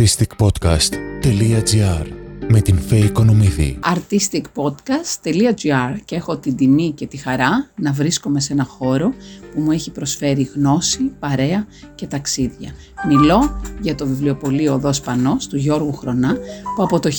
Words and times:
artisticpodcast.gr 0.00 2.06
με 2.48 2.60
την 2.60 2.78
Φέη 2.78 3.00
Οικονομίδη. 3.00 3.78
artisticpodcast.gr 3.84 5.96
και 6.04 6.16
έχω 6.16 6.36
την 6.36 6.56
τιμή 6.56 6.90
και 6.90 7.06
τη 7.06 7.16
χαρά 7.16 7.70
να 7.74 7.92
βρίσκομαι 7.92 8.40
σε 8.40 8.52
ένα 8.52 8.64
χώρο 8.64 9.12
που 9.54 9.60
μου 9.60 9.70
έχει 9.70 9.90
προσφέρει 9.90 10.50
γνώση, 10.54 11.10
παρέα 11.18 11.66
και 11.94 12.06
ταξίδια. 12.06 12.70
Μιλώ 13.08 13.60
για 13.80 13.94
το 13.94 14.06
βιβλιοπωλείο 14.06 14.74
Οδός 14.74 15.00
Πανός 15.00 15.46
του 15.46 15.56
Γιώργου 15.56 15.92
Χρονά 15.92 16.36
που 16.76 16.82
από 16.82 17.00
το 17.00 17.10
1981 17.10 17.12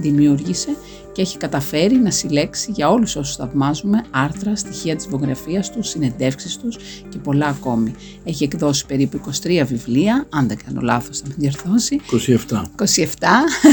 δημιούργησε 0.00 0.76
και 1.12 1.22
έχει 1.22 1.36
καταφέρει 1.36 1.96
να 1.96 2.10
συλλέξει 2.10 2.70
για 2.74 2.90
όλους 2.90 3.16
όσους 3.16 3.36
θαυμάζουμε 3.36 4.04
άρθρα, 4.10 4.56
στοιχεία 4.56 4.96
της 4.96 5.06
βιογραφίας 5.06 5.72
τους, 5.72 5.88
συνεντεύξεις 5.88 6.56
τους 6.56 6.76
και 7.08 7.18
πολλά 7.18 7.46
ακόμη. 7.46 7.94
Έχει 8.24 8.44
εκδώσει 8.44 8.86
περίπου 8.86 9.20
23 9.42 9.64
βιβλία, 9.66 10.26
αν 10.30 10.48
δεν 10.48 10.56
κάνω 10.66 10.80
λάθος 10.80 11.18
θα 11.18 11.24
με 11.28 11.34
διορθώσει. 11.38 12.00
27. 12.48 12.62
27 12.76 13.04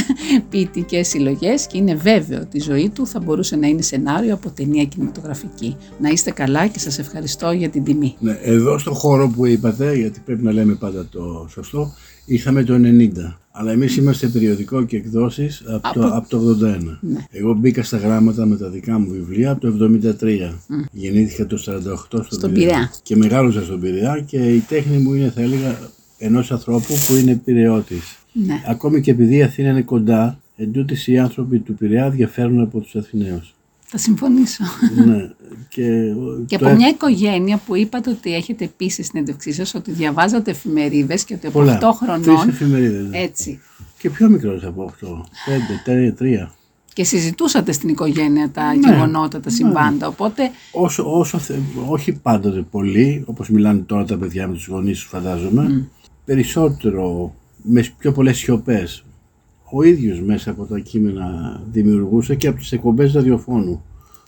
ποιητικές 0.49 1.07
συλλογές 1.07 1.67
και 1.67 1.77
είναι 1.77 1.95
βέβαιο 1.95 2.39
ότι 2.39 2.57
η 2.57 2.61
ζωή 2.61 2.89
του 2.89 3.07
θα 3.07 3.20
μπορούσε 3.20 3.55
να 3.55 3.67
είναι 3.67 3.81
σενάριο 3.81 4.33
από 4.33 4.49
ταινία 4.49 4.83
κινηματογραφική. 4.83 5.75
Να 5.99 6.09
είστε 6.09 6.31
καλά 6.31 6.67
και 6.67 6.80
σας 6.80 6.99
ευχαριστώ 6.99 7.52
για 7.52 7.69
την 7.69 7.83
τιμή. 7.83 8.16
Ναι, 8.19 8.39
εδώ 8.41 8.77
στο 8.77 8.94
χώρο 8.94 9.30
που 9.30 9.45
είπατε, 9.45 9.95
γιατί 9.95 10.21
πρέπει 10.25 10.44
να 10.44 10.52
λέμε 10.52 10.73
πάντα 10.73 11.05
το 11.11 11.47
σωστό, 11.52 11.94
είχαμε 12.29 12.63
το 12.63 12.73
90. 12.75 13.38
Αλλά 13.51 13.71
εμείς 13.71 13.97
είμαστε 13.97 14.27
περιοδικό 14.27 14.83
και 14.85 14.97
εκδόσεις 14.97 15.63
από, 15.67 15.93
το, 15.93 16.05
Από- 16.05 16.17
από 16.17 16.29
το 16.29 16.39
81. 16.39 16.97
Ναι. 17.02 17.25
Εγώ 17.31 17.53
μπήκα 17.53 17.83
στα 17.83 17.97
γράμματα 17.97 18.45
με 18.45 18.57
τα 18.57 18.69
δικά 18.69 18.99
μου 18.99 19.11
βιβλία 19.11 19.52
από 19.52 19.61
το 19.77 19.99
73. 20.19 20.53
Γεννήθηκα 20.91 21.45
το 21.45 21.57
48 21.57 21.95
στον, 22.07 22.23
Στον 22.29 22.52
Πειραιά. 22.53 22.91
Και 23.03 23.15
μεγάλωσα 23.15 23.63
στον 23.63 23.79
Πειραιά 23.79 24.23
και 24.25 24.38
η 24.38 24.59
τέχνη 24.59 24.97
μου 24.97 25.13
είναι, 25.13 25.29
θα 25.35 25.41
έλεγα, 25.41 25.77
ενός 26.17 26.52
ανθρώπου 26.52 26.93
που 27.07 27.15
είναι 27.15 27.35
πειραιώτης. 27.45 28.17
Ναι. 28.33 28.53
Ακόμη 28.67 29.02
και 29.02 29.11
επειδή 29.11 29.36
η 29.36 29.43
Αθήνα 29.43 29.69
είναι 29.69 29.81
κοντά, 29.81 30.39
εντούτοις 30.58 31.08
οι 31.08 31.17
άνθρωποι 31.17 31.59
του 31.59 31.73
Πειραιά 31.73 32.09
διαφέρουν 32.09 32.59
από 32.61 32.80
τους 32.80 32.95
Αθηναίους. 32.95 33.53
Θα 33.92 33.98
συμφωνήσω. 33.98 34.64
ναι. 35.06 35.32
Και, 35.70 36.14
Και 36.48 36.58
το 36.58 36.66
από 36.66 36.73
έ- 36.73 36.78
μια 36.78 36.88
οικογένεια 36.88 37.58
που 37.66 37.76
είπατε 37.76 38.09
ότι 38.09 38.34
έχετε 38.36 38.72
πει 38.78 38.90
στη 38.90 39.04
συνέντευξή 39.04 39.52
σας 39.54 39.73
ότι 39.73 39.92
διαβάζατε 39.92 40.52
εφημερίδες 40.52 41.23
και 41.23 41.34
ότι 41.34 41.48
από 41.48 41.59
πολλά. 41.59 41.78
8 41.78 41.80
Τρεις 41.80 41.98
χρονών 42.26 42.50
εφημερίδες. 42.50 43.08
ναι. 43.10 43.17
έτσι 43.17 43.60
Και 44.00 44.10
πιο 44.10 44.30
μικρός 44.30 44.64
από 44.64 44.84
αυτό. 44.84 45.26
Πέντε, 45.45 45.82
τρία, 45.84 46.14
τρία. 46.14 46.54
και 46.94 47.04
συζητούσατε 47.04 47.72
στην 47.72 47.90
οικογένεια 47.90 48.50
τα 48.50 48.76
Ναι. 48.76 48.92
γεγονότα, 48.92 49.40
τα 49.40 49.50
συμβάντα. 49.50 50.08
Οπότε 50.08 50.52
Όσο, 50.72 51.17
όσο 51.20 51.38
θε- 51.38 51.58
όχι 51.88 52.12
πάντοτε 52.12 52.62
πολύ, 52.72 53.23
όπως 53.26 53.50
μιλάνε 53.50 53.80
τώρα 53.80 54.06
τα 54.06 54.17
παιδιά 54.17 54.48
με 54.48 54.54
τους 54.54 54.67
γονείς 54.67 55.00
τους 55.00 55.08
φαντάζομαι, 55.08 55.88
περισσότερο, 56.26 57.34
με 57.64 57.86
πιο 57.98 58.12
πολλές 58.12 58.38
σιωπές. 58.38 59.04
Ο 59.72 59.84
ίδιος 59.84 60.22
μέσα 60.22 60.52
από 60.52 60.66
τα 60.66 60.80
κείμενα 60.80 61.62
δημιουργούσε 61.72 62.36
και 62.36 62.48
από 62.48 62.58
τις 62.58 62.72
εκπομπές 62.72 63.14
ραδιοφώνου. 63.14 63.84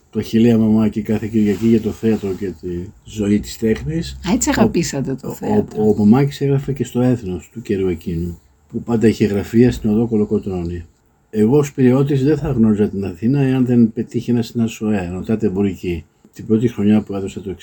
Το 0.09 0.19
Αχιλέα 0.19 0.57
Μαμάκη 0.57 1.01
κάθε 1.01 1.27
Κυριακή 1.27 1.67
για 1.67 1.81
το 1.81 1.89
θέατρο 1.89 2.33
και 2.33 2.47
τη 2.61 2.67
ζωή 3.03 3.39
της 3.39 3.57
τέχνης. 3.57 4.19
α, 4.29 4.31
έτσι 4.33 4.49
αγαπήσατε 4.49 5.15
το 5.15 5.27
Ο, 5.27 5.31
θέατρο. 5.33 5.83
ο, 5.83 5.89
ο 5.89 5.95
Μαμάκης 5.97 6.41
έγραφε 6.41 6.73
και 6.73 6.83
στο 6.83 7.01
έθνος 7.01 7.49
του 7.53 7.61
καιρού 7.61 7.87
εκείνου, 7.87 8.39
που 8.69 8.83
πάντα 8.83 9.07
είχε 9.07 9.25
γραφεία 9.25 9.71
στην 9.71 9.89
οδό 9.89 10.07
Κολοκοτρώνη. 10.07 10.85
Εγώ 11.29 11.57
ως 11.57 11.73
πυριώτης 11.73 12.23
δεν 12.23 12.37
θα 12.37 12.49
γνώριζα 12.51 12.89
την 12.89 13.05
Αθήνα 13.05 13.39
εάν 13.41 13.65
δεν 13.65 13.93
πετύχαινα 13.93 14.41
στην 14.41 14.61
ΑΣΟΕ, 14.61 15.09
ρωτάτε 15.13 15.45
εμπορική. 15.47 16.03
Την 16.33 16.45
πρώτη 16.45 16.67
χρονιά 16.67 17.01
που 17.01 17.15
έδωσα 17.15 17.41
το 17.41 17.55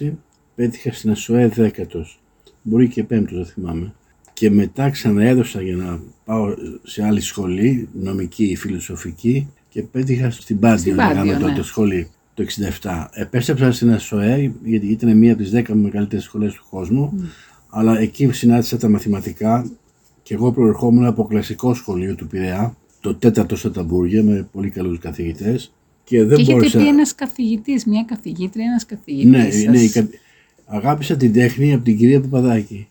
66, 0.00 0.12
πέτυχα 0.54 0.92
στην 0.92 1.10
ΑΣΟΕ 1.10 1.48
δέκατος, 1.48 2.20
μπορεί 2.62 2.88
και 2.88 3.04
πέμπτος, 3.04 3.36
δεν 3.36 3.46
θυμάμαι. 3.46 3.92
Και 4.40 4.50
μετά 4.50 4.90
ξαναέδωσα 4.90 5.62
για 5.62 5.76
να 5.76 6.00
πάω 6.24 6.54
σε 6.82 7.04
άλλη 7.04 7.20
σχολή, 7.20 7.88
νομική 7.92 8.44
ή 8.44 8.56
φιλοσοφική, 8.56 9.48
και 9.68 9.82
πέτυχα 9.82 10.30
στην 10.30 10.58
Πάντιο, 10.58 10.78
Στην 10.78 10.94
λέγαμε 10.94 11.16
Πάντιο, 11.32 11.38
τότε 11.38 11.52
ναι. 11.56 11.62
σχολή, 11.62 12.08
το 12.34 12.44
67. 12.80 13.06
Επέστρεψα 13.12 13.72
στην 13.72 13.90
ΑΣΟΕ, 13.92 14.52
γιατί 14.64 14.86
ήταν 14.86 15.16
μία 15.16 15.32
από 15.32 15.42
τις 15.42 15.52
10 15.54 15.62
μεγαλύτερες 15.72 16.24
σχολές 16.24 16.54
του 16.54 16.64
κόσμου, 16.70 17.30
αλλά 17.68 17.98
εκεί 17.98 18.32
συνάντησα 18.32 18.76
τα 18.76 18.88
μαθηματικά 18.88 19.70
και 20.22 20.34
εγώ 20.34 20.52
προερχόμουν 20.52 21.04
από 21.04 21.24
κλασικό 21.24 21.74
σχολείο 21.74 22.14
του 22.14 22.26
Πειραιά, 22.26 22.76
το 23.00 23.14
τέταρτο 23.14 23.56
στα 23.56 23.70
ταμπούρια 23.70 24.22
με 24.22 24.48
πολύ 24.52 24.70
καλούς 24.70 24.98
καθηγητές 24.98 25.72
και 26.04 26.18
δεν 26.24 26.36
Και 26.36 26.42
έχετε 26.42 26.52
μπόρεσα... 26.52 26.78
πει 26.78 26.88
ένας 26.88 27.14
καθηγητής, 27.14 27.84
μια 27.84 28.04
καθηγήτρια, 28.06 28.64
ένας 28.64 28.86
καθηγητής 28.86 29.30
Ναι, 29.30 29.50
σας. 29.50 29.64
ναι, 29.64 29.78
η 29.80 29.88
κα- 29.88 30.08
αγάπησα 30.66 31.16
την 31.16 31.32
τέχνη 31.32 31.72
από 31.74 31.84
την 31.84 31.96
κυρία 31.96 32.20
Παπαδάκη 32.20 32.88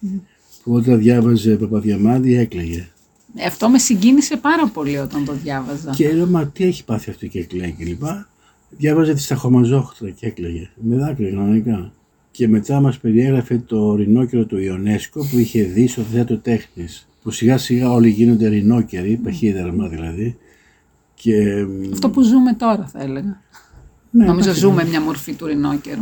που 0.64 0.74
όταν 0.74 1.00
διάβαζε 1.00 1.56
Παπαδιαμάντη 1.56 2.36
έκλαιγε. 2.38 2.88
Ε, 3.36 3.46
Αυτό 3.46 3.70
με 3.70 3.78
συγκίνησε 3.80 4.38
πάρα 4.38 4.68
πολύ 4.68 4.98
όταν 4.98 5.26
το 5.26 5.34
διάβαζα. 5.34 5.92
Και 5.96 6.12
λέω, 6.14 6.28
μα 6.28 6.46
τι 6.48 6.64
έχει 6.64 6.84
πάθει 6.86 7.10
αυτή 7.10 7.28
και 7.28 7.40
έκλαιγε 7.40 7.72
και 7.78 7.84
λοιπά. 7.86 8.28
Διάβαζε 8.70 9.14
τη 9.14 9.22
Σταχομαζόχτρα 9.22 10.10
και 10.10 10.26
έκλαιγε. 10.26 10.70
Με 10.82 10.96
δάκρυα 10.96 11.30
κανονικά. 11.30 11.92
Και 12.32 12.48
μετά 12.48 12.80
μας 12.82 12.98
περιέγραφε 12.98 13.58
το 13.66 13.96
ρινόκερο 13.96 14.46
του 14.46 14.58
Ιονέσκο 14.58 15.28
που 15.32 15.38
είχε 15.38 15.64
δει 15.64 15.88
στο 15.88 16.02
θέατρο 16.02 16.38
τέχνης. 16.38 17.08
Που 17.24 17.32
σιγά 17.32 17.58
σιγά 17.58 17.92
όλοι 17.92 18.10
γίνονται 18.10 18.48
ρινόκεροι, 18.48 19.16
παχύδερμα 19.24 19.88
δηλαδή. 19.88 20.38
Και 21.14 21.66
Αυτό 21.92 22.10
που 22.10 22.22
ζούμε 22.22 22.54
τώρα 22.54 22.88
θα 22.92 23.02
έλεγα. 23.02 23.42
ναι, 24.12 24.26
Νομίζω 24.26 24.44
εντάξει, 24.50 24.60
ζούμε 24.68 24.86
μια 24.86 25.02
μορφή 25.02 25.34
του 25.34 25.46
ρινόκερου. 25.46 26.02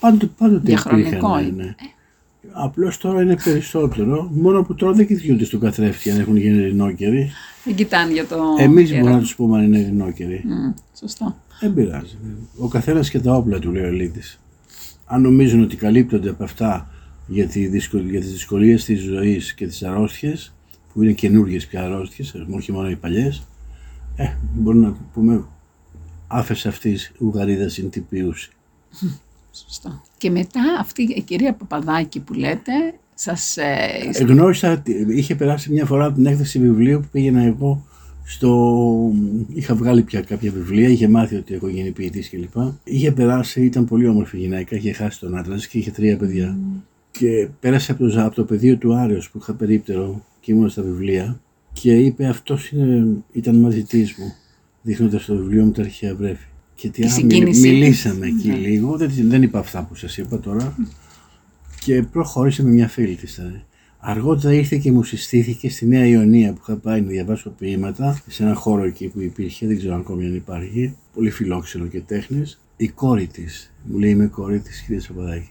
Πάντοτε, 0.00 0.26
πάντοτε 0.38 0.62
Διαχρονικό 0.64 1.08
υπήρχαν, 1.10 1.46
είναι. 1.46 1.62
ναι. 1.64 1.74
Απλώς 2.52 2.98
τώρα 2.98 3.22
είναι 3.22 3.36
περισσότερο, 3.44 4.30
μόνο 4.32 4.62
που 4.62 4.74
τώρα 4.74 4.92
δεν 4.92 5.06
κοιτούνται 5.06 5.44
στον 5.44 5.60
καθρέφτη 5.60 6.10
αν 6.10 6.20
έχουν 6.20 6.36
γίνει 6.36 6.62
ρινόκεροι. 6.64 7.30
Δεν 7.64 7.74
κοιτάνε 7.74 8.12
για 8.12 8.26
το 8.26 8.36
Εμείς 8.58 8.88
καιρό. 8.88 9.00
μπορούμε 9.00 9.16
να 9.18 9.22
τους 9.22 9.34
πούμε 9.34 9.58
αν 9.58 9.64
είναι 9.64 9.78
ρινόκεροι. 9.82 10.42
Μμ, 10.46 10.72
Σωστό. 10.98 11.36
Δεν 11.60 11.74
πειράζει. 11.74 12.16
Ο 12.58 12.68
καθένας 12.68 13.10
και 13.10 13.18
τα 13.20 13.32
όπλα 13.34 13.58
του 13.58 13.72
λέει 13.72 13.82
ο 13.82 13.86
Ελίτης. 13.86 14.40
Αν 15.04 15.20
νομίζουν 15.22 15.62
ότι 15.62 15.76
καλύπτονται 15.76 16.28
από 16.28 16.44
αυτά 16.44 16.90
για, 17.26 17.46
τη 17.46 17.66
δυσκολ... 17.66 18.08
για 18.10 18.20
τις 18.20 18.32
δυσκολίες 18.32 18.84
της 18.84 19.00
ζωής 19.02 19.54
και 19.54 19.66
τις 19.66 19.82
αρρώστιες, 19.82 20.52
που 20.92 21.02
είναι 21.02 21.12
καινούργιες 21.12 21.66
πια 21.66 21.82
αρρώστιες, 21.82 22.34
όχι 22.50 22.72
μόνο 22.72 22.90
οι 22.90 22.96
παλιές, 22.96 23.46
ε, 24.16 24.24
μπορούμε 24.54 24.86
να 24.86 24.96
πούμε 25.12 25.44
άφεσε 26.26 26.68
αυτής 26.68 27.12
ουγαρίδας 27.18 27.72
συντυπίουση. 27.72 28.50
Σωστό. 29.64 30.02
Και 30.18 30.30
μετά 30.30 30.60
αυτή 30.80 31.02
η 31.02 31.22
κυρία 31.22 31.52
Παπαδάκη 31.52 32.20
που 32.20 32.34
λέτε, 32.34 32.72
σας... 33.14 33.56
ε, 33.56 34.24
Γνώρισα, 34.24 34.82
είχε 35.08 35.34
περάσει 35.34 35.72
μια 35.72 35.84
φορά 35.84 36.04
από 36.04 36.14
την 36.14 36.26
έκθεση 36.26 36.58
βιβλίου 36.58 37.00
που 37.00 37.08
πήγαινα 37.12 37.42
εγώ 37.42 37.86
στο... 38.24 39.12
Είχα 39.54 39.74
βγάλει 39.74 40.02
πια 40.02 40.20
κάποια 40.20 40.50
βιβλία, 40.50 40.88
είχε 40.88 41.08
μάθει 41.08 41.36
ότι 41.36 41.54
έχω 41.54 41.68
γίνει 41.68 41.90
ποιητής 41.90 42.30
κλπ. 42.30 42.56
Είχε 42.84 43.12
περάσει, 43.12 43.64
ήταν 43.64 43.84
πολύ 43.84 44.08
όμορφη 44.08 44.38
γυναίκα, 44.38 44.76
είχε 44.76 44.92
χάσει 44.92 45.20
τον 45.20 45.36
άντρα 45.36 45.54
της 45.54 45.66
και 45.66 45.78
είχε 45.78 45.90
τρία 45.90 46.16
παιδιά. 46.16 46.58
Και 47.10 47.48
πέρασε 47.60 47.92
από 47.92 48.08
το, 48.08 48.22
από 48.22 48.34
το 48.34 48.44
πεδίο 48.44 48.76
του 48.76 48.94
Άρεος 48.94 49.30
που 49.30 49.38
είχα 49.38 49.54
περίπτερο 49.54 50.24
και 50.40 50.52
ήμουν 50.52 50.68
στα 50.68 50.82
βιβλία 50.82 51.40
και 51.72 51.96
είπε 51.96 52.26
αυτός 52.26 52.70
είναι, 52.70 53.06
ήταν 53.32 53.56
μαθητής 53.56 54.14
μου, 54.18 54.34
δείχνοντας 54.82 55.24
το 55.24 55.36
βιβλίο 55.36 55.64
μου 55.64 55.70
τα 55.70 55.82
αρχαία 55.82 56.14
βρέφη. 56.14 56.46
Και 56.80 56.88
τι 56.88 57.00
Η 57.00 57.04
άλλο, 57.04 57.12
συγκίνησή 57.14 57.60
της. 57.62 57.70
μιλήσαμε 57.70 58.26
εκεί 58.26 58.48
Ναι. 58.48 58.56
λίγο, 58.56 58.96
δεν, 58.96 59.10
δεν 59.16 59.42
είπα 59.42 59.58
αυτά 59.58 59.82
που 59.84 59.94
σας 59.94 60.16
είπα 60.18 60.40
τώρα 60.40 60.76
και 61.84 62.02
προχώρησε 62.02 62.62
με 62.62 62.70
μια 62.70 62.88
φίλη 62.88 63.14
της. 63.14 63.34
δηλαδή. 63.36 63.62
Αργότερα 63.98 64.54
ήρθε 64.54 64.76
και 64.76 64.92
μου 64.92 65.02
συστήθηκε 65.02 65.70
στη 65.70 65.86
Νέα 65.86 66.06
Ιωνία 66.06 66.52
που 66.52 66.58
είχα 66.62 66.76
πάει 66.76 67.00
να 67.00 67.08
διαβάσω 67.08 67.50
ποίηματα 67.50 68.22
σε 68.28 68.42
ένα 68.42 68.54
χώρο 68.54 68.84
εκεί 68.84 69.06
που 69.08 69.20
υπήρχε, 69.20 69.66
δεν 69.66 69.78
ξέρω 69.78 69.94
ακόμη 69.94 70.26
αν 70.26 70.34
υπάρχει, 70.34 70.94
πολύ 71.14 71.30
φιλόξενο 71.30 71.86
και 71.86 72.00
τέχνης. 72.00 72.60
Η 72.76 72.88
κόρη 72.88 73.26
της, 73.26 73.72
μου 73.84 73.98
λέει 73.98 74.10
είμαι 74.10 74.26
κόρη 74.26 74.60
της 74.60 74.80
κυρία 74.80 75.00
Σαπαδάκη. 75.00 75.48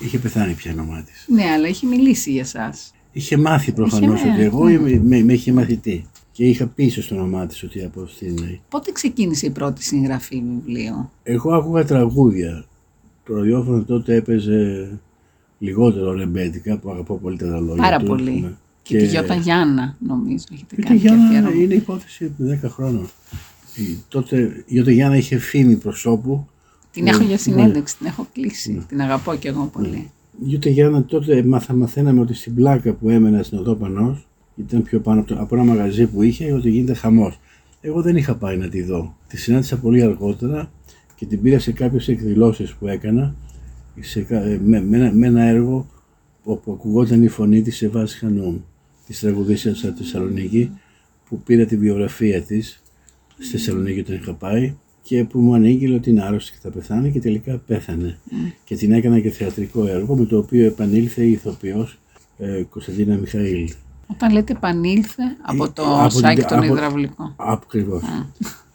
Είχε 0.00 0.18
πεθάνει 0.18 0.52
πια 0.52 0.70
η 0.72 0.74
μαμά 0.74 1.02
της. 1.02 1.24
Ναι, 1.28 1.44
αλλά 1.44 1.66
έχει 1.66 1.86
μιλήσει 1.86 2.30
για 2.32 2.44
σας. 2.44 2.94
Είχε 3.12 3.36
μάθει 3.36 3.72
προφανώς 3.72 4.20
Είχε, 4.20 4.28
ότι 4.28 4.38
ναι. 4.38 4.44
εγώ 4.44 4.68
είμαι, 4.68 5.00
με, 5.04 5.22
με 5.22 5.32
είχε 5.32 5.52
μαθητή. 5.52 6.06
Και 6.36 6.44
είχα 6.44 6.66
πίσω 6.66 7.02
στο 7.02 7.14
όνομά 7.14 7.46
της 7.46 7.62
ότι 7.62 7.84
από 7.84 8.02
αυτήν 8.02 8.28
είναι. 8.36 8.60
Πότε 8.68 8.92
ξεκίνησε 8.92 9.46
η 9.46 9.50
πρώτη 9.50 9.82
συγγραφή 9.82 10.42
βιβλίου. 10.56 11.10
Εγώ 11.22 11.54
άκουγα 11.54 11.84
τραγούδια. 11.84 12.64
Το 13.24 13.34
ραδιόφωνο 13.36 13.82
τότε 13.82 14.14
έπαιζε 14.14 14.88
λιγότερο 15.58 16.12
ρεμπέτικα 16.12 16.78
που 16.78 16.90
αγαπώ 16.90 17.16
πολύ 17.18 17.36
τα 17.38 17.60
λόγια 17.60 17.82
Πάρα 17.82 17.98
του. 17.98 18.04
πολύ. 18.06 18.30
ναι. 18.40 18.52
Και, 18.82 18.98
τη 18.98 19.06
Γιώτα 19.06 19.34
Γιάννα, 19.34 19.96
νομίζω. 20.06 20.44
Έχετε 20.52 20.74
Η 20.78 20.82
κάνει 20.82 20.98
και 20.98 21.06
Γιάννα 21.06 21.24
αφιέρωμα. 21.26 21.62
είναι 21.62 21.74
υπόθεση 21.74 22.32
10 22.64 22.68
χρόνων. 22.68 23.08
Η, 23.76 23.98
τότε 24.08 24.36
η 24.40 24.62
Γιώτα 24.66 24.90
Γιάννα 24.90 25.16
είχε 25.16 25.38
φήμη 25.38 25.76
προσώπου. 25.76 26.46
Την 26.90 27.06
έχω 27.06 27.18
Ναι, 27.18 27.24
για 27.24 27.38
συνέντευξη, 27.38 27.96
την 27.98 28.06
έχω 28.06 28.26
κλείσει. 28.32 28.84
Την 28.88 29.00
αγαπώ 29.00 29.34
κι 29.34 29.46
εγώ 29.46 29.70
πολύ. 29.72 30.10
Η 30.40 30.44
Γιώτα 30.44 30.68
Γιάννα 30.68 31.04
τότε 31.04 31.42
μάθα, 31.42 31.74
μαθαίναμε 31.74 32.20
ότι 32.20 32.34
στην 32.34 32.54
πλάκα 32.54 32.92
που 32.92 33.08
έμενα 33.10 33.42
στην 33.42 33.58
Οδό 33.58 33.74
Πανός, 33.74 34.26
ήταν 34.56 34.82
πιο 34.82 35.00
πάνω 35.00 35.20
από, 35.20 35.28
το, 35.34 35.40
από 35.40 35.54
ένα 35.54 35.64
μαγαζί 35.64 36.06
που 36.06 36.22
είχε, 36.22 36.52
ότι 36.52 36.70
γίνεται 36.70 36.94
χαμός. 36.94 37.40
Εγώ 37.80 38.02
δεν 38.02 38.16
είχα 38.16 38.34
πάει 38.36 38.56
να 38.56 38.68
τη 38.68 38.82
δω. 38.82 39.16
Τη 39.28 39.36
συνάντησα 39.36 39.78
πολύ 39.78 40.02
αργότερα 40.02 40.70
και 41.14 41.26
την 41.26 41.42
πήρα 41.42 41.58
σε 41.58 41.72
κάποιες 41.72 42.08
εκδηλώσεις 42.08 42.72
που 42.74 42.86
έκανα 42.88 43.34
σε, 44.00 44.20
κα- 44.20 44.44
ε, 44.44 44.60
με, 44.64 44.82
με, 44.82 44.96
ένα, 44.96 45.12
με 45.12 45.26
ένα 45.26 45.42
έργο 45.42 45.86
όπου 46.42 46.72
ακουγόταν 46.72 47.22
η 47.22 47.28
φωνή 47.28 47.62
της 47.62 47.76
σε 47.76 47.88
βάση 47.88 48.18
Χανούμ. 48.18 48.56
της 49.06 49.20
τραγουδίστριας 49.20 49.84
από 49.84 49.92
τη 49.96 50.02
Θεσσαλονίκη 50.02 50.70
που 51.28 51.38
πήρα 51.42 51.64
τη 51.64 51.76
βιογραφία 51.76 52.42
της 52.42 52.82
στη 53.38 53.46
Θεσσαλονίκη 53.50 54.00
όταν 54.00 54.14
είχα 54.16 54.34
πάει 54.34 54.74
και 55.02 55.24
που 55.24 55.40
μου 55.40 55.54
ανήγγειλε 55.54 55.94
ότι 55.94 56.10
είναι 56.10 56.22
άρρωστη 56.24 56.50
και 56.52 56.58
θα 56.62 56.70
πεθάνει 56.70 57.10
και 57.12 57.20
τελικά 57.20 57.58
πέθανε. 57.66 58.18
Και 58.64 58.76
την 58.76 58.92
έκανα 58.92 59.20
και 59.20 59.30
θεατρικό 59.30 59.86
έργο 59.86 60.16
με 60.16 60.24
το 60.24 60.38
οποίο 60.38 60.66
επανήλθε 60.66 61.22
η 61.24 61.30
ηθοποιός 61.30 61.98
ε, 62.38 62.62
Κωνσταντίνα 62.70 63.16
Μιχαήλ. 63.16 63.68
Όταν 64.06 64.32
λέτε 64.32 64.52
επανήλθε 64.52 65.22
από 65.42 65.72
το 65.72 65.82
Ε, 65.82 66.00
από 66.00 66.10
σάκι 66.10 66.38
την- 66.40 66.48
τον 66.48 66.58
από- 66.58 66.66
υδραυλικό. 66.74 67.32
Ακριβώς. 67.36 68.02
Το 68.02 68.08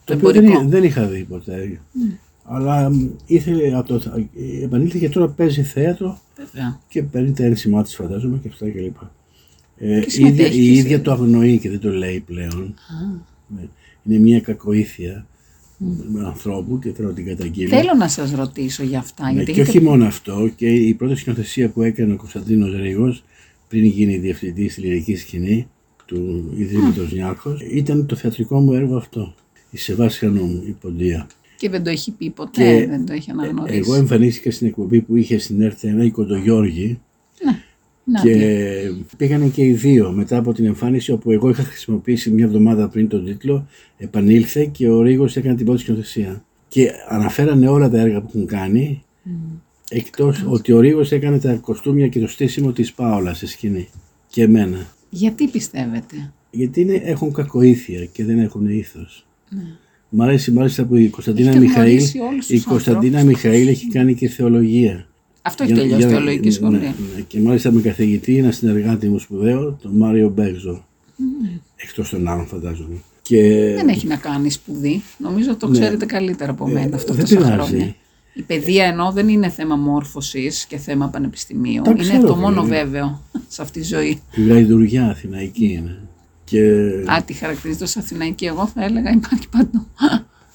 Το 0.05 0.13
οποίο 0.13 0.31
δεν, 0.31 0.45
εμπορικό. 0.45 0.69
δεν 0.69 0.83
είχα 0.83 1.05
δει 1.05 1.23
ποτέ. 1.23 1.79
Αλλά 2.43 2.89
μ, 2.89 3.07
ήθελε 3.25 3.77
από 3.77 3.87
το, 3.87 4.11
ε, 4.15 4.63
επανήλθε 4.63 4.97
και 4.99 5.09
τώρα 5.09 5.27
παίζει 5.29 5.61
θέατρο 5.63 6.19
Βέβαια. 6.37 6.79
και 6.87 7.03
παίρνει 7.03 7.31
τα 7.31 7.43
ένσημά 7.43 7.83
της 7.83 7.95
φαντάζομαι 7.95 8.37
και 8.41 8.47
αυτά 8.47 8.65
κλπ. 8.69 8.95
Ε, 9.77 9.85
Και 9.85 9.85
η, 9.85 9.95
ίδια, 9.97 10.09
συμμετέχει 10.09 10.61
η 10.61 10.73
και 10.73 10.77
ίδια 10.79 10.95
σε- 10.97 11.03
το 11.03 11.11
αγνοεί 11.11 11.57
και 11.59 11.69
δεν 11.69 11.79
το 11.79 11.89
λέει 11.89 12.19
πλέον. 12.19 12.73
Ναι. 13.47 13.61
Είναι 14.03 14.19
μια 14.19 14.39
κακοήθεια 14.41 15.25
με 16.11 16.25
ανθρώπου 16.25 16.79
και 16.79 16.91
θέλω 16.91 17.07
να 17.07 17.13
την 17.13 17.25
καταγγείλω. 17.25 17.69
Θέλω 17.69 17.93
να 17.97 18.07
σας 18.07 18.31
ρωτήσω 18.31 18.83
για 18.83 18.99
αυτά. 18.99 19.25
Ναι, 19.25 19.31
γιατί 19.31 19.51
και 19.51 19.61
έχετε- 19.61 19.77
όχι 19.77 19.85
μόνο 19.87 20.05
αυτό, 20.05 20.49
και 20.55 20.67
η 20.69 20.93
πρώτη 20.93 21.15
σκηνοθεσία 21.15 21.69
που 21.69 21.81
έκανε 21.81 22.13
ο 22.13 22.15
Κωνσταντίνος 22.15 22.75
Ρήγος 22.75 23.23
πριν 23.69 23.85
γίνει 23.85 24.17
διευθυντή 24.17 24.69
στη 24.69 24.81
λυρική 24.81 25.15
σκηνή 25.15 25.67
του 26.05 26.51
Ιδρύματος 26.57 27.11
Νιάρχος 27.11 27.61
ήταν 27.61 28.05
το 28.05 28.15
θεατρικό 28.15 28.59
μου 28.59 28.73
έργο 28.73 28.95
αυτό. 28.95 29.33
Η 29.71 29.77
Σεβάσχανο 29.77 30.41
μου, 30.41 30.63
η 30.67 30.75
Ποντία. 30.81 31.27
Και 31.57 31.69
δεν 31.69 31.83
το 31.83 31.89
έχει 31.89 32.11
πει 32.11 32.29
ποτέ, 32.29 32.79
Και 32.79 32.87
δεν 32.87 33.05
το 33.05 33.13
έχει 33.13 33.31
αναγνωρίσει. 33.31 33.77
Εγώ 33.77 33.95
εμφανίστηκα 33.95 34.51
στην 34.51 34.67
εκπομπή 34.67 35.01
που 35.01 35.15
είχε 35.15 35.37
στην 35.37 35.71
ΕΡΤ1 35.71 36.03
η 36.03 36.11
Κοντογιώργη 36.11 36.99
Να, 38.03 38.21
και 38.21 38.35
ναι. 38.35 39.15
πήγανε 39.17 39.47
και 39.47 39.63
οι 39.63 39.73
δύο 39.73 40.11
μετά 40.11 40.37
από 40.37 40.53
την 40.53 40.65
εμφάνιση 40.65 41.11
όπου 41.11 41.31
εγώ 41.31 41.49
είχα 41.49 41.63
χρησιμοποιήσει 41.63 42.31
μια 42.31 42.45
εβδομάδα 42.45 42.87
πριν 42.87 43.07
τον 43.07 43.25
τίτλο 43.25 43.67
επανήλθε 43.97 44.65
και 44.65 44.89
ο 44.89 45.01
Ρήγος 45.01 45.35
έκανε 45.35 45.55
την 45.55 45.65
πρώτη 45.65 45.81
σκηνοθεσία. 45.81 46.43
Και 46.67 46.91
αναφέρανε 47.07 47.67
όλα 47.67 47.89
τα 47.89 47.99
έργα 47.99 48.21
που 48.21 48.27
έχουν 48.27 48.45
κάνει 48.45 49.03
εκτός 49.89 50.43
ότι 50.47 50.71
ο 50.71 50.79
Ρήγος 50.79 51.11
έκανε 51.11 51.39
τα 51.39 51.53
κοστούμια 51.53 52.07
και 52.07 52.19
το 52.19 52.27
στήσιμο 52.27 52.71
της 52.71 52.93
Πάολας 52.93 53.37
στη 53.37 53.45
σκηνή 53.47 53.87
και 54.27 54.41
εμένα. 54.43 54.87
Γιατί 55.09 55.47
πιστεύετε; 55.47 56.31
Γιατί 56.51 56.81
είναι, 56.81 57.01
έχουν 57.03 57.33
κακοήθεια 57.33 58.05
και 58.05 58.25
δεν 58.25 58.39
έχουν 58.39 58.69
ήθος. 58.69 59.25
Μ' 60.09 60.21
αρέσει 60.21 60.51
μάλιστα 60.51 60.85
που 60.85 60.95
η 60.95 61.07
Κωνσταντίνα 61.07 61.49
Έχετε 61.49 61.65
Μιχαήλ, 61.65 61.87
γνωρίσει 61.91 62.19
όλους 62.19 62.49
η 62.49 62.53
τους 62.55 62.63
Κωνσταντίνα 62.65 63.23
Μιχαήλ 63.23 63.67
έχει 63.67 63.87
κάνει 63.87 64.15
και 64.15 64.27
θεολογία. 64.27 65.07
Αυτό 65.41 65.63
έχει 65.63 65.73
Για- 65.73 65.81
τελειώσει 65.81 66.07
για- 66.07 66.15
θεολογική 66.17 66.45
ναι, 66.47 66.53
σχολή. 66.53 66.77
ναι, 66.77 67.21
και 67.27 67.39
μάλιστα 67.39 67.71
με 67.71 67.81
καθηγητή 67.81 68.37
ένα 68.37 68.51
συνεργάτη 68.51 69.07
μου 69.09 69.19
σπουδαίο, 69.19 69.77
τον 69.81 69.91
Μάριο 69.97 70.29
Μπέγζο. 70.29 70.85
Εκτός 71.75 72.09
των 72.09 72.27
άλλων 72.27 72.45
φαντάζομαι. 72.47 72.95
Και 73.21 73.41
Δεν 73.75 73.87
έχει 73.87 74.07
να 74.07 74.15
κάνει 74.15 74.49
σπουδή. 74.51 75.01
Νομίζω 75.17 75.55
το 75.55 75.67
ξέρετε 75.67 76.05
καλύτερα 76.05 76.51
από 76.51 76.67
μένα 76.67 76.95
αυτό 76.95 77.13
Ναι. 77.13 77.21
Ε, 77.21 77.23
δεν 77.25 77.37
τόσα 77.37 77.49
πειράζει. 77.51 77.69
χρόνια. 77.69 77.95
Η 78.33 78.41
παιδεία 78.41 78.85
ενώ 78.85 79.11
δεν 79.11 79.27
είναι 79.29 79.49
θέμα 79.49 79.75
μόρφωσης 79.75 80.65
και 80.65 80.77
θέμα 80.77 81.07
πανεπιστημίου. 81.09 81.81
Τα 81.81 81.91
είναι 81.91 81.99
ξέρω, 81.99 82.27
το 82.27 82.35
μόνο 82.35 82.61
βέβαια. 82.61 82.83
βέβαιο 82.83 83.21
σε 83.47 83.61
αυτή 83.61 83.79
τη 83.79 83.85
ζωή. 83.85 84.21
η 84.35 84.47
γαϊδουριά 84.47 85.05
αθηναϊκή 85.09 85.65
είναι. 85.71 86.01
Και 86.43 86.61
Α, 87.11 87.23
τι 87.25 87.33
χαρακτηρίζεται 87.33 87.83
ως 87.83 87.97
Αθηναϊκή, 87.97 88.45
εγώ 88.45 88.67
θα 88.67 88.83
έλεγα 88.83 89.11
υπάρχει 89.11 89.49
παντού. 89.49 89.87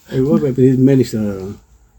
εγώ 0.09 0.47
επειδή 0.47 0.76
μένει 0.76 1.05
στα, 1.05 1.37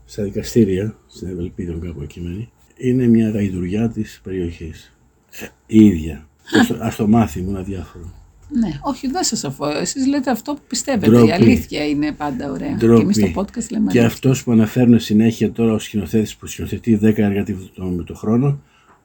στα 0.05 0.23
δικαστήρια, 0.23 0.95
στην 1.07 1.27
Ευελπίδα 1.27 1.73
κάπου 1.85 2.01
εκεί 2.01 2.21
μένει, 2.21 2.49
είναι 2.77 3.07
μια 3.07 3.29
γαϊδουριά 3.29 3.89
της 3.89 4.19
περιοχής. 4.23 4.91
Ε, 5.39 5.45
η 5.67 5.85
ίδια. 5.85 6.27
Ας 6.59 6.67
το- 6.67 6.77
Ας 6.81 6.95
το 6.95 7.07
μάθει 7.07 7.41
μου 7.41 7.49
ένα 7.49 7.61
διάφορο. 7.61 8.13
Ναι, 8.49 8.79
όχι, 8.81 9.07
δεν 9.07 9.23
σας 9.23 9.43
αφώ. 9.43 9.67
Εσείς 9.69 10.07
λέτε 10.07 10.31
αυτό 10.31 10.53
που 10.53 10.61
πιστεύετε. 10.67 11.11
Ντροπή. 11.11 11.27
Η 11.27 11.31
αλήθεια 11.31 11.85
είναι 11.87 12.11
πάντα 12.11 12.51
ωραία. 12.51 12.69
Και 12.69 12.85
Ντροπή. 12.85 13.01
εμείς 13.01 13.15
στο 13.15 13.27
podcast 13.35 13.69
λέμε 13.69 13.91
Και 13.91 13.99
αλήθεια. 13.99 14.05
αυτός 14.05 14.43
που 14.43 14.51
αναφέρουν 14.51 14.99
συνέχεια 14.99 15.51
τώρα 15.51 15.73
ο 15.73 15.79
σκηνοθέτης 15.79 16.35
που 16.35 16.47
σκηνοθετεί 16.47 16.99
10 17.03 17.17
έργα 17.17 17.43
τη- 17.43 17.55
το, 17.75 17.83
με 17.85 18.03
το 18.03 18.13
χρόνο, 18.15 18.59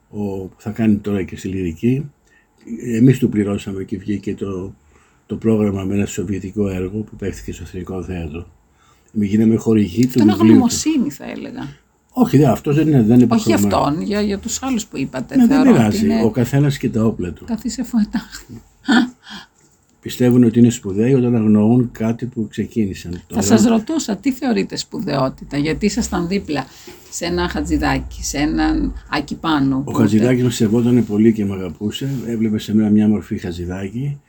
ο, 0.09 0.19
που 0.45 0.55
θα 0.57 0.69
κάνει 0.69 0.95
τώρα 0.95 1.23
και 1.23 1.37
στη 1.37 1.47
λυρική, 1.47 2.11
εμείς 2.97 3.19
του 3.19 3.29
πληρώσαμε 3.29 3.83
και 3.83 3.97
βγήκε 3.97 4.35
το, 4.35 4.73
το 5.25 5.35
πρόγραμμα 5.35 5.83
με 5.83 5.95
ένα 5.95 6.05
σοβιετικό 6.05 6.67
έργο 6.69 6.99
που 6.99 7.15
παίχθηκε 7.15 7.51
στο 7.51 7.63
Εθνικό 7.65 8.03
Θέατρο. 8.03 8.47
Εμείς 9.15 9.29
γίναμε 9.29 9.55
χορηγοί 9.55 10.01
του 10.01 10.07
Αυτό 10.07 10.21
είναι 10.21 10.31
βιβλίου 10.31 10.47
του. 10.49 10.55
γνωμοσύνη 10.55 11.09
θα 11.09 11.25
έλεγα. 11.29 11.79
Όχι, 12.13 12.37
δε, 12.37 12.45
αυτός 12.45 12.75
δεν 12.75 12.87
είναι, 12.87 13.01
δεν 13.03 13.19
είναι 13.19 13.27
Όχι 13.29 13.51
υποχρεωμένος. 13.51 13.87
αυτόν, 13.87 14.01
για, 14.01 14.21
για 14.21 14.39
τους 14.39 14.63
άλλους 14.63 14.85
που 14.85 14.97
είπατε. 14.97 15.35
Ναι, 15.35 15.45
δεν 15.47 15.55
Θεωρώ 15.63 15.69
ότι 15.69 15.77
πειράζει. 15.79 16.05
είναι 16.05 16.23
Ο 16.23 16.29
καθένας 16.31 16.77
και 16.77 16.89
τα 16.89 17.03
όπλα 17.03 17.31
του. 17.33 17.45
καθίσε 17.45 17.83
φωετά. 17.83 18.21
Πιστεύουν 20.01 20.43
ότι 20.43 20.59
είναι 20.59 20.69
σπουδαίοι 20.69 21.13
όταν 21.13 21.35
αγνοούν 21.35 21.89
κάτι 21.91 22.25
που 22.25 22.47
ξεκίνησαν. 22.49 23.11
Θα 23.11 23.21
Τώρα- 23.27 23.41
σας 23.41 23.63
ρωτούσα 23.65 24.15
τι 24.17 24.31
θεωρείτε 24.31 24.75
σπουδαιότητα, 24.75 25.57
γιατί 25.57 25.85
ήσασταν 25.85 26.27
δίπλα 26.27 26.65
σε 27.11 27.25
ένα 27.25 27.49
χατζηδάκι, 27.49 28.23
σε 28.23 28.37
έναν 28.37 28.93
Άκη 29.09 29.35
Πάνου. 29.35 29.83
Ο 29.85 29.91
Χατζηδάκης 29.91 30.43
με 30.43 30.49
σεβόταν 30.49 31.05
πολύ 31.05 31.33
και 31.33 31.45
με 31.45 31.53
αγαπούσε. 31.53 32.09
Έβλεπε 32.25 32.57
σε 32.57 32.75
μένα 32.75 32.89
μια 32.89 33.07
μορφή 33.07 33.37
Χατζηδάκη, 33.37 34.19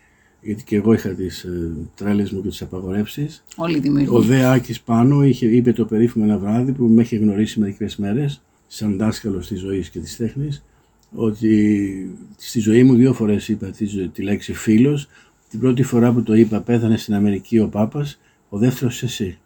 γιατί 0.41 0.63
και 0.65 0.77
εγώ 0.77 0.93
είχα 0.93 1.09
τις 1.09 1.43
ε, 1.45 1.71
τρέλες 1.95 2.31
μου 2.31 2.43
και 2.43 2.49
τις 2.49 2.63
απαγορεύσεις. 2.63 3.45
Όλοι 3.57 3.77
οι 3.77 3.81
δημιουργοί. 3.81 4.09
Ο 4.15 4.21
Δε 4.21 4.45
Άκης 4.45 4.81
πάνω 4.81 5.25
είχε, 5.25 5.47
είπε 5.47 5.73
το 5.73 5.85
περίφημο 5.85 6.25
ένα 6.29 6.39
βράδυ 6.39 6.73
που 6.73 6.85
με 6.85 7.03
είχε 7.03 7.17
γνωρίσει 7.17 7.61
μερικές 7.61 7.97
μέρες, 7.97 8.43
σαν 8.67 8.97
δάσκαλος 8.97 9.47
της 9.47 9.61
ζωής 9.61 9.89
και 9.89 9.99
της 9.99 10.17
τέχνης, 10.17 10.63
ότι 11.15 12.17
στη 12.37 12.61
ζωή 12.61 12.83
μου 12.85 12.95
δύο 12.95 13.13
φορές 13.13 13.49
είπα 13.49 13.67
τη, 13.71 13.87
ζω- 13.87 14.13
τη 14.13 14.23
λέξη 14.23 14.53
φίλος. 14.55 15.09
Την 15.51 15.61
πρώτη 15.61 15.83
φορά 15.83 16.13
που 16.13 16.23
το 16.23 16.35
είπα 16.35 16.61
πέθανε 16.61 16.97
στην 16.97 17.15
Αμερική 17.15 17.59
ο 17.59 17.69
Πάπας, 17.69 18.21
ο 18.49 18.59
δεύτερος 18.59 19.03
εσύ. 19.03 19.39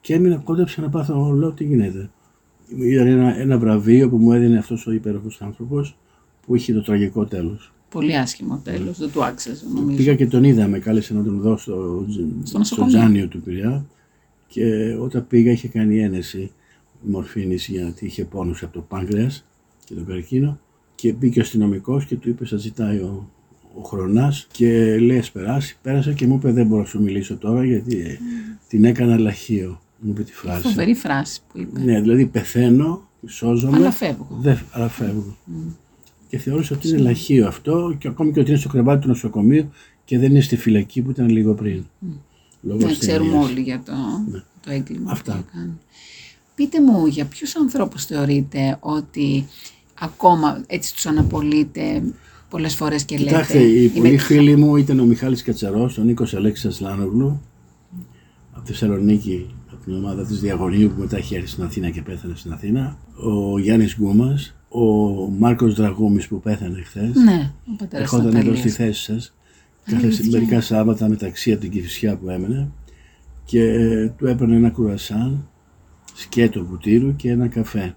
Και 0.00 0.14
έμεινα 0.14 0.36
κόντεψα 0.36 0.80
να 0.80 0.88
πάθω, 0.88 1.32
λέω 1.32 1.52
τι 1.52 1.64
γίνεται. 1.64 2.10
Ήταν 2.78 3.06
ένα, 3.06 3.36
ένα 3.38 3.58
βραβείο 3.58 4.08
που 4.08 4.16
μου 4.16 4.32
έδινε 4.32 4.58
αυτός 4.58 4.86
ο 4.86 4.92
υπέροχος 4.92 5.42
άνθρωπος 5.42 5.96
που 6.46 6.54
είχε 6.56 6.72
το 6.72 6.82
τραγικό 6.82 7.24
τέλος. 7.24 7.72
Πολύ 7.90 8.16
άσχημο 8.16 8.60
τέλος, 8.64 8.98
δεν 8.98 9.10
του 9.12 9.24
άξιζε 9.24 9.64
νομίζω. 9.74 9.96
Πήγα 9.96 10.14
και 10.14 10.26
τον 10.26 10.44
είδα, 10.44 10.68
με 10.68 10.78
κάλεσε 10.78 11.14
να 11.14 11.24
τον 11.24 11.40
δω 11.40 11.56
στο, 11.56 12.06
στο 12.42 12.58
νοσοκομείο. 12.58 12.92
Τζάνιο 12.98 13.26
του 13.26 13.40
Πειραιά 13.40 13.84
και 14.46 14.96
όταν 15.00 15.26
πήγα 15.26 15.50
είχε 15.50 15.68
κάνει 15.68 16.00
ένεση 16.00 16.50
μορφήνης 17.00 17.68
γιατί 17.68 18.04
είχε 18.06 18.24
πόνους 18.24 18.62
από 18.62 18.72
το 18.72 18.80
πάγκρεας 18.80 19.46
και 19.84 19.94
τον 19.94 20.06
καρκίνο 20.06 20.58
και 21.02 21.12
μπήκε 21.12 21.38
ο 21.38 21.42
αστυνομικός 21.42 22.04
και 22.04 22.16
του 22.16 22.28
είπε 22.28 22.46
σας 22.46 22.60
ζητάει 22.60 22.96
ο, 22.96 23.28
ο 23.78 23.82
χρονάς 23.82 24.46
και 24.52 24.98
λέει 24.98 25.18
ας 25.18 25.30
περάσει, 25.30 25.76
πέρασε 25.82 26.12
και 26.12 26.26
μου 26.26 26.34
είπε 26.34 26.52
δεν 26.52 26.66
μπορώ 26.66 26.80
να 26.80 26.86
σου 26.88 27.02
μιλήσω 27.02 27.36
τώρα 27.36 27.64
γιατί 27.64 28.00
ε, 28.00 28.18
την 28.68 28.84
έκανα 28.84 29.18
λαχείο, 29.18 29.80
μου 29.98 30.10
είπε 30.10 30.22
τη 30.22 30.32
φράση. 30.32 30.62
Φοβερή 30.62 30.94
φράση 30.94 31.40
που 31.52 31.58
είπε. 31.60 31.80
Ναι, 31.80 32.00
δηλαδή 32.00 32.26
πεθαίνω, 32.26 33.08
σώζομαι, 33.26 33.76
Αλλά 33.76 33.90
φεύγω. 33.90 34.38
δεν, 34.40 34.58
αλλά 34.70 34.88
φεύγω. 34.88 35.36
Και 36.28 36.38
θεώρησα 36.38 36.74
ότι 36.74 36.88
είναι 36.88 36.98
λαχείο 36.98 37.46
αυτό 37.46 37.94
και 37.98 38.08
ακόμη 38.08 38.32
και 38.32 38.40
ότι 38.40 38.50
είναι 38.50 38.58
στο 38.58 38.68
κρεβάτι 38.68 39.00
του 39.02 39.08
νοσοκομείου 39.08 39.70
και 40.04 40.18
δεν 40.18 40.30
είναι 40.30 40.40
στη 40.40 40.56
φυλακή 40.56 41.02
που 41.02 41.10
ήταν 41.10 41.28
λίγο 41.28 41.54
πριν. 41.54 41.84
Λόγω 42.62 42.80
Να 42.86 42.92
ξέρουμε 42.92 43.28
ασθενείας. 43.28 43.50
όλοι 43.50 43.60
για 43.60 43.82
το, 43.84 43.92
το 44.64 44.70
έγκλημα 44.70 45.04
Ναι. 45.04 45.10
Αυτά. 45.12 45.32
που 45.32 45.44
έκανε. 45.48 45.72
Πείτε 46.54 46.80
μου, 46.82 47.06
για 47.06 47.24
ποιους 47.24 47.56
ανθρώπους 47.56 48.04
θεωρείτε 48.04 48.76
ότι 48.80 49.46
ακόμα 50.00 50.62
έτσι 50.66 50.94
τους 50.94 51.06
αναπολύτε 51.06 52.02
πολλές 52.48 52.74
φορές 52.74 53.04
και 53.04 53.16
Κοιτάξτε, 53.16 53.58
λέτε 53.58 53.68
οι 53.68 53.90
«Είμαι 53.94 54.02
πολλοί 54.04 54.18
φίλοι 54.18 54.56
μου 54.56 54.76
ήταν 54.76 54.98
ο 55.00 55.04
Μιχάλης 55.04 55.42
Κατσαρός, 55.42 55.98
ο 55.98 56.02
Νίκος 56.02 56.34
Αλέξης 56.34 56.80
Λάνογλου, 56.80 57.40
από 58.52 58.66
Θεσσαλονίκη, 58.66 59.54
από 59.72 59.84
την 59.84 59.94
ομάδα 59.94 60.26
της 60.26 60.40
Διαγωνίου 60.40 60.88
που 60.88 61.00
μετά 61.00 61.18
είχε 61.18 61.36
έρθει 61.36 61.48
στην 61.48 61.64
Αθήνα 61.64 61.90
και 61.90 62.02
πέθανε 62.02 62.34
στην 62.36 62.52
Αθήνα, 62.52 62.98
ο 63.14 63.58
Γιάννης 63.58 63.96
Γκούμας, 63.98 64.54
ο 64.68 64.84
Μάρκος 65.38 65.74
Δραγούμης 65.74 66.28
που 66.28 66.40
πέθανε 66.40 66.82
χθες, 66.82 67.14
Ναι, 67.14 67.52
ο 67.72 67.76
πατέρας 67.78 68.10
της 68.10 68.18
ερχόταν 68.18 68.26
εδώ 68.40 68.54
στη 68.54 68.68
Ναταλίας. 68.68 68.74
θέση 68.74 69.02
σας, 69.02 69.34
κάθε 69.84 70.28
μερικά 70.30 70.60
Σάββατα 70.60 71.08
μεταξύ 71.08 71.52
από 71.52 71.60
την 71.60 71.70
Κηφισιά 71.70 72.16
που 72.16 72.28
έμενε 72.30 72.68
και 73.44 73.62
ε, 73.62 74.08
του 74.08 74.26
έπαιρνε 74.26 74.56
ένα 74.56 74.70
κουρασάν, 74.70 75.48
σκέτο 76.14 76.64
βουτύρου 76.64 77.16
και 77.16 77.30
ένα 77.30 77.48
καφέ. 77.48 77.94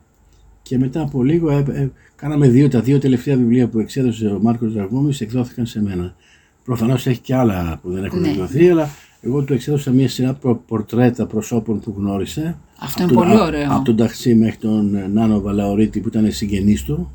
Και 0.68 0.78
μετά 0.78 1.02
από 1.02 1.24
λίγο 1.24 1.50
ε, 1.52 1.64
ε, 1.72 1.90
κάναμε 2.16 2.48
δύο, 2.50 2.68
τα 2.70 2.82
δύο 2.82 3.00
τελευταία 3.00 3.36
βιβλία 3.38 3.68
που 3.68 3.80
εξέδωσε 3.80 4.28
ο 4.28 4.40
Μάρκος 4.42 4.74
Δραγούμης 4.74 5.22
εκδόθηκαν 5.22 5.66
σε 5.66 5.82
μένα. 5.82 6.16
Προφανώς 6.64 7.08
έχει 7.08 7.20
και 7.20 7.36
άλλα 7.36 7.80
που 7.82 7.92
δεν 7.92 8.04
έχουν 8.04 8.20
Ναι. 8.20 8.30
εκδοθεί, 8.30 8.70
αλλά 8.70 8.90
εγώ 9.22 9.42
του 9.44 9.54
εξέδωσα 9.54 9.92
μια 9.92 10.10
σειρά 10.10 10.34
προ- 10.34 10.62
πορτρέτα 10.68 11.26
προσώπων 11.26 11.80
που 11.80 11.94
γνώρισε. 11.98 12.58
Αυτό 12.80 13.04
Από 13.04 13.14
είναι 13.14 13.22
τον- 13.22 13.30
πολύ 13.30 13.42
α- 13.42 13.46
ωραίο. 13.46 13.74
Από 13.76 13.84
τον 13.86 13.96
Ταξί 13.96 14.36
μέχρι 14.36 14.58
τον 14.58 14.96
ε, 14.96 15.08
Νάνο 15.08 15.42
Βαλαωρίτη 15.42 16.00
που 16.00 16.08
ήταν 16.08 16.32
συγγενής 16.32 16.84
του. 16.84 17.12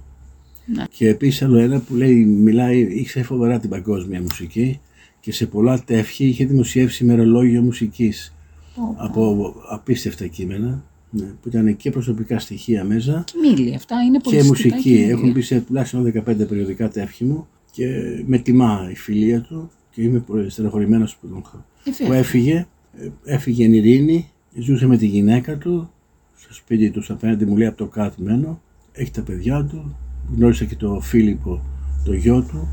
Ναι. 0.66 0.84
Και 0.90 1.08
επίσης 1.08 1.42
άλλο 1.42 1.58
ένα 1.58 1.78
που 1.80 1.94
λέει, 1.94 2.24
μιλάει, 2.24 2.78
ήξερε 2.80 3.24
φοβερά 3.24 3.58
την 3.58 3.70
παγκόσμια 3.70 4.20
μουσική 4.20 4.80
και 5.20 5.32
σε 5.32 5.46
πολλά 5.46 5.82
τεύχη 5.84 6.26
είχε 6.26 6.44
δημοσιεύσει 6.44 7.04
ημερολόγιο 7.04 7.62
μουσικής 7.62 8.34
Πω, 8.74 8.94
από 8.98 9.54
απίστευτα 9.70 10.26
κείμενα 10.26 10.84
ναι, 11.10 11.24
που 11.24 11.48
ήταν 11.48 11.76
και 11.76 11.90
προσωπικά 11.90 12.38
στοιχεία 12.38 12.84
μέσα 12.84 13.24
Και 13.26 13.32
μίλη, 13.48 13.74
αυτά 13.74 13.96
είναι 14.02 14.20
πολύ 14.20 14.36
και 14.36 14.42
συστητά 14.42 14.74
μουσική. 14.74 14.90
μίλη. 14.90 15.10
Έχουν 15.10 15.30
μπει 15.32 15.40
σε 15.42 15.60
τουλάχιστον 15.60 16.12
15 16.14 16.22
περιοδικά 16.24 16.88
τεύχη 16.88 17.24
μου 17.24 17.46
Και 17.72 17.86
με 18.26 18.38
τιμά 18.38 18.88
η 18.90 18.94
φιλία 18.96 19.40
του 19.40 19.70
και 19.90 20.02
είμαι 20.02 20.18
πολύ 20.18 20.50
στεναχωρημένος 20.50 21.16
που, 21.16 21.26
τον- 21.28 21.42
Ε, 21.84 21.90
που 21.90 21.96
βέβαια. 21.98 22.18
έφυγε. 22.18 22.66
Ε, 23.00 23.08
Έφυγε 23.24 23.64
εν 23.64 23.72
ειρήνη, 23.72 24.28
ζούσε 24.58 24.86
με 24.86 24.96
τη 24.96 25.06
γυναίκα 25.06 25.58
του, 25.58 25.90
στο 26.36 26.54
σπίτι 26.54 26.90
του 26.90 27.02
απέναντι 27.08 27.44
μου 27.44 27.56
λέει 27.56 27.66
από 27.66 27.76
το 27.76 27.86
κάτω 27.86 28.14
μένω. 28.22 28.60
Έχει 28.92 29.10
τα 29.10 29.22
παιδιά 29.22 29.64
του, 29.64 29.96
γνώρισε 30.36 30.64
και 30.64 30.76
το 30.76 31.00
Φίλιππο, 31.00 31.62
το 32.04 32.12
γιο 32.14 32.42
του. 32.42 32.68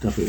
Τα, 0.00 0.08
παι- 0.10 0.26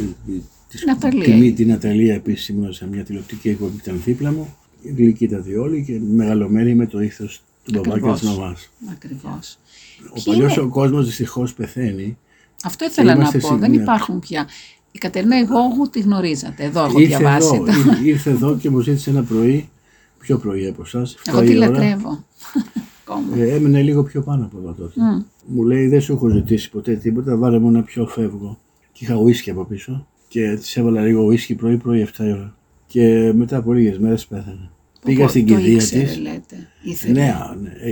της- 0.68 0.86
Ναταλία. 0.86 1.24
Τη, 1.40 1.52
τη 1.52 1.66
Ναταλία 1.66 2.14
επίσης 2.14 2.48
ήμουν 2.50 2.74
σε 2.74 2.88
μια 2.88 3.04
τηλεοπτική 3.04 3.50
εκπομπή 3.50 3.72
που 3.72 3.80
ήταν 3.84 4.02
δίπλα 4.06 4.32
μου. 4.32 4.48
Γλυκύτατοι 4.84 5.56
όλοι 5.56 5.84
και 5.84 6.00
μεγαλωμένοι 6.14 6.76
με 6.76 6.86
το 6.88 7.02
ήθος 7.02 7.42
του 7.64 7.72
μπαμπά 7.74 7.84
και 7.84 7.90
Ακριβώς. 7.92 8.20
τη 8.20 8.26
μαμάς. 8.26 8.70
Ακριβώς. 8.92 9.58
Ο 10.10 10.14
Ποιοι 10.14 10.24
παλιός 10.26 10.56
είναι- 10.56 10.66
ο 10.66 10.70
κόσμος 10.70 11.06
δυστυχώς 11.06 11.54
πεθαίνει. 11.54 12.18
Αυτό 12.64 12.86
ήθελα 12.86 13.12
να 13.14 13.20
Είμαστε 13.20 13.40
πω. 13.40 13.48
συ- 13.48 13.58
Δεν 13.60 13.72
ναι. 13.72 13.82
υπάρχουν 13.82 14.20
πια. 14.20 14.48
Η 14.92 14.98
Κατερίνα 14.98 15.40
Ιγόγου 15.40 15.90
τη 15.90 16.00
γνωρίζατε. 16.00 16.64
Εδώ 16.64 16.84
έχω 16.86 17.00
Ήρθε 17.00 17.18
διαβάσει. 17.18 17.56
εδώ, 17.56 17.66
ήρθε- 17.66 18.06
ήρθε 18.06 18.30
εδώ 18.30 18.58
και 18.58 18.70
μου 18.70 18.80
ζήτησε 18.80 19.10
ένα 19.10 19.24
πρωί, 19.24 19.70
πιο 20.20 20.38
πρωί 20.38 20.68
από 20.68 20.82
εσάς. 20.82 21.18
Εγώ 21.28 21.42
τη 21.42 21.54
λατρεύω. 21.54 22.24
Ακόμα. 23.08 23.38
Ε, 23.38 23.56
έμεινε 23.56 23.82
λίγο 23.82 24.04
πιο 24.04 24.22
πάνω 24.22 24.46
από 24.46 24.58
εδώ 24.58 24.72
τότε. 24.74 25.02
Μμ. 25.02 25.22
Μου 25.46 25.64
λέει: 25.64 25.88
Δεν 25.88 26.02
σου 26.02 26.14
έχω 26.14 26.30
ζητήσει 26.30 26.70
ποτέ 26.70 26.96
τίποτα, 26.96 27.36
βάλε 27.38 27.60
μου 27.60 27.68
ένα 27.70 27.84
πιο 27.84 28.08
φεύγω. 28.08 28.60
Και 28.92 29.04
είχα 29.06 29.16
ουίσκι 29.16 29.50
από 29.50 29.64
πίσω 29.66 30.08
και 30.28 30.56
της 30.60 30.78
έβαλα 30.78 31.02
λίγο 31.02 31.24
ουίσκι 31.24 31.56
πρωί-πρωί 31.56 32.02
7 32.02 32.26
η 32.26 32.32
ώρα. 32.32 32.56
Και 32.92 33.32
μετά 33.36 33.58
από 33.58 33.74
λίγες 33.74 34.00
μέρες 34.00 34.26
πέθανε. 34.26 34.70
Πήγα 35.06 35.24
Πω, 35.24 35.30
στην 35.30 35.48
το 35.48 35.56
κηδεία 35.56 35.74
ήξερε, 35.74 36.04
της. 36.04 36.18
λέτε. 36.20 36.68
Ήθελε. 36.84 37.14
Ναι, 37.14 37.34
ναι. 37.62 37.70
ε, 37.70 37.92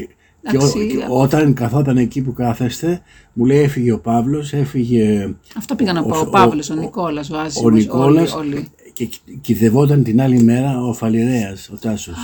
Και, 0.49 0.57
ο- 0.57 0.59
Εντάξει, 0.59 0.87
και 0.87 1.03
α- 1.03 1.07
όταν 1.09 1.53
καθόταν 1.53 1.97
εκεί 1.97 2.21
που 2.21 2.33
κάθεστε, 2.33 3.01
μου 3.33 3.45
λέει 3.45 3.59
έφυγε 3.59 3.91
ο 3.91 3.99
Παύλος, 3.99 4.53
έφυγε 4.53 5.33
Αυτό 5.57 5.75
πήγα 5.75 5.93
να 5.93 5.99
ο- 5.99 6.05
πω. 6.05 6.15
Ο, 6.17 6.19
ο- 6.19 6.29
Παύλος, 6.29 6.69
ο, 6.69 6.73
ο- 6.73 6.77
Νικόλας, 6.79 7.29
ο 7.29 7.35
ο 7.35 7.39
Άσιμος, 7.39 7.73
Νικόλας 7.73 8.33
όλοι, 8.33 8.53
όλοι. 8.53 8.67
και 8.93 9.05
κι- 9.05 9.19
κυδευόταν 9.41 10.03
την 10.03 10.21
άλλη 10.21 10.41
μέρα 10.43 10.83
ο 10.85 10.93
Φαλιρέας, 10.93 11.69
ο 11.69 11.77
Τάσος. 11.81 12.15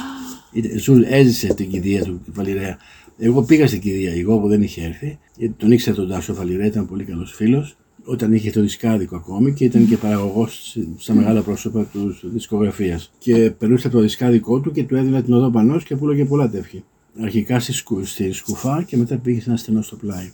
Είτε- 0.51 0.77
Ζου, 0.79 1.01
έζησε 1.05 1.53
την 1.53 1.69
κηδεία 1.69 2.03
του 2.03 2.21
Φαλιρέα. 2.33 2.77
Εγώ 3.17 3.41
πήγα 3.43 3.67
στην 3.67 3.79
κηδεία, 3.81 4.11
εγώ 4.13 4.39
που 4.39 4.47
δεν 4.47 4.61
είχε 4.61 4.83
έρθει, 4.83 5.19
γιατί 5.37 5.53
τον 5.57 5.71
ήξερα 5.71 5.95
τον 5.95 6.09
Τάσο 6.09 6.33
Φαλιρέα, 6.33 6.65
ήταν 6.67 6.87
πολύ 6.87 7.03
καλός 7.03 7.33
φίλος, 7.35 7.75
όταν 8.05 8.33
είχε 8.33 8.51
το 8.51 8.61
δισκάδικο 8.61 9.15
ακόμη 9.15 9.53
και 9.53 9.63
ήταν 9.65 9.87
και 9.87 9.97
παραγωγός 9.97 10.77
στα 10.97 11.13
μεγάλα 11.13 11.41
πρόσωπα 11.41 11.83
της 11.85 12.23
δισκογραφίας. 12.33 13.11
Και 13.17 13.51
περνούσε 13.57 13.87
από 13.87 13.95
το 13.95 14.01
δισκάδικο 14.01 14.59
του 14.59 14.71
και 14.71 14.83
του 14.83 14.95
έδινα 14.95 15.21
την 15.21 15.33
Οδό 15.33 15.49
Πανός 15.49 15.83
και 15.83 15.95
πούλο 15.95 16.15
και 16.15 16.25
πολλά 16.25 16.49
τεύχη. 16.49 16.83
Αρχικά 17.21 17.59
στη, 17.59 17.73
σκου, 17.73 18.05
στη 18.05 18.31
Σκουφά 18.31 18.83
και 18.83 18.97
μετά 18.97 19.15
πήγε 19.17 19.41
σε 19.41 19.49
ένα 19.49 19.57
στενό 19.57 19.81
στο 19.81 19.95
πλάι. 19.95 20.31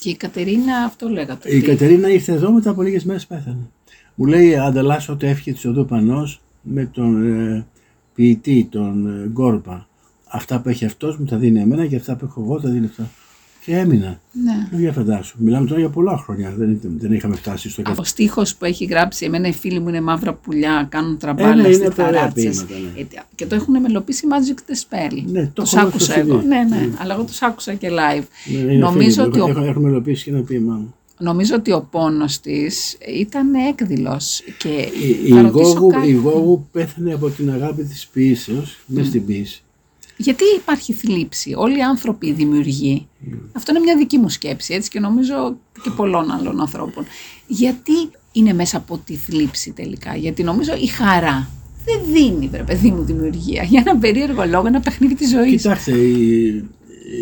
Και 0.00 0.10
η 0.10 0.16
Κατερίνα 0.16 0.76
αυτό 0.76 1.08
λέγατε. 1.08 1.54
Η 1.54 1.56
ότι- 1.56 1.66
Κατερίνα 1.66 2.08
ήρθε 2.10 2.32
εδώ 2.32 2.52
μετά 2.52 2.70
από 2.70 2.82
λίγες 2.82 3.04
μέρες 3.04 3.26
πέθανε. 3.26 3.70
Μου 4.14 4.26
λέει 4.26 4.56
ανταλλάσσω 4.56 5.12
ότι 5.12 5.26
έφυγε 5.26 5.52
της 5.52 5.64
οδού 5.64 5.84
Πανός 5.86 6.40
με 6.62 6.84
τον 6.92 7.26
ε, 7.56 7.66
ποιητή, 8.14 8.68
τον 8.70 9.06
ε, 9.22 9.28
Γκόρπα. 9.28 9.88
Αυτά 10.26 10.60
που 10.60 10.68
έχει 10.68 10.84
αυτός 10.84 11.18
μου 11.18 11.24
τα 11.24 11.36
δίνει 11.36 11.60
εμένα 11.60 11.86
και 11.86 11.96
αυτά 11.96 12.16
που 12.16 12.24
έχω 12.24 12.40
εγώ 12.42 12.60
τα 12.60 12.68
δίνει 12.68 12.86
αυτά. 12.86 13.10
Και 13.64 13.76
έμεινα. 13.76 14.20
Ναι. 14.32 14.68
Λέω 14.70 14.80
για 14.80 14.92
φαντάσου. 14.92 15.36
Μιλάμε 15.38 15.66
τώρα 15.66 15.80
για 15.80 15.88
πολλά 15.88 16.16
χρόνια. 16.18 16.54
Δεν, 16.58 16.70
ήταν- 16.70 16.96
δεν 16.98 17.12
είχαμε 17.12 17.36
φτάσει 17.36 17.70
στο 17.70 17.82
Ο 17.98 18.04
στίχος 18.04 18.54
που 18.56 18.64
έχει 18.64 18.84
γράψει 18.84 19.24
Εμένα 19.24 19.48
οι 19.48 19.52
φίλοι 19.52 19.80
μου 19.80 19.88
είναι 19.88 20.00
μαύρα 20.00 20.34
πουλιά, 20.34 20.86
κάνουν 20.90 21.12
Ε, 21.12 21.16
τραμπάλα 21.16 21.54
ναι, 21.54 21.62
στις 21.62 21.76
είναι 21.76 21.88
τα 21.88 22.02
ωραία 22.06 22.18
ταράτσες». 22.20 22.64
ποίηματα, 22.64 22.74
ναι. 22.96 23.00
Ε, 23.00 23.06
Και 23.34 23.46
το 23.46 23.54
έχουν 23.54 23.80
μελοποιήσει 23.80 24.26
Magic 24.30 24.58
the 24.70 24.74
Spell. 24.74 25.22
Ναι, 25.26 25.50
το 25.52 25.62
τους 25.62 25.72
έχω 25.74 25.86
άκουσα 25.86 26.10
στο 26.12 26.20
εγώ. 26.20 26.38
CD. 26.38 26.44
Ναι, 26.44 26.62
ναι, 26.76 26.88
αλλά 26.98 27.14
εγώ 27.14 27.22
τους 27.24 27.42
άκουσα 27.42 27.74
και 27.74 27.88
live. 27.90 28.24
Ναι, 28.52 28.58
είναι 28.58 28.72
νομίζω, 28.72 29.10
φίλοι 29.22 29.26
ότι 29.28 29.38
μου. 29.38 29.44
ο, 29.46 29.50
Έχω- 29.50 29.64
Έχουμε 29.64 29.88
ελοπίσει 29.88 30.24
και 30.24 30.30
ένα 30.30 30.40
ποίημά 30.42 30.74
μου. 30.74 30.94
νομίζω 31.18 31.54
ότι 31.54 31.72
ο 31.72 31.88
πόνος 31.90 32.40
της 32.40 32.96
ήταν 33.18 33.54
έκδηλος. 33.54 34.42
Και 34.58 34.68
Η, 34.68 35.28
η, 35.28 35.32
θα 35.32 35.42
ρωτήσω 35.42 35.68
Γόγου, 35.72 35.86
κάτι. 35.88 36.08
η 36.08 36.12
Γόγου 36.12 36.66
πέθανε 36.72 37.12
από 37.12 37.30
την 37.30 37.50
αγάπη 37.50 37.82
της 37.84 38.06
ποιήσεως, 38.12 38.78
μέσα 38.86 39.06
στην 39.08 39.26
ποιήση. 39.26 39.62
Γιατί 40.16 40.44
υπάρχει 40.56 40.92
θλίψη, 40.92 41.54
όλοι 41.56 41.78
οι 41.78 41.82
άνθρωποι 41.82 42.32
δημιουργοί. 42.32 43.08
Αυτό 43.52 43.72
είναι 43.72 43.80
μια 43.80 43.96
δική 43.96 44.18
μου 44.18 44.28
σκέψη, 44.28 44.74
έτσι 44.74 44.90
και 44.90 45.00
νομίζω 45.00 45.56
και 45.82 45.90
πολλών 45.90 46.30
άλλων 46.30 46.60
ανθρώπων. 46.60 47.04
Γιατί 47.46 47.92
είναι 48.32 48.52
μέσα 48.52 48.76
από 48.76 48.98
τη 49.04 49.16
θλίψη 49.16 49.72
τελικά, 49.72 50.16
γιατί 50.16 50.42
νομίζω 50.42 50.74
η 50.74 50.86
χαρά 50.86 51.48
δεν 51.84 52.00
δίνει, 52.12 52.48
βρε 52.48 52.62
παιδί 52.62 52.90
μου, 52.90 53.04
δημιουργία. 53.04 53.62
Για 53.62 53.82
ένα 53.86 53.98
περίεργο 53.98 54.44
λόγο, 54.44 54.66
ένα 54.66 54.80
παιχνίδι 54.80 55.14
της 55.14 55.30
ζωής. 55.30 55.62
Κοιτάξτε, 55.62 55.92
οι, 55.92 56.46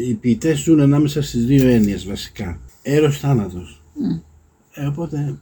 οι 0.08 0.14
ποιητές 0.20 0.58
ζουν 0.58 0.80
ανάμεσα 0.80 1.22
στις 1.22 1.44
δύο 1.44 1.68
έννοιες 1.68 2.06
βασικά. 2.06 2.60
Έρος 2.82 3.18
θάνατος. 3.18 3.82
Ε, 4.72 4.86
οπότε. 4.86 5.38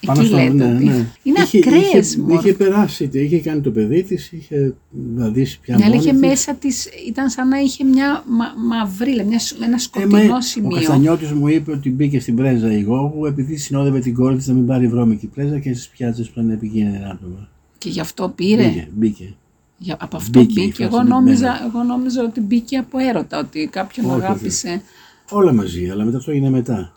Εκεί 0.00 0.28
λέτε 0.28 0.64
ότι 0.64 0.84
είναι 1.22 1.40
είχε, 1.44 1.58
ακραίες 1.58 2.12
είχε, 2.12 2.20
μορφές. 2.20 2.44
είχε 2.44 2.52
περάσει, 2.56 3.08
τι, 3.08 3.18
είχε 3.20 3.38
κάνει 3.40 3.60
το 3.60 3.70
παιδί 3.70 4.02
της, 4.02 4.32
είχε 4.32 4.74
βαδίσει 5.14 5.60
πια 5.60 5.76
Ναι, 5.76 5.84
αλλά 5.84 5.94
μόνη 5.94 6.06
είχε 6.06 6.12
της. 6.18 6.28
μέσα 6.28 6.54
της, 6.54 6.88
ήταν 7.08 7.30
σαν 7.30 7.48
να 7.48 7.58
είχε 7.58 7.84
μια 7.84 8.24
μα, 8.26 8.44
μαυρίλα, 8.76 9.24
μια, 9.24 9.38
σ- 9.38 9.56
ένα 9.56 9.66
Ε, 9.66 9.70
μα, 9.70 9.78
σκοτεινό 9.78 10.34
Ο 10.36 10.40
σημείο. 10.40 10.70
Καστανιώτης 10.76 11.32
μου 11.32 11.48
είπε 11.48 11.72
ότι 11.72 11.90
μπήκε 11.90 12.20
στην 12.20 12.36
πρέζα 12.36 12.72
η 12.72 12.80
Γόγου 12.80 13.26
επειδή 13.26 13.56
συνόδευε 13.56 13.98
την 14.00 14.14
κόρη 14.14 14.36
της 14.36 14.46
να 14.46 14.54
μην 14.54 14.66
πάρει 14.66 14.88
βρώμικη 14.88 15.26
πρέζα 15.26 15.58
και 15.58 15.74
στις 15.74 15.88
πιάτσες 15.88 16.26
που 16.26 16.40
ήταν 16.40 16.50
επικίνδυνα 16.50 17.08
άτομα. 17.10 17.48
Και 17.78 17.88
γι' 17.88 18.00
αυτό 18.00 18.28
πήρε. 18.28 18.62
Μπήκε, 18.68 18.88
μπήκε. 18.94 19.34
Για, 19.78 19.96
από 20.00 20.16
αυτό 20.16 20.40
Μπήκε 20.40 20.60
η 20.60 20.64
μπήκε. 20.64 20.74
φράση, 20.82 20.94
Εγώ 20.94 21.02
ναι, 21.02 21.08
νόμιζα, 21.08 21.50
ναι. 21.52 21.58
εγώ 21.68 21.82
νόμιζα 21.82 22.22
ότι 22.22 22.40
μπήκε 22.40 22.76
από 22.76 22.98
έρωτα, 22.98 23.38
ότι 23.38 23.68
κάποιον 23.72 24.06
Όχι, 24.06 24.14
όχι. 24.16 24.24
αγάπησε. 24.24 24.82
Όλα 25.30 25.52
μαζί, 25.52 25.88
αλλά 25.90 26.04
μετά 26.04 26.16
αυτό 26.16 26.30
έγινε 26.30 26.50
μετά. 26.50 26.92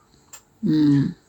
Μμ. 0.60 0.72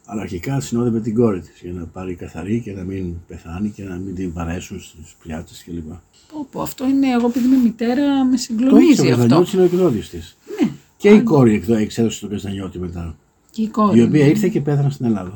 Αλλά 0.04 0.20
αρχικά 0.22 0.60
συνόδευε 0.60 1.00
την 1.00 1.14
κόρη 1.14 1.40
της 1.40 1.60
για 1.62 1.72
να 1.72 1.84
πάρει 1.84 2.14
καθαρή 2.14 2.60
και 2.60 2.72
να 2.72 2.82
μην 2.84 3.14
πεθάνει 3.28 3.68
και 3.70 3.82
να 3.84 3.94
μην 3.96 4.14
την 4.14 4.32
παρέσουν 4.32 4.80
στις 4.80 5.14
πιάτες 5.22 5.62
κλπ. 5.64 5.88
Πω, 6.32 6.46
πω, 6.50 6.62
αυτό 6.62 6.88
είναι, 6.88 7.08
εγώ 7.08 7.26
επειδή 7.26 7.46
είμαι 7.46 7.56
μητέρα, 7.56 8.24
με 8.24 8.30
Το 8.30 8.34
είχε 8.34 8.42
συγκλονίζει 8.42 9.00
ο 9.00 9.04
αυτό. 9.04 9.08
Καστανιώτης 9.16 9.52
είναι 9.52 9.62
ο 9.62 9.64
εκδότης 9.64 10.08
της. 10.08 10.36
Ναι, 10.62 10.70
Και 10.96 11.08
η 11.08 11.22
κόρη 11.22 11.54
εκδό- 11.54 11.78
εξέδωσε 11.78 12.20
τον 12.20 12.28
Καστανιώτη 12.30 12.78
μετά. 12.78 13.16
και 13.50 13.62
η 13.62 13.68
κόρη. 13.68 13.98
Η 13.98 14.02
οποία 14.02 14.24
μου. 14.24 14.30
ήρθε 14.30 14.48
και 14.48 14.60
πέθανε 14.60 14.90
στην 14.90 15.06
Ελλάδα. 15.06 15.34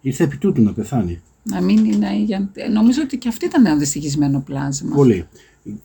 Ήρθε 0.00 0.24
επί 0.24 0.36
τούτου 0.36 0.62
να 0.62 0.72
πεθάνει. 0.72 1.20
Να 1.42 1.60
μην 1.62 1.84
είναι. 1.84 2.16
Για... 2.24 2.50
Νομίζω 2.72 3.02
ότι 3.02 3.18
και 3.18 3.28
αυτή 3.28 3.44
ήταν 3.44 3.66
ένα 3.66 3.76
δυστυχισμένο 3.76 4.40
πλάσμα. 4.46 4.94
Πολύ. 4.94 5.26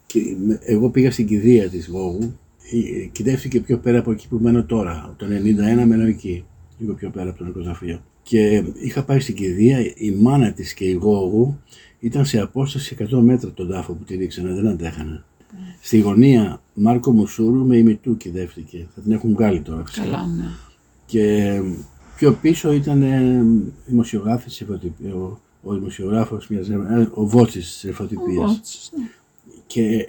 Και 0.05 0.35
με- 0.45 0.59
εγώ 0.63 0.89
πήγα 0.89 1.11
στην 1.11 1.27
κηδεία 1.27 1.69
της 1.69 1.89
Βόγου. 1.89 2.39
Ε, 3.01 3.05
Κυδεύτηκε 3.05 3.59
πιο 3.59 3.77
πέρα 3.77 3.99
από 3.99 4.11
εκεί 4.11 4.27
που 4.27 4.37
μένω 4.41 4.63
τώρα. 4.63 5.13
Το 5.17 5.25
91 5.25 5.85
μένω 5.85 6.03
εκεί. 6.03 6.43
Λίγο 6.77 6.93
πιο 6.93 7.09
πέρα 7.09 7.29
από 7.29 7.37
το 7.37 7.43
νοικοταφείο. 7.43 8.01
Και 8.23 8.63
είχα 8.81 9.03
πάει 9.03 9.19
στην 9.19 9.35
κηδεία. 9.35 9.79
Η 9.95 10.11
μάνα 10.11 10.51
της 10.51 10.73
και 10.73 10.85
η 10.85 10.91
Γόγου 10.91 11.59
ήταν 11.99 12.25
σε 12.25 12.39
απόσταση 12.39 12.95
100 12.99 13.19
μέτρα 13.21 13.47
από 13.47 13.57
τον 13.57 13.69
τάφο 13.69 13.93
που 13.93 14.03
τη 14.03 14.15
ρίξανε. 14.15 14.53
Δεν 14.53 14.67
αντέχανε. 14.67 15.23
Στη 15.81 15.99
γωνία 15.99 16.61
Μάρκο 16.73 17.11
Μουσούρου 17.11 17.65
με 17.65 17.77
ημιτού 17.77 18.17
κυδεύτηκε. 18.17 18.87
Θα 18.95 19.01
την 19.01 19.11
έχουν 19.11 19.33
βγάλει 19.33 19.61
τώρα 19.61 19.85
φυσικά. 19.85 20.05
Καλά, 20.05 20.25
ναι. 20.25 20.43
Και 21.05 21.61
πιο 22.15 22.33
πίσω 22.33 22.73
ήταν 22.73 23.01
ε, 23.01 23.43
δημοσιογράφης 23.85 24.45
της 24.45 24.61
εφωτιπίας, 24.61 25.13
ο, 25.13 25.39
ο 25.63 25.73
δημοσιογράφος 25.73 26.47
μιας, 26.47 26.69
ε, 26.69 27.09
ο 27.13 27.25
Βότσης 27.25 27.71
της 27.71 27.83
εφωτιπίας. 27.83 28.51
Ότσος, 28.51 28.91
ναι. 28.97 29.03
Και 29.67 30.07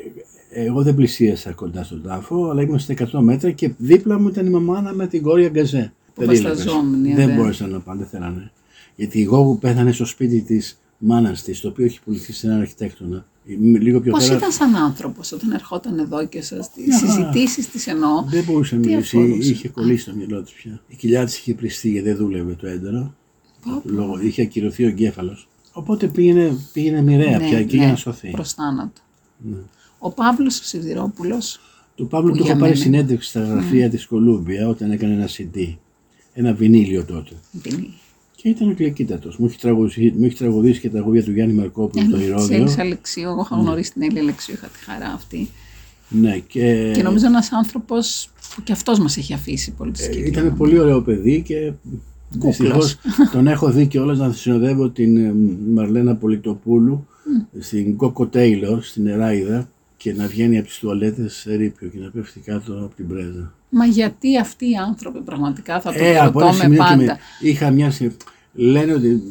εγώ 0.50 0.82
δεν 0.82 0.94
πλησίασα 0.94 1.52
κοντά 1.52 1.84
στον 1.84 2.02
τάφο, 2.02 2.50
αλλά 2.50 2.62
ήμουν 2.62 2.78
στα 2.78 2.94
100 3.12 3.20
μέτρα 3.20 3.50
και 3.50 3.70
δίπλα 3.76 4.18
μου 4.18 4.28
ήταν 4.28 4.46
η 4.46 4.50
μαμάνα 4.50 4.92
με 4.92 5.06
την 5.06 5.22
κόρη 5.22 5.44
Αγκαζέ. 5.44 5.92
Που 6.14 6.24
Περίλαβες. 6.24 6.56
βασταζόμενη, 6.64 7.14
Δεν 7.14 7.28
δε. 7.28 7.34
μπόρεσαν 7.34 7.70
να 7.70 7.80
πάνε, 7.80 7.98
δεν 8.00 8.08
θέλανε. 8.08 8.52
Γιατί 8.96 9.18
η 9.18 9.22
Γόγου 9.22 9.58
πέθανε 9.58 9.92
στο 9.92 10.04
σπίτι 10.04 10.40
της 10.40 10.78
μάνας 10.98 11.42
της, 11.42 11.60
το 11.60 11.68
οποίο 11.68 11.84
έχει 11.84 12.00
πουληθεί 12.04 12.32
σε 12.32 12.46
έναν 12.46 12.60
αρχιτέκτονα. 12.60 13.26
Λίγο 13.60 14.00
πιο 14.00 14.12
Πώς 14.12 14.24
πέρα 14.24 14.36
ήταν 14.36 14.52
σαν 14.52 14.76
άνθρωπος 14.76 15.32
όταν 15.32 15.50
ερχόταν 15.50 15.98
εδώ 15.98 16.26
και 16.26 16.42
σας 16.42 16.70
τις 16.72 16.86
Μια 16.86 16.98
χαρά. 16.98 17.12
συζητήσεις 17.12 17.70
της 17.70 17.86
εννοώ; 17.86 18.24
δεν 18.28 18.44
μπορούσε 18.44 18.74
να 18.76 18.80
Τι 18.80 18.88
μιλήσει, 18.88 19.16
αφορούσε; 19.16 19.50
είχε 19.50 19.68
κολλήσει 19.68 20.04
το 20.04 20.14
μυαλό 20.16 20.42
της 20.42 20.52
πια. 20.52 20.80
Η 20.88 20.94
κοιλιά 20.96 21.24
της 21.24 21.38
είχε 21.38 21.54
πριστεί 21.54 21.90
γιατί 21.90 22.08
δεν 22.08 22.16
δούλευε 22.16 22.54
το 22.54 22.66
έντονο. 22.66 23.14
Λόγω, 23.84 24.20
είχε 24.20 24.42
ακυρωθεί 24.42 24.84
ο 24.84 24.88
εγκέφαλος. 24.88 25.48
Οπότε 25.72 26.06
πήγαινε, 26.06 26.56
πήγαινε 26.72 27.02
μοιραία 27.02 27.38
πια 27.38 27.58
εκεί 27.58 27.76
για 27.76 27.86
να 27.88 27.96
σωθεί. 27.96 28.30
Προς 28.30 28.52
θάνατο. 28.52 29.00
Ναι. 29.38 29.56
Ο 29.98 30.10
Παύλος 30.10 30.60
ο 30.60 30.64
Σιδηρόπουλος, 30.64 31.60
Του 31.94 32.06
Παύλου 32.06 32.30
που 32.30 32.36
του 32.36 32.42
για 32.42 32.50
έχω 32.52 32.60
πάρει 32.60 32.72
μένα- 32.72 32.84
συνέντευξη 32.84 33.28
στα 33.28 33.40
γραφεία 33.44 33.90
της 33.90 34.06
Κολούμπια 34.06 34.68
όταν 34.68 34.90
έκανε 34.90 35.14
ένα 35.14 35.28
CD. 35.28 35.74
Ένα 36.36 36.54
βινίλιο 36.54 37.04
τότε. 37.04 37.30
την 37.62 37.86
Και 38.36 38.48
ήταν 38.48 38.74
γλυκύτατος. 38.78 39.36
Μου 39.36 39.46
έχει 39.46 39.58
τραγουδήσει, 39.58 40.14
μου 40.18 40.24
έχει 40.24 40.36
τραγουδήσει 40.36 40.80
και 40.80 40.88
τα 40.88 40.94
τραγούδια 40.94 41.24
του 41.24 41.32
Γιάννη 41.32 41.54
Μαρκόπουλου 41.54 42.04
στο 42.06 42.16
Έλλη- 42.16 42.24
της 42.26 42.34
Ηρώδιο. 42.36 42.56
Έλλης 42.56 42.78
Αλεξίου. 42.78 43.28
Εγώ 43.28 43.40
είχα 43.40 43.56
γνωρίσει 43.56 43.92
την 43.92 44.02
Έλλη 44.02 44.18
Αλεξίου, 44.18 44.54
είχα 44.54 44.66
τη 44.66 44.78
χαρά 44.84 45.06
αυτή. 45.14 45.48
Ναι, 46.08 46.38
και, 46.38 46.90
Και 46.94 47.02
νομίζω 47.02 47.26
ένας 47.26 47.52
άνθρωπος 47.52 48.28
που 48.54 48.62
και 48.62 48.72
αυτός 48.72 48.98
μας 48.98 49.16
έχει 49.16 49.32
αφήσει 49.34 49.70
πολύ 49.72 49.90
τη 49.90 50.04
Ε, 50.04 50.26
ήταν 50.26 50.56
πολύ 50.56 50.78
ωραίο 50.78 51.02
παιδί 51.02 51.42
και 51.42 51.72
δυστυχώς 52.30 52.96
τον 53.32 53.46
έχω 53.46 53.70
δει 53.70 53.86
και 53.86 53.98
να 53.98 54.32
συνοδεύω 54.32 54.90
την 54.90 55.16
ε, 55.16 55.34
Μαρλένα 55.74 56.16
Πολιτοπούλου 56.16 57.06
στην 57.60 57.96
Κόκο 57.96 58.26
Τέιλορ 58.26 58.82
στην 58.82 59.06
Εράιδα 59.06 59.68
και 60.04 60.12
να 60.12 60.26
βγαίνει 60.26 60.58
από 60.58 60.66
τις 60.66 60.78
τουαλέτες 60.78 61.34
σε 61.34 61.54
ρήπιο 61.54 61.88
και 61.88 61.98
να 61.98 62.10
πέφτει 62.10 62.40
κάτω 62.40 62.72
από 62.72 62.94
την 62.96 63.08
πρέζα. 63.08 63.52
Μα 63.70 63.84
γιατί 63.86 64.38
αυτοί 64.38 64.70
οι 64.70 64.74
άνθρωποι 64.86 65.20
πραγματικά 65.20 65.80
θα 65.80 65.92
το 65.92 65.98
Ε, 66.04 66.18
από 66.18 66.40
ένα 66.40 66.46
ρωτώ 66.46 66.46
με 66.46 66.52
σημείο 66.52 66.70
και 66.70 66.76
πάντα; 66.78 66.96
με, 67.04 67.18
είχα 67.48 67.70
μια, 67.70 67.90
συ- 67.90 68.12
Λένε 68.56 68.92
ότι, 68.92 69.22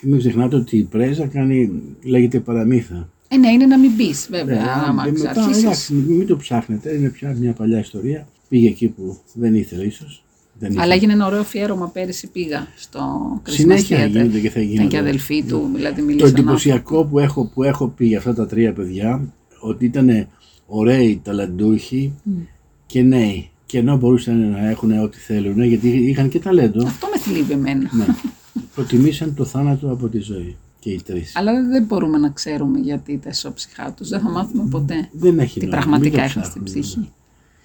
και 0.00 0.06
μην 0.06 0.18
ξεχνάτε 0.18 0.56
ότι 0.56 0.76
η 0.76 0.82
πρέζα 0.82 1.26
κάνει, 1.26 1.82
λέγεται 2.04 2.40
παραμύθα. 2.40 3.08
Ε, 3.28 3.36
ναι, 3.36 3.48
είναι 3.48 3.66
να 3.66 3.78
μην 3.78 3.90
μπει, 3.96 4.10
βέβαια. 4.30 4.54
Ναι, 4.64 4.70
άμα 4.86 5.04
και 5.04 5.10
μετά, 5.10 5.30
αρχίσεις. 5.30 5.62
εντάξει, 5.62 5.92
μην 5.94 6.26
το 6.26 6.36
ψάχνετε, 6.36 6.94
είναι 6.94 7.08
πια 7.08 7.36
μια 7.40 7.52
παλιά 7.52 7.78
ιστορία. 7.78 8.26
Πήγε 8.48 8.68
εκεί 8.68 8.88
που 8.88 9.18
δεν 9.32 9.54
ήθελε 9.54 9.84
ίσως. 9.84 10.24
Δεν 10.58 10.68
ήθελε. 10.70 10.84
Αλλά 10.84 10.94
έγινε 10.94 11.12
ένα 11.12 11.26
ωραίο 11.26 11.40
αφιέρωμα 11.40 11.88
πέρυσι 11.88 12.26
πήγα 12.30 12.66
στο 12.76 13.00
Συνέχεια 13.48 13.98
Christmas 13.98 14.06
Theater. 14.06 14.10
γίνονται 14.10 14.38
και 14.40 14.50
θα 14.50 14.60
Ήταν 14.60 14.70
γίνονται. 14.72 14.88
και 14.88 14.98
αδελφοί 14.98 15.42
του, 15.42 15.70
δηλαδή 15.74 16.00
Το 16.00 16.06
μιλήσαν. 16.06 16.28
εντυπωσιακό 16.28 17.04
που 17.04 17.18
έχω, 17.18 17.50
που 17.54 17.62
έχω 17.62 17.88
πει 17.88 18.06
για 18.06 18.18
αυτά 18.18 18.34
τα 18.34 18.46
τρία 18.46 18.72
παιδιά, 18.72 19.32
ότι 19.66 19.84
ήταν 19.84 20.28
ωραίοι, 20.66 21.20
ταλαντούχοι 21.24 22.12
και 22.86 23.02
νέοι. 23.02 23.50
Και 23.66 23.78
ενώ 23.78 23.96
μπορούσαν 23.96 24.50
να 24.50 24.68
έχουν 24.68 24.98
ό,τι 24.98 25.18
θέλουν, 25.18 25.62
γιατί 25.62 25.88
είχαν 25.88 26.28
και 26.28 26.38
ταλέντο, 26.38 26.86
Αυτό 26.86 27.06
με 27.06 27.18
θλίβει 27.18 27.52
εμένα. 27.52 27.90
ναι, 27.92 28.06
προτιμήσαν 28.74 29.34
το 29.34 29.44
θάνατο 29.44 29.90
από 29.92 30.08
τη 30.08 30.18
ζωή. 30.18 30.56
Και 30.78 30.90
οι 30.90 31.00
τρεις. 31.04 31.36
Αλλά 31.36 31.52
δεν 31.68 31.84
μπορούμε 31.84 32.18
να 32.18 32.28
ξέρουμε 32.30 32.78
γιατί 32.78 33.18
τα 33.18 33.28
ισόψυχά 33.28 33.92
τους. 33.92 34.08
Δεν 34.08 34.20
θα 34.20 34.30
μάθουμε 34.30 34.68
ποτέ 34.70 35.08
Δεν 35.12 35.38
έχει 35.38 35.60
τι 35.60 35.66
νόημα, 35.66 35.80
πραγματικά 35.80 36.22
μην 36.22 36.32
το 36.32 36.38
έχουν 36.38 36.50
στην 36.50 36.62
ψάχνουμε, 36.62 36.84
ψυχή. 36.84 37.08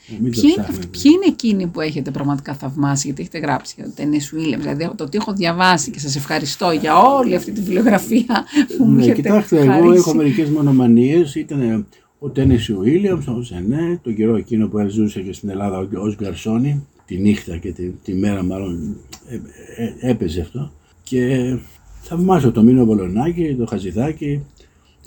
Ναι. 0.07 0.17
Μην 0.21 0.31
το 0.33 0.41
Ποιοι 0.41 0.49
είναι, 0.53 0.63
ψάχνετε. 0.63 0.87
ποιοι 0.87 1.11
είναι 1.15 1.25
εκείνοι 1.27 1.67
που 1.67 1.81
έχετε 1.81 2.11
πραγματικά 2.11 2.53
θαυμάσει, 2.53 3.05
γιατί 3.07 3.21
έχετε 3.21 3.37
γράψει 3.37 3.73
για 3.77 3.85
το 3.85 3.91
Τένις 3.95 4.33
Williams, 4.35 4.59
δηλαδή 4.59 4.89
το 4.95 5.09
τι 5.09 5.17
έχω 5.17 5.33
διαβάσει 5.33 5.91
και 5.91 5.99
σας 5.99 6.15
ευχαριστώ 6.15 6.71
για 6.71 6.97
όλη 6.97 7.35
αυτή 7.35 7.51
τη 7.51 7.61
βιβλιογραφία 7.61 8.45
που 8.77 8.83
μου 8.83 8.95
Ναι, 8.95 9.01
έχετε 9.01 9.15
κοιτάξτε, 9.21 9.59
εγώ 9.59 9.71
χαρίσει. 9.71 9.93
έχω 9.97 10.13
μερικές 10.13 10.49
μονομανίες. 10.49 11.35
Ήταν 11.35 11.85
ο 12.19 12.29
Τέννη 12.29 12.57
Βίλιαμ, 12.81 13.19
ο 13.37 13.41
Ζενέ, 13.41 13.99
τον 14.03 14.15
καιρό 14.15 14.35
εκείνο 14.35 14.67
που 14.67 14.87
ζούσε 14.89 15.21
και 15.21 15.33
στην 15.33 15.49
Ελλάδα 15.49 15.77
ω 15.77 16.13
Γκαρσόνη. 16.21 16.87
Τη 17.05 17.17
νύχτα 17.17 17.57
και 17.57 17.71
τη, 17.71 17.83
τη 17.89 18.13
μέρα, 18.13 18.43
μάλλον 18.43 18.95
ε, 19.29 19.35
ε, 19.83 20.09
έπαιζε 20.09 20.41
αυτό. 20.41 20.71
Και 21.03 21.55
θαυμάζω 22.01 22.51
το 22.51 22.63
Μίνο 22.63 22.85
Βολονάκη, 22.85 23.55
το 23.59 23.65
Χαζηδάκη. 23.65 24.41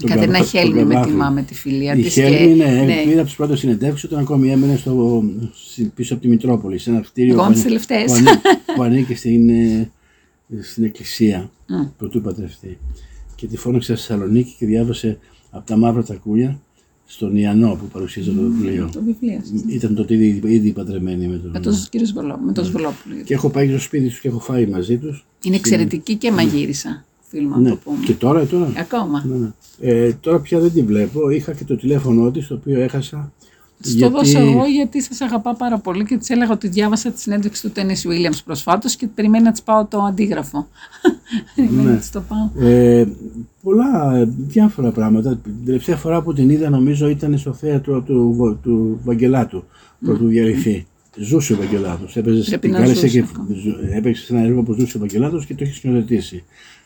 Η 0.03 0.05
Κατερίνα 0.07 0.33
Καβα- 0.39 0.49
Χέλμη 0.51 0.79
τον 0.79 0.87
με 0.87 0.95
Καβάφη. 0.95 1.11
τιμά 1.11 1.31
με 1.31 1.43
τη 1.43 1.55
φιλία 1.55 1.95
Η 1.95 2.03
της 2.03 2.13
Χέλμη, 2.13 2.57
και- 2.57 2.65
ναι, 2.65 2.83
ναι. 2.83 3.03
πήρα 3.05 3.17
από 3.17 3.25
τις 3.25 3.35
πρώτες 3.37 3.59
συνεντεύξεις 3.59 4.05
όταν 4.05 4.19
ακόμη 4.19 4.51
έμενε 4.51 4.77
στο, 4.77 5.23
στη- 5.55 5.93
πίσω 5.95 6.13
από 6.15 6.23
τη 6.23 6.29
Μητρόπολη, 6.29 6.79
σε 6.79 6.91
ένα 6.91 7.01
κτίριο 7.01 7.33
Εγώ 7.33 7.43
που, 7.43 7.47
είμαι 7.47 7.55
τις 7.55 7.65
ανή- 7.65 7.87
τελευταίες. 7.87 8.21
που, 8.23 8.29
ανή- 8.29 8.41
που 8.77 8.83
ανήκε 8.83 9.17
στην, 9.17 9.49
ε, 9.49 9.91
στην 10.63 10.85
εκκλησία 10.85 11.51
Μμ. 11.69 11.85
πρωτού 11.99 12.21
παντρευτεί. 12.21 12.79
Και 13.35 13.47
τη 13.47 13.57
φώναξε 13.57 13.97
στη 13.97 14.07
Θεσσαλονίκη 14.07 14.55
και 14.59 14.67
διάβασε 14.67 15.19
από 15.51 15.67
τα 15.67 15.77
μαύρα 15.77 16.03
τα 16.05 16.15
κούλια 16.15 16.61
στον 17.07 17.37
Ιαννό 17.37 17.77
που 17.81 17.87
παρουσίαζε 17.93 18.31
το 18.31 18.41
βιβλίο. 18.43 18.89
Το 18.93 19.03
βιβλίο 19.03 19.41
σας. 19.45 19.75
Ήταν 19.75 19.95
τότε 19.95 20.15
ήδη, 20.15 20.41
ήδη 20.53 20.71
παντρεμένη 20.73 21.27
με 21.27 21.37
τον. 21.37 21.51
Με 21.51 21.61
τον 21.61 21.75
κύριο 21.91 22.07
Σβολό, 22.07 22.39
με 22.47 22.53
τον 22.53 22.65
Σβολόπουλο. 22.65 23.15
Και 23.25 23.35
έχω 23.35 23.51
πάει 23.51 23.69
στο 23.69 23.79
σπίτι 23.79 24.09
τους 24.09 24.21
και 24.21 24.29
έχω 24.29 24.39
φάει 24.41 24.67
μαζί 24.67 24.97
τους. 24.99 25.27
Είναι 25.45 25.57
εξαιρετική 25.57 26.15
και 26.15 26.31
μαγείρισα, 26.33 27.05
φίλμα 27.35 27.57
να 27.57 27.62
Ναι. 27.62 27.69
το 27.71 27.76
πούμε. 27.85 27.97
Και 28.05 28.12
τώρα, 28.12 28.45
τώρα. 28.47 28.73
Ακόμα. 28.79 29.25
Ναι, 29.26 29.37
ναι. 29.37 29.49
Ε, 29.81 30.12
τώρα 30.21 30.41
πια 30.41 30.59
δεν 30.61 30.73
τη 30.73 30.83
βλέπω. 30.83 31.31
Είχα 31.31 31.53
και 31.53 31.64
το 31.64 31.76
τηλέφωνό 31.76 32.31
της, 32.31 32.47
το 32.47 32.55
οποίο 32.55 32.81
έχασα. 32.81 33.33
Της 33.83 33.97
το 33.99 34.11
δώσω 34.11 34.38
εγώ 34.38 34.64
γιατί 34.67 35.03
σας 35.03 35.21
αγαπά 35.21 35.55
πάρα 35.55 35.79
πολύ 35.79 36.05
και 36.05 36.17
της 36.17 36.31
έλεγα 36.31 36.53
ότι 36.53 36.69
διάβασα 36.69 37.11
τη 37.11 37.21
συνέντευξη 37.21 37.62
του 37.62 37.71
Τένις 37.71 38.07
Williams 38.09 38.38
προσφάτως 38.45 38.97
και 38.97 39.07
περιμένει 39.14 39.45
να 39.45 39.50
της 39.50 39.62
πάω 39.62 39.85
το 39.87 39.99
αντίγραφο. 39.99 40.69
περιμένει 41.55 41.88
να 41.88 41.97
της 41.97 42.11
το 42.11 42.23
πάω. 42.29 42.67
Ε, 42.69 43.05
πολλά, 43.62 44.14
ε, 44.17 44.29
διάφορα 44.38 44.91
πράγματα. 44.91 45.37
Την 45.37 45.53
τελευταία 45.64 45.97
φορά 45.97 46.23
που 46.23 46.33
την 46.33 46.50
είδα 46.50 46.71
νομίζω 46.71 47.09
ήταν 47.09 47.38
στο 47.38 47.53
θέατρο 47.53 48.00
του, 48.00 48.33
Βο- 48.37 48.55
του 48.55 49.00
Βαγγελάτου, 49.05 49.64
πρωτού 50.05 50.26
διαλυθεί. 50.26 50.87
Ζούσε 51.17 51.53
ο 51.53 51.57
Βαγγελάτος. 51.57 52.17
Έπαιζε, 52.17 52.43
Πρέπει 52.45 52.59
την 52.61 52.71
να 52.71 52.76
κάλεσε 52.79 52.95
ζούσε 53.00 53.09
και 53.21 53.25
ακόμα. 53.31 53.47
ζου- 53.55 53.95
έπαιξε 53.97 54.25
σε 54.25 54.35
ένα 54.35 54.43
έργο 54.45 54.62
που 54.62 54.73
ζούσε 54.73 54.97
ο 54.97 55.00
Βαγγελάτος 55.00 55.47
και 55.47 55.55
το 55.55 55.64
έχει 55.64 55.75
σκηνοθετήσει. 55.75 56.45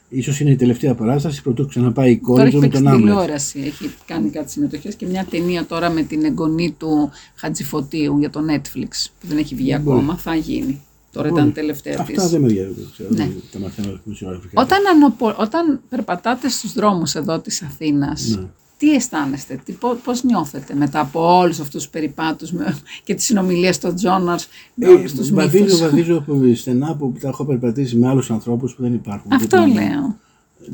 Ίσως 0.08 0.40
είναι 0.40 0.50
η 0.50 0.56
τελευταία 0.56 0.94
παράσταση 0.94 1.42
πρωτού 1.42 1.66
ξαναπάει 1.66 2.10
η 2.10 2.18
Τώρα 2.18 2.26
κόρη 2.34 2.42
έχει 2.48 2.50
του 2.56 2.60
με 2.60 2.66
παίξει 2.66 2.82
τον 2.82 2.92
Άμλετ. 2.92 3.06
τηλεόραση, 3.08 3.58
έχει 3.60 3.90
κάνει 4.06 4.30
κάτι 4.30 4.50
συμμετοχές 4.50 4.94
και 4.94 5.06
μια 5.06 5.26
ταινία 5.30 5.64
τώρα 5.66 5.90
με 5.90 6.02
την 6.02 6.24
εγγονή 6.24 6.74
του 6.78 7.10
Χατζηφωτίου 7.34 8.18
για 8.18 8.30
το 8.30 8.40
Netflix 8.50 8.88
που 9.20 9.26
δεν 9.26 9.38
έχει 9.38 9.54
βγει 9.54 9.74
ακόμα, 9.74 10.16
θα 10.16 10.34
γίνει. 10.34 10.82
Τώρα 11.12 11.28
ήταν 11.28 11.52
τελευταία 11.52 11.96
Αυτά 12.00 12.12
της. 12.22 12.30
δεν 12.30 12.40
με 12.40 12.46
ενδιαφέρουν. 12.46 12.90
ξέρω, 12.92 13.08
Ναι. 13.12 13.30
Τα 13.52 13.58
μαθαίνω 13.58 14.00
δημοσιογραφικά. 14.04 14.62
Όταν, 14.62 14.78
ανοπο- 14.94 15.34
όταν 15.38 15.80
περπατάτε 15.88 16.48
στους 16.48 16.72
δρόμους 16.72 17.14
εδώ 17.14 17.38
της 17.38 17.62
Αθήνας, 17.62 18.28
Ναι. 18.36 18.46
Τι 18.78 18.94
αισθάνεστε, 18.94 19.60
τι, 19.64 19.72
πώς, 19.72 19.98
πώς 20.04 20.22
νιώθετε 20.24 20.74
μετά 20.74 21.00
από 21.00 21.36
όλους 21.38 21.60
αυτούς 21.60 21.82
τους 21.82 21.90
περιπάτους 21.90 22.52
με, 22.52 22.78
και 23.04 23.14
τις 23.14 23.24
συνομιλίες 23.24 23.78
των 23.78 23.94
Τζόναρς 23.94 24.48
με 24.74 24.86
Ε, 24.86 24.88
όλους 24.88 25.12
τους 25.14 25.30
βαδίζω, 25.32 25.64
μύθους; 25.64 25.80
βαδίζω 25.80 26.20
που- 26.20 26.54
στενά 26.54 26.96
που 26.96 27.14
τα 27.20 27.28
έχω 27.28 27.44
περπατήσει 27.44 27.96
με 27.96 28.08
άλλους 28.08 28.30
ανθρώπους 28.30 28.74
που 28.74 28.82
δεν 28.82 28.94
υπάρχουν. 28.94 29.32
Αυτό 29.32 29.56
Λοιπόν, 29.58 29.72
λέω. 29.74 30.16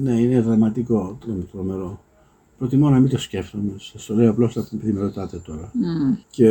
Ναι, 0.02 0.12
είναι 0.20 0.40
δραματικό, 0.40 1.18
τρο- 1.24 1.50
τρομερό. 1.52 2.02
Προτιμώ 2.58 2.90
να 2.90 2.98
μην 2.98 3.10
το 3.10 3.18
σκέφτομαι. 3.18 3.72
Σας 3.92 4.04
το 4.06 4.14
λέω 4.14 4.30
απλώς 4.30 4.56
επειδή 4.56 4.92
με 4.92 5.00
ρωτάτε 5.00 5.36
τώρα. 5.36 5.72
Και 6.30 6.46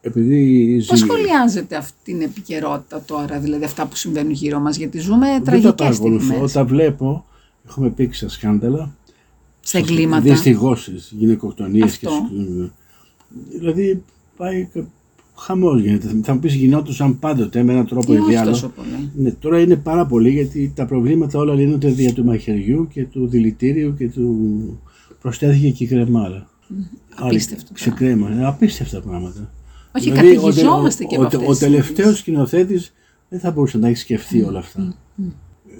επειδή 0.00 0.74
Πώς 0.86 0.98
ζει- 0.98 1.04
σχολιάζετε 1.04 1.76
αυτή 1.76 1.94
την 2.04 2.20
επικαιρότητα 2.22 3.02
τώρα, 3.06 3.38
δηλαδή 3.38 3.64
αυτά 3.64 3.86
που 3.86 3.96
συμβαίνουν 3.96 4.30
γύρω 4.32 4.60
μας, 4.60 4.76
γιατί 4.76 4.98
ζούμε 4.98 5.26
δεν 5.26 5.38
τα 5.38 5.42
τραγικές 5.44 5.74
παρακολουθώ. 5.74 6.24
στιγμές. 6.26 6.52
Τα 6.52 6.64
βλέπω. 6.64 7.24
Έχουμε 7.68 7.90
πήξει 7.90 8.18
σε 8.18 8.28
σκάνδαλα. 8.28 8.94
Σε 9.68 9.78
εγκλήματα. 9.78 10.22
Δυστυχώσεις, 10.22 11.12
γυναικοκτονίες. 11.18 11.98
Και... 11.98 12.06
Αυτό. 12.06 12.18
σκ- 12.28 12.70
Δηλαδή 13.60 14.02
πάει 14.36 14.68
χαμός 15.36 15.80
γίνεται. 15.80 16.20
Θα 16.22 16.34
μου 16.34 16.40
πεις 16.40 16.54
γινόντουσαν 16.54 17.18
πάντοτε 17.18 17.62
με 17.62 17.72
έναν 17.72 17.86
τρόπο 17.86 18.12
Ή 18.12 18.16
ή 18.16 18.18
όχι 18.20 18.34
άλλο. 18.36 18.50
τόσο 18.50 18.68
πολύ. 18.68 19.10
Ναι, 19.16 19.30
τώρα 19.30 19.60
είναι 19.60 19.76
πάρα 19.76 20.06
πολύ 20.06 20.30
γιατί 20.30 20.72
τα 20.74 20.86
προβλήματα 20.86 21.38
όλα 21.38 21.54
λύνονται 21.54 21.88
δια 21.88 22.12
του 22.12 22.24
μαχαιριού 22.24 22.88
και 22.92 23.04
του 23.04 23.26
δηλητήριου 23.28 23.94
και 23.96 24.08
του 24.08 24.80
προσθέθηκε 25.20 25.70
και 25.70 25.84
η 25.84 25.86
κρεμάρα. 25.86 26.48
Απίστευτο 27.14 27.72
Σε 27.74 27.90
κρέμα. 27.90 28.30
Είναι 28.32 28.46
απίστευτα 28.46 29.00
πράγματα. 29.00 29.52
Όχι, 29.96 30.10
Δηλαδή, 30.10 30.30
ο- 30.36 30.40
καταιγιζόμαστε 30.40 31.04
ο, 31.04 31.06
και 31.06 31.16
ο, 31.18 31.22
από 31.22 31.36
ο, 31.36 31.38
αυτές 31.40 31.48
ο 31.48 31.50
τις 31.50 31.58
τελευταίος 31.60 32.18
σκηνοθέτης 32.18 32.92
δεν 33.28 33.40
θα 33.40 33.50
μπορούσε 33.50 33.76
να 33.76 33.82
τα 33.82 33.88
έχει 33.88 33.96
σκεφτεί 33.98 34.42
όλα 34.42 34.58
αυτά. 34.58 34.94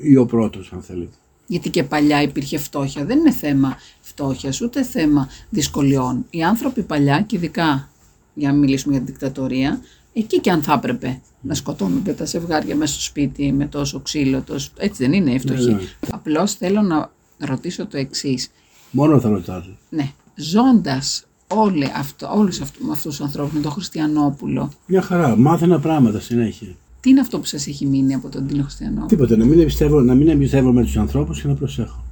Ή 0.02 0.16
ο 0.16 0.26
πρώτος, 0.26 0.72
αν 0.72 0.82
θέλετε. 0.82 1.16
Γιατί 1.46 1.70
και 1.70 1.82
παλιά 1.82 2.22
υπήρχε 2.22 2.58
φτώχεια. 2.58 3.04
Δεν 3.04 3.18
είναι 3.18 3.32
θέμα 3.32 3.76
φτώχειας, 4.00 4.60
ούτε 4.60 4.82
θέμα 4.82 5.28
δυσκολιών. 5.48 6.26
Οι 6.30 6.42
άνθρωποι 6.42 6.82
παλιά, 6.82 7.20
και 7.20 7.36
ειδικά 7.36 7.88
για 8.34 8.52
να 8.52 8.58
μιλήσουμε 8.58 8.94
για 8.94 9.04
την 9.04 9.14
δικτατορία, 9.14 9.80
εκεί 10.12 10.40
και 10.40 10.50
αν 10.50 10.62
θα 10.62 10.72
έπρεπε 10.72 11.20
να 11.40 11.54
σκοτώνονται 11.54 12.12
τα 12.12 12.24
ζευγάρια 12.24 12.76
μέσα 12.76 12.92
στο 12.92 13.02
σπίτι 13.02 13.52
με 13.52 13.66
τόσο 13.66 14.00
ξύλο, 14.00 14.42
τόσο... 14.42 14.70
έτσι 14.76 15.02
δεν 15.02 15.12
είναι 15.12 15.32
οι 15.32 15.38
φτωχοί. 15.38 15.64
Ναι, 15.64 15.72
ναι. 15.72 15.86
Απλώς 16.10 16.54
θέλω 16.54 16.82
να 16.82 17.10
ρωτήσω 17.38 17.86
το 17.86 17.96
εξής. 17.96 18.50
Μόνο 18.90 19.20
θα 19.20 19.28
ρωτάτε. 19.28 19.76
Ναι, 19.88 20.12
ζώντας 20.34 21.24
όλοι 21.48 21.92
αυτό, 21.96 22.30
όλους 22.34 22.60
αυτού, 22.60 22.92
αυτούς 22.92 23.16
τους 23.16 23.26
ανθρώπους 23.26 23.54
με 23.54 23.60
τον 23.60 23.72
Χριστιανόπουλο, 23.72 24.72
Μια 24.86 25.02
χαρά. 25.02 25.36
Μάθαινα 25.36 25.80
πράγματα 25.80 26.20
συνέχεια. 26.20 26.68
Τι 27.06 27.12
είναι 27.12 27.20
αυτό 27.20 27.38
που 27.38 27.44
σας 27.44 27.66
έχει 27.66 27.86
μείνει 27.86 28.14
από 28.14 28.28
τον 28.28 28.46
Τίνο 28.46 28.62
Χριστιανόπουλο. 28.62 29.06
Τίποτα. 29.06 29.36
Να 29.36 29.44
μην 29.44 29.60
εμπιστεύω, 29.60 30.00
να 30.00 30.14
μην 30.14 30.28
εμπιστεύομαι 30.28 30.82
τους 30.82 30.96
ανθρώπους 30.96 31.40
και 31.40 31.48
να 31.48 31.54
προσέχω. 31.54 32.04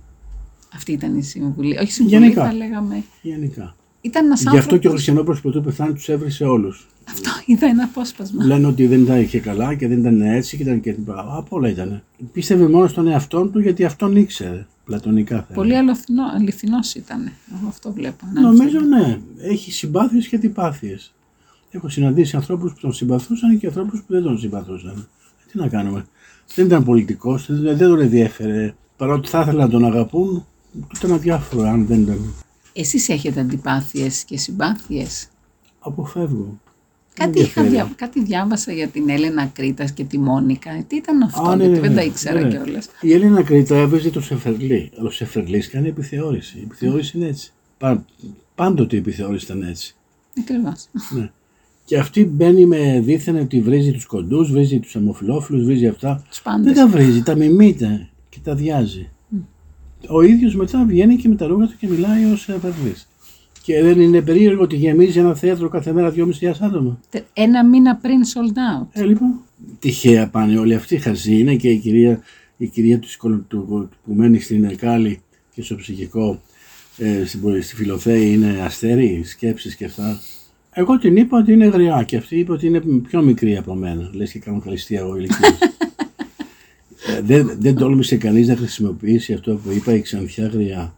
Αυτή 0.74 0.92
ήταν 0.92 1.16
η 1.16 1.22
συμβουλή. 1.22 1.78
Όχι 1.78 1.92
συμβουλή, 1.92 2.18
Γενικά. 2.18 2.44
θα 2.44 2.52
λέγαμε. 2.52 3.04
Γενικά. 3.22 3.76
Ήταν 4.00 4.24
ένας 4.24 4.40
Γι' 4.40 4.46
αυτό 4.46 4.58
άνθρωπος... 4.58 4.80
και 4.80 4.88
ο 4.88 4.90
Χριστιανόπουλο 4.90 5.38
πρωτού 5.42 5.62
πεθάνει 5.62 5.92
τους 5.92 6.08
έβρισε 6.08 6.44
όλους. 6.44 6.86
Αυτό 7.08 7.30
είδα 7.46 7.66
ένα 7.66 7.84
απόσπασμα. 7.84 8.44
Λένε 8.44 8.66
ότι 8.66 8.86
δεν 8.86 9.06
τα 9.06 9.18
είχε 9.18 9.38
καλά 9.38 9.74
και 9.74 9.88
δεν 9.88 9.98
ήταν 9.98 10.20
έτσι 10.20 10.56
και 10.56 10.62
ήταν 10.62 10.80
και. 10.80 10.96
Από 11.36 11.56
όλα 11.56 11.68
ήταν. 11.68 12.02
Πίστευε 12.32 12.68
μόνο 12.68 12.86
στον 12.86 13.06
εαυτό 13.06 13.46
του 13.46 13.60
γιατί 13.60 13.84
αυτόν 13.84 14.16
ήξερε. 14.16 14.66
Πλατωνικά 14.84 15.44
θα 15.48 15.54
Πολύ 15.54 15.76
αληθινό, 15.76 16.22
αληθινός 16.34 16.94
ήταν. 16.94 17.30
Εγώ 17.58 17.68
αυτό 17.68 17.92
βλέπω. 17.92 18.26
Να, 18.34 18.40
Νομίζω 18.40 18.80
ναι. 18.80 19.18
Έχει 19.38 19.72
συμπάθειες 19.72 20.28
και 20.28 20.36
αντιπάθειες. 20.36 21.14
Έχω 21.74 21.88
συναντήσει 21.88 22.36
ανθρώπους 22.36 22.72
που 22.72 22.78
τον 22.80 22.92
συμπαθούσαν 22.92 23.58
και 23.58 23.66
ανθρώπους 23.66 24.00
που 24.00 24.06
δεν 24.12 24.22
τον 24.22 24.38
συμπαθούσαν. 24.38 24.90
Ε, 24.90 25.50
Τι 25.52 25.58
να 25.58 25.68
κάνουμε. 25.68 26.06
Δεν 26.54 26.66
ήταν 26.66 26.84
πολιτικός, 26.84 27.46
δεν, 27.48 27.76
δεν 27.76 27.88
τον 27.88 28.00
ενδιέφερε. 28.00 28.74
Παρότι 28.96 29.28
θα 29.28 29.40
ήθελα 29.40 29.64
να 29.64 29.68
τον 29.70 29.84
αγαπούν, 29.84 30.46
ήταν 30.96 31.12
αδιάφορο 31.12 31.62
αν 31.68 31.86
δεν 31.86 32.02
ήταν. 32.02 32.34
Εσείς 32.72 33.08
έχετε 33.08 33.40
αντιπάθειες 33.40 34.24
και 34.24 34.36
συμπάθειες; 34.38 35.28
Αποφεύγω. 35.78 36.58
Κάτι, 37.14 37.40
είχα 37.40 37.62
δια... 37.62 37.92
κάτι 37.96 38.22
διάβασα 38.22 38.72
για 38.72 38.88
την 38.88 39.08
Έλενα 39.08 39.46
Κρήτας 39.46 39.92
και 39.92 40.04
τη 40.04 40.18
Μόνικα. 40.18 40.70
Ε, 40.70 40.84
Τι 40.88 40.96
ήταν 40.96 41.22
αυτό, 41.22 41.42
Α, 41.42 41.56
ναι, 41.56 41.64
γιατί 41.64 41.74
ναι, 41.74 41.80
δεν 41.80 41.90
ναι. 41.90 41.96
τα 41.96 42.02
ήξερα 42.06 42.40
Ναι. 42.40 42.48
κιόλας. 42.48 42.88
Η 43.00 43.12
Έλληνα 43.12 43.42
Κρήτα 43.42 43.76
έβαιζε 43.76 44.10
το 44.10 44.20
Σεφερλί. 44.20 44.90
Αλλά 44.98 45.08
ο 45.08 45.10
Σεφερλίς 45.10 45.70
κάνει 45.70 45.88
επιθεώρηση. 45.88 46.58
Η 46.58 46.62
επιθεώρηση 46.64 47.16
είναι 47.18 47.26
έτσι. 47.26 47.52
Πα- 47.78 48.04
πάντοτε 48.54 48.96
η 48.96 48.98
επιθεώρηση 48.98 49.44
ήταν 49.44 49.62
έτσι. 49.62 49.94
Ακριβώς. 50.40 50.86
Ναι. 51.10 51.30
Και 51.84 51.98
αυτή 51.98 52.24
μπαίνει 52.24 52.66
με 52.66 53.00
δίθεν 53.04 53.36
ότι 53.36 53.60
βρίζει 53.60 53.92
τους 53.92 54.06
κοντούς, 54.06 54.50
βρίζει 54.50 54.78
τους 54.78 54.96
αμοφιλόφιλους, 54.96 55.64
βρίζει 55.64 55.86
αυτά. 55.86 56.24
Τους 56.28 56.42
Δεν 56.44 56.52
πάντες. 56.52 56.74
τα 56.76 56.88
βρίζει, 56.88 57.22
τα 57.22 57.34
μιμείται 57.36 58.08
και 58.28 58.38
τα 58.44 58.54
διάζει. 58.54 59.08
Ο 60.08 60.22
ίδιος 60.22 60.54
μετά 60.56 60.84
βγαίνει 60.84 61.16
και 61.16 61.28
με 61.28 61.34
τα 61.34 61.46
ρούχα 61.46 61.66
του 61.66 61.74
και 61.78 61.86
μιλάει 61.88 62.24
ως 62.32 62.40
Σεφερλί. 62.40 62.94
Και 63.62 63.82
δεν 63.82 64.00
είναι 64.00 64.20
περίεργο 64.20 64.62
ότι 64.62 64.76
γεμίζει 64.76 65.18
ένα 65.18 65.34
θέατρο 65.34 65.68
κάθε 65.68 65.92
μέρα 65.92 66.12
2.500 66.16 66.50
άτομα. 66.60 67.00
Τε- 67.10 67.24
Ένα 67.32 67.64
μήνα 67.64 67.96
πριν 67.96 68.20
sold 68.24 68.82
out. 68.82 68.86
Ε, 68.92 69.04
λοιπόν. 69.04 69.40
Τυχαία 69.78 70.28
πάνε 70.28 70.58
όλοι 70.58 70.74
αυτοί. 70.74 70.96
Χαζή 70.98 71.38
είναι 71.38 71.54
και 71.56 71.68
η 71.70 71.78
κυρία 71.78 72.20
η 72.56 72.66
κυρία 72.66 72.98
του, 72.98 73.08
σκολ- 73.08 73.48
του- 73.48 73.88
που 74.04 74.12
μένει 74.14 74.40
στην 74.40 74.64
Εκάλη 74.64 75.20
και 75.54 75.62
στο 75.62 75.74
ψυχικό 75.76 76.40
ε, 76.98 77.24
στην, 77.24 77.62
στη 77.62 77.74
Φιλοθέη 77.74 78.32
είναι 78.32 78.60
αστέρι, 78.64 79.22
σκέψεις 79.24 79.74
και 79.76 79.84
αυτά. 79.84 80.20
Εγώ 80.76 80.98
την 80.98 81.16
είπα 81.16 81.38
ότι 81.38 81.52
είναι 81.52 81.66
γριά 81.66 82.02
και 82.06 82.16
αυτή 82.16 82.38
είπε 82.38 82.52
ότι 82.52 82.66
είναι 82.66 82.80
πιο 82.80 83.22
μικρή 83.22 83.56
από 83.56 83.74
μένα. 83.74 84.10
Λες 84.12 84.32
και 84.32 84.38
κάνω 84.38 84.60
καλυστία 84.60 84.98
εγώ 84.98 85.16
ηλικία. 85.16 85.48
ε, 87.16 87.20
δεν, 87.22 87.56
δεν 87.58 87.74
τόλμησε 87.74 88.16
κανείς 88.16 88.48
να 88.48 88.56
χρησιμοποιήσει 88.56 89.32
αυτό 89.32 89.54
που 89.54 89.70
είπα 89.70 89.94
η 89.94 90.00
Ξανθιά 90.00 90.46
γριά. 90.46 90.94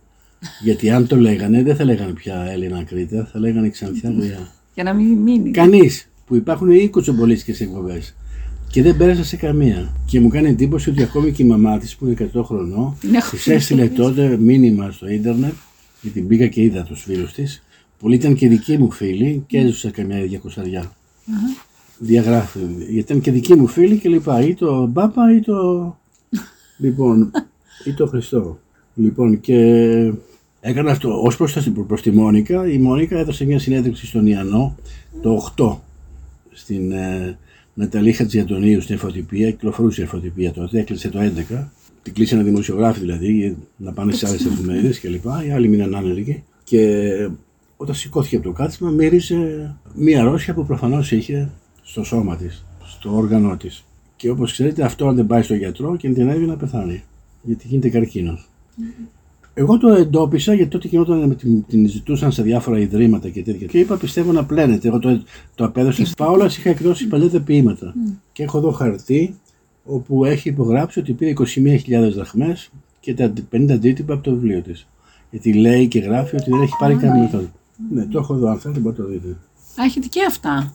Γιατί 0.62 0.90
αν 0.90 1.06
το 1.06 1.16
λέγανε 1.16 1.62
δεν 1.62 1.76
θα 1.76 1.84
λέγανε 1.84 2.12
πια 2.12 2.46
Έλληνα 2.50 2.82
Κρήτα, 2.82 3.28
θα 3.32 3.38
λέγανε 3.38 3.68
Ξανθιά 3.68 4.10
γριά. 4.10 4.52
Για 4.74 4.84
να 4.84 4.92
μην 4.94 5.18
μείνει. 5.18 5.50
Κανείς 5.50 6.08
που 6.26 6.34
υπάρχουν 6.34 6.68
20 6.68 6.88
κοτσομπολίστικες 6.90 7.60
εκπομπές. 7.60 8.16
Και 8.70 8.82
δεν 8.82 8.96
πέρασα 8.96 9.24
σε 9.24 9.36
καμία. 9.36 9.94
Και 10.06 10.20
μου 10.20 10.28
κάνει 10.28 10.48
εντύπωση 10.48 10.90
ότι 10.90 11.02
ακόμη 11.02 11.32
και 11.32 11.42
η 11.42 11.46
μαμά 11.46 11.78
της 11.78 11.96
που 11.96 12.06
είναι 12.06 12.30
100 12.34 12.42
χρονών, 12.44 12.96
Την 13.00 13.14
έχω 13.14 13.36
της 13.36 13.46
έστειλε 13.46 13.88
τότε 13.88 14.36
μήνυμα 14.36 14.90
στο 14.90 15.08
ίντερνετ, 15.08 15.52
γιατί 16.00 16.22
μπήκα 16.22 16.46
και 16.46 16.62
είδα 16.62 16.82
τους 16.82 17.02
φίλους 17.02 17.32
της, 17.32 17.62
που 17.98 18.12
ήταν 18.12 18.34
και 18.34 18.48
δικοί 18.48 18.78
μου 18.78 18.90
φίλοι 18.90 19.44
και 19.46 19.58
έζουσα 19.58 19.90
καμιά 19.90 20.18
200 20.76 20.82
Διαγράφει. 21.98 22.58
Γιατί 22.78 22.94
ήταν 22.94 23.20
και 23.20 23.30
δικοί 23.30 23.54
μου 23.54 23.66
φίλοι 23.66 23.98
και 23.98 24.08
λοιπά. 24.08 24.40
Ή 24.40 24.54
το 24.54 24.86
Μπάπα 24.86 25.34
ή 25.34 25.40
το. 25.40 25.96
λοιπόν, 26.84 27.30
ή 27.84 27.92
το 27.92 28.06
Χριστό. 28.06 28.58
Λοιπόν, 28.94 29.40
και 29.40 29.56
έκανα 30.60 30.90
αυτό. 30.90 31.10
Ω 31.10 31.32
προ 31.36 31.84
προς 31.86 32.02
τη 32.02 32.10
Μόνικα, 32.10 32.68
η 32.68 32.78
Μόνικα 32.78 33.18
έδωσε 33.18 33.44
μια 33.44 33.58
συνέντευξη 33.58 34.06
στον 34.06 34.26
Ιαννό 34.26 34.76
το 35.22 35.52
8 35.56 35.76
στην 36.52 36.92
ε, 36.92 37.38
Ναταλή 37.74 38.12
Χατζιαντονίου 38.12 38.80
στην 38.80 38.94
εφοτυπία. 38.94 39.50
Κυκλοφορούσε 39.50 40.00
η 40.00 40.04
εφοτυπία 40.04 40.52
τότε, 40.52 40.78
έκλεισε 40.78 41.08
το 41.08 41.18
11. 41.50 41.64
Την 42.02 42.14
κλείσανε 42.14 42.42
δημοσιογράφοι 42.42 43.00
δηλαδή, 43.00 43.56
να 43.76 43.92
πάνε 43.92 44.12
σε 44.12 44.26
άλλες 44.26 44.44
εφημερίδες 44.44 45.00
κλπ. 45.00 45.24
Οι 45.46 45.50
άλλοι 45.50 45.68
μείναν 45.68 45.94
άνεργοι. 45.94 46.42
Και 46.64 47.10
όταν 47.76 47.94
σηκώθηκε 47.94 48.36
από 48.36 48.44
το 48.44 48.52
κάθισμα, 48.52 48.90
μύριζε 48.90 49.74
μία 49.94 50.20
αρρώστια 50.20 50.54
που 50.54 50.66
προφανώς 50.66 51.12
είχε 51.12 51.50
στο 51.82 52.04
σώμα 52.04 52.36
της, 52.36 52.64
στο 52.84 53.16
όργανό 53.16 53.56
της. 53.56 53.84
Και 54.16 54.30
όπως 54.30 54.52
ξέρετε, 54.52 54.82
αυτό 54.82 55.08
αν 55.08 55.14
δεν 55.14 55.26
πάει 55.26 55.42
στον 55.42 55.56
γιατρό, 55.56 55.96
κινδυνεύει 55.96 56.46
να 56.46 56.56
πεθάνει. 56.56 57.02
Γιατί 57.42 57.66
γίνεται 57.68 57.88
καρκίνος. 57.88 58.48
Εγώ 59.54 59.78
το 59.78 59.88
εντόπισα 59.88 60.54
γιατί 60.54 60.70
τότε 60.70 60.88
γινόταν 60.88 61.28
με 61.28 61.34
την, 61.34 61.66
την 61.66 61.88
ζητούσαν 61.88 62.32
σε 62.32 62.42
διάφορα 62.42 62.78
ιδρύματα 62.78 63.28
και 63.28 63.42
τέτοια. 63.42 63.66
Και 63.66 63.78
είπα 63.78 63.96
πιστεύω 63.96 64.32
να 64.32 64.44
πλένεται. 64.44 64.88
Εγώ 64.88 64.98
το, 64.98 65.22
το 65.54 65.64
απέδωσα 65.64 66.04
στη 66.04 66.14
Πάολα, 66.16 66.44
είχα 66.44 66.70
εκδώσει 66.70 67.06
παλιά 67.06 67.30
τα 67.30 67.40
ποίηματα. 67.40 67.94
Και 68.32 68.42
έχω 68.42 68.58
εδώ 68.58 68.70
χαρτί 68.70 69.34
όπου 69.84 70.24
έχει 70.24 70.48
υπογράψει 70.48 70.98
ότι 70.98 71.12
πήρε 71.12 71.32
21.000 71.36 72.12
δραχμές 72.14 72.70
και 73.00 73.14
τα 73.14 73.32
50 73.52 73.70
αντίτυπα 73.70 74.14
από 74.14 74.22
το 74.22 74.30
βιβλίο 74.30 74.60
της. 74.60 74.86
Γιατί 75.30 75.52
λέει 75.52 75.88
και 75.88 75.98
γράφει 75.98 76.36
ότι 76.36 76.50
δεν 76.50 76.62
έχει 76.62 76.74
πάρει 76.78 76.94
καμία 76.94 77.22
μεθόδο. 77.22 77.50
Ναι, 77.90 78.06
το 78.06 78.18
έχω 78.18 78.34
εδώ, 78.34 78.48
αν 78.48 78.58
θέλετε 78.58 78.80
μπορείτε 78.80 79.02
να 79.02 79.08
το 79.08 79.12
δείτε. 79.14 79.28
Α, 79.80 79.84
έχετε 79.84 80.06
και 80.06 80.20
αυτά. 80.28 80.74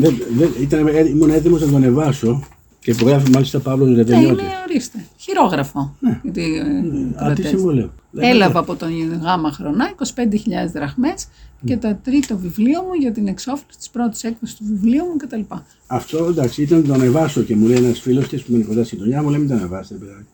δεν, 0.00 0.16
δεν, 0.36 0.50
ήταν, 0.60 0.86
ε, 0.86 1.08
ήμουν 1.08 1.30
έτοιμος 1.30 1.60
να 1.60 1.68
το 1.70 1.76
ανεβάσω 1.76 2.42
και 2.80 2.90
υπογράφει 2.90 3.30
μάλιστα 3.30 3.58
Παύλος 3.60 3.88
Ναι, 3.88 3.94
Ρεβενιώτη. 3.96 4.42
είναι 4.42 4.52
ορίστε. 4.68 5.04
Χειρόγραφο. 5.16 5.94
Γιατί, 6.22 6.54
ε, 6.56 6.78
Α, 6.78 6.82
τι 6.82 7.14
κρατές. 7.16 7.48
συμβουλεύω. 7.48 7.90
Έλαβα 8.16 8.58
από 8.58 8.76
τον 8.76 8.90
Γάμα 9.22 9.52
Χρονά 9.52 9.92
25.000 10.14 10.70
δραχμές 10.72 11.26
και 11.64 11.76
το 11.76 11.98
τρίτο 12.04 12.38
βιβλίο 12.38 12.82
μου 12.82 12.92
για 13.00 13.12
την 13.12 13.26
εξόφληση 13.26 13.78
της 13.78 13.90
πρώτης 13.90 14.24
έκδοσης 14.24 14.56
του 14.56 14.64
βιβλίου 14.66 15.04
μου 15.04 15.16
κτλ. 15.16 15.40
Αυτό 15.86 16.24
εντάξει, 16.24 16.62
ήταν 16.62 16.78
να 16.80 16.84
το 16.86 16.92
ανεβάσω 16.92 17.42
και 17.42 17.56
μου 17.56 17.66
λέει 17.66 17.76
ένας 17.76 18.00
φίλος 18.00 18.28
της 18.28 18.42
που 18.42 18.52
είναι 18.52 18.64
κοντά 18.64 18.84
στη 18.84 18.94
γειτονιά 18.96 19.22
μου, 19.22 19.28
λέει 19.30 19.38
μην 19.38 19.48
το 19.48 19.54
ανεβάσετε, 19.54 19.94
παιδάκι. 20.04 20.26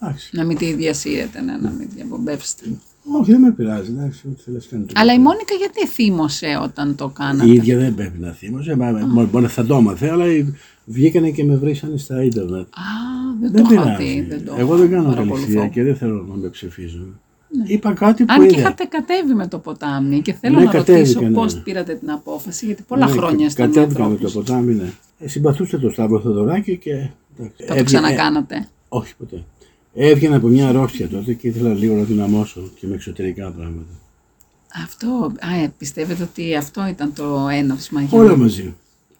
Εντάξει. 0.00 0.36
Να 0.36 0.44
μην 0.44 0.56
τη 0.56 0.72
διασύρετε, 0.72 1.40
ναι, 1.40 1.56
να 1.56 1.70
μην 1.70 1.88
διαπομπεύσετε. 1.94 2.64
Όχι, 3.20 3.30
δεν 3.30 3.40
με 3.40 3.50
πειράζει, 3.52 3.90
εντάξει, 3.90 4.22
ό,τι 4.28 4.42
θέλεις 4.42 4.66
κάνει. 4.70 4.86
Αλλά 4.94 5.12
η 5.12 5.18
Μόνικα 5.18 5.54
γιατί 5.58 5.86
θύμωσε 5.86 6.58
όταν 6.62 6.94
το 6.96 7.08
κάνατε; 7.08 7.48
Η 7.50 7.52
ίδια 7.52 7.78
δεν 7.78 7.94
πρέπει 7.94 8.18
να 8.18 8.30
θύμωσε, 8.32 8.76
μα- 8.76 8.90
μα- 8.90 9.22
μπορεί 9.24 9.42
να 9.42 9.48
θα 9.48 9.64
το 9.66 9.74
έμαθε, 9.74 10.10
αλλά 10.10 10.24
βγήκανε 10.84 11.30
και 11.30 11.44
με 11.44 11.56
βρήσανε 11.56 11.96
στα 11.96 12.22
ίντερνετ. 12.24 12.60
Α, 12.60 12.82
δεν, 13.40 13.52
Δεν 13.52 13.64
το 13.64 13.72
είχα 13.72 13.82
πειράζει. 13.82 14.04
δει. 14.04 14.26
Δεν 14.28 14.44
το 14.44 14.54
Εγώ 14.58 14.76
δεν 14.76 14.90
κάνω 14.90 15.02
παρακολουθώ. 15.04 15.34
καλυστία 15.34 15.68
και 15.68 15.82
δεν 15.82 15.96
θέλω 15.96 16.26
να 16.28 16.34
με 16.34 16.48
ψηφίζουν. 16.48 17.18
Είπα 17.66 17.92
κάτι 17.92 18.24
που 18.24 18.32
Αν 18.32 18.40
και 18.40 18.44
είδα. 18.46 18.58
είχατε 18.60 18.84
κατέβει 18.84 19.34
με 19.34 19.46
το 19.46 19.58
ποτάμι 19.58 20.20
και 20.20 20.32
θέλω 20.32 20.58
Ναι, 20.58 20.64
να 20.64 20.72
ρωτήσω 20.72 20.92
κατέβηκα, 20.94 21.28
ναι. 21.28 21.34
πώς 21.34 21.54
πήρατε 21.62 21.94
την 21.94 22.10
απόφαση, 22.10 22.66
γιατί 22.66 22.82
πολλά 22.88 23.06
Ναι, 23.06 23.12
χρόνια 23.12 23.46
είστε 23.46 23.62
Κατέβηκα 23.62 23.88
με 23.88 23.94
το 23.94 24.04
ανθρώπους. 24.04 24.32
ποτάμι, 24.32 24.74
ναι. 24.74 24.92
Ε, 25.18 25.28
συμπαθούσε 25.28 25.78
το 25.78 25.90
Σταύρο 25.90 26.20
Θοδωράκη 26.20 26.76
και. 26.76 26.90
εντάξει, 26.90 27.10
Θα 27.38 27.46
το 27.56 27.62
έβγαινε- 27.64 27.84
ξανακάνατε. 27.84 28.68
Όχι 28.88 29.16
ποτέ. 29.16 29.42
Έβγαινα 29.94 30.36
από 30.36 30.46
μια 30.48 30.68
αρρώστια 30.68 31.08
τότε 31.08 31.32
και 31.34 31.48
ήθελα 31.48 31.74
λίγο 31.74 31.94
να 31.94 32.02
δυναμώσω 32.02 32.70
και 32.80 32.86
με 32.86 32.94
εξωτερικά 32.94 33.50
πράγματα. 33.50 33.92
Αυτό, 34.84 35.32
α, 35.40 35.62
ε, 35.62 35.72
πιστεύετε 35.78 36.22
ότι 36.22 36.56
αυτό 36.56 36.86
ήταν 36.86 37.12
το 37.12 37.48
έναυσμα 37.52 38.00
για 38.02 38.18
Όλα 38.18 38.30
να- 38.30 38.36
μαζί. 38.36 38.74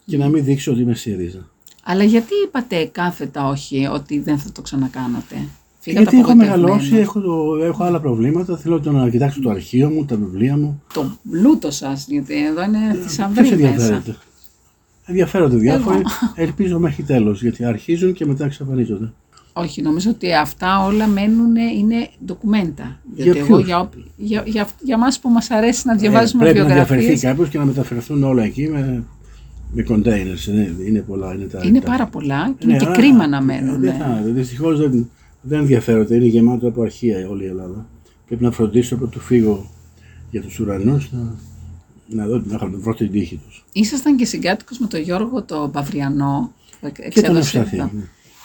Και 0.07 0.17
να 0.17 0.29
μην 0.29 0.45
δείξω 0.45 0.73
ότι 0.73 0.81
είμαι 0.81 0.95
ΣΥΡΙΖΑ. 0.95 1.49
Αλλά 1.85 2.03
γιατί 2.05 2.33
είπατε 2.47 2.85
κάθετα 2.93 3.49
όχι 3.49 3.87
ότι 3.93 4.19
δεν 4.19 4.39
θα 4.39 4.53
το 4.53 4.63
ξανακάνατε; 4.63 5.35
Φύγατε 5.79 6.03
Γιατί 6.03 6.17
έχω 6.19 6.31
απογοητευμένος. 6.33 6.71
μεγαλώσει, 6.71 6.97
έχω, 6.97 7.21
το, 7.21 7.65
έχω 7.65 7.85
άλλα 7.85 8.01
προβλήματα. 8.01 8.57
Θέλω 8.57 8.81
το 8.81 8.93
να 8.93 9.09
κοιτάξω 9.11 9.41
το 9.41 9.51
αρχείο 9.51 9.89
μου, 9.91 10.05
τα 10.05 10.17
βιβλία 10.17 10.57
μου. 10.57 10.83
Το 10.95 11.19
πλούτο 11.31 11.71
σας, 11.71 12.07
γιατί 12.09 12.47
εδώ 12.47 12.63
είναι 12.63 12.79
Ποιος 12.93 13.05
θησαυρή 13.07 13.41
μέσα. 13.41 13.53
ενδιαφέρεται; 13.55 14.17
Ενδιαφέρονται 15.07 15.57
διάφοροι. 15.57 15.97
Εγώ. 15.97 16.05
Ελπίζω 16.35 16.79
μέχρι 16.79 17.03
τέλος 17.03 17.43
γιατί 17.43 17.65
αρχίζουν 17.65 18.13
και 18.13 18.27
μετά 18.27 18.45
εξαφανίζονται. 18.45 19.13
Όχι, 19.57 19.83
νομίζω 19.83 20.11
ότι 20.11 20.35
αυτά 20.35 20.85
όλα 20.85 21.07
μένουν, 21.07 21.57
είναι 21.57 22.09
ντοκουμέντα. 22.25 23.01
Για 23.15 23.25
Γιατί 23.25 23.39
εγώ 23.39 23.47
ποιους; 23.47 23.67
για, 23.67 23.81
όποι- 23.81 24.05
για, 24.17 24.43
για, 24.47 24.69
για 24.83 24.99
μας 24.99 25.19
που 25.21 25.29
μας 25.29 25.51
αρέσει 25.51 25.87
να 25.87 25.93
Ε, 25.93 25.97
διαβάζουμε 25.97 26.43
πρέπει 26.43 26.59
να 26.59 26.65
βιογραφίες, 26.65 26.99
διαφερθεί 27.05 27.27
κάποιος 27.27 27.49
και 27.49 27.59
να 27.59 27.65
μεταφερθούν 27.65 28.23
όλα 28.25 28.43
εκεί 28.43 28.69
με, 28.69 29.05
με 29.73 29.83
κοντέινερς. 29.83 30.47
Είναι, 30.47 30.75
είναι 30.87 31.01
πολλά. 31.01 31.35
Είναι, 31.35 31.45
τα, 31.45 31.61
είναι 31.65 31.81
τα- 31.81 31.91
πάρα 31.91 32.07
πολλά 32.07 32.55
και 32.59 32.67
Ναι, 32.67 32.73
είναι 32.73 32.79
και 32.81 32.87
αλλά- 32.87 32.97
κρίμα 32.97 33.27
να 33.27 33.41
μένουν. 33.43 33.81
Δεν 33.81 33.95
θα, 33.95 34.21
δυστυχώς 34.25 34.79
δεν, 34.79 35.11
δεν 35.41 35.59
ενδιαφέρονται. 35.59 36.15
Είναι 36.15 36.25
γεμάτο 36.27 36.69
από 36.69 36.83
αρχεία 36.83 37.29
όλη 37.29 37.45
η 37.45 37.47
Ελλάδα. 37.47 37.87
Πρέπει 38.27 38.43
να 38.45 38.51
φροντίσω 38.51 38.95
από 38.95 39.07
το 39.07 39.21
φύγω 39.21 39.71
για 40.31 40.43
τους 40.43 40.59
ουρανούς 40.61 41.13
να, 41.13 41.35
να, 42.09 42.27
δω, 42.27 42.43
να 42.47 42.59
βρω 42.73 42.95
την 42.95 43.11
τύχη 43.11 43.41
τους. 43.47 43.65
Ήσασταν 43.73 44.17
και 44.17 44.25
συγκάτοικος 44.25 44.79
με 44.79 44.87
τον 44.87 45.01
Γιώργο 45.01 45.43
το 45.43 45.69
Παυριανό 45.73 46.53
που 46.81 46.87
εκ- 46.87 46.95
Και 46.95 47.21
τον 47.21 47.37
εξέδωσε 47.37 47.59
Ευσταθή. 47.59 47.77
εδώ. 47.77 47.91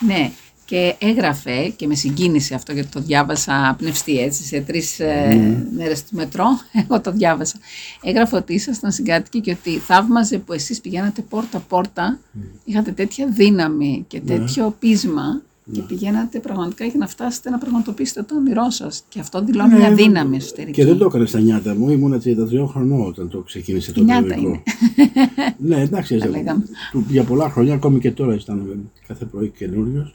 Ναι, 0.05 0.31
και 0.69 0.95
έγραφε 0.99 1.73
και 1.75 1.87
με 1.87 1.95
συγκίνησε 1.95 2.55
αυτό 2.55 2.73
γιατί 2.73 2.87
το 2.89 2.99
διάβασα 2.99 3.75
πνευστή 3.77 4.19
έτσι 4.19 4.43
σε 4.43 4.59
τρεις 4.61 4.99
ε, 4.99 5.33
Ναι. 5.35 5.65
μέρες 5.75 6.03
του 6.03 6.15
μετρό, 6.15 6.45
εγώ 6.83 7.01
το 7.01 7.11
διάβασα. 7.11 7.57
Έγραφε 8.03 8.35
ότι 8.35 8.53
ήσασταν 8.53 8.91
συγκάτοικοι 8.91 9.41
και 9.41 9.51
ότι 9.59 9.77
θαύμαζε 9.77 10.37
που 10.37 10.53
εσείς 10.53 10.81
πηγαίνατε 10.81 11.21
πόρτα-πόρτα, 11.29 12.19
Ναι. 12.31 12.43
είχατε 12.65 12.91
τέτοια 12.91 13.27
δύναμη 13.27 14.05
και 14.07 14.19
τέτοιο 14.19 14.75
πείσμα 14.79 15.41
και 15.71 15.81
πηγαίνατε 15.81 16.39
πραγματικά 16.39 16.85
για 16.85 16.93
να 16.97 17.07
φτάσετε 17.07 17.49
να 17.49 17.57
πραγματοποιήσετε 17.57 18.21
το 18.23 18.35
όνειρό 18.35 18.69
σας. 18.69 19.03
Και 19.09 19.19
αυτό 19.19 19.43
δηλώνει 19.43 19.75
μια 19.75 19.93
δύναμη 19.93 20.35
εσωτερική. 20.37 20.79
Ναι, 20.79 20.85
Και 20.85 20.91
δεν 20.91 20.97
το 20.99 21.05
έκανα 21.05 21.25
στα 21.25 21.39
νιάτα 21.39 21.75
μου, 21.75 21.89
ήμουν 21.89 22.21
33 22.21 22.67
χρονών 22.67 23.01
όταν 23.07 23.29
το 23.29 23.39
ξεκίνησε 23.39 23.91
το 23.91 24.03
Νιάτα 24.03 24.21
περιοδικό. 24.27 24.49
είναι. 24.95 25.53
ναι, 25.57 25.81
εντάξει, 25.81 26.17
Τα 26.17 26.27
λέγαμε. 26.27 26.63
του- 26.91 27.05
για 27.09 27.23
πολλά 27.23 27.49
χρόνια, 27.49 27.73
ακόμη 27.73 27.99
και 27.99 28.11
τώρα 28.11 28.33
αισθάνομαι 28.33 28.77
κάθε 29.07 29.25
πρωί 29.25 29.49
καινούριος. 29.57 30.13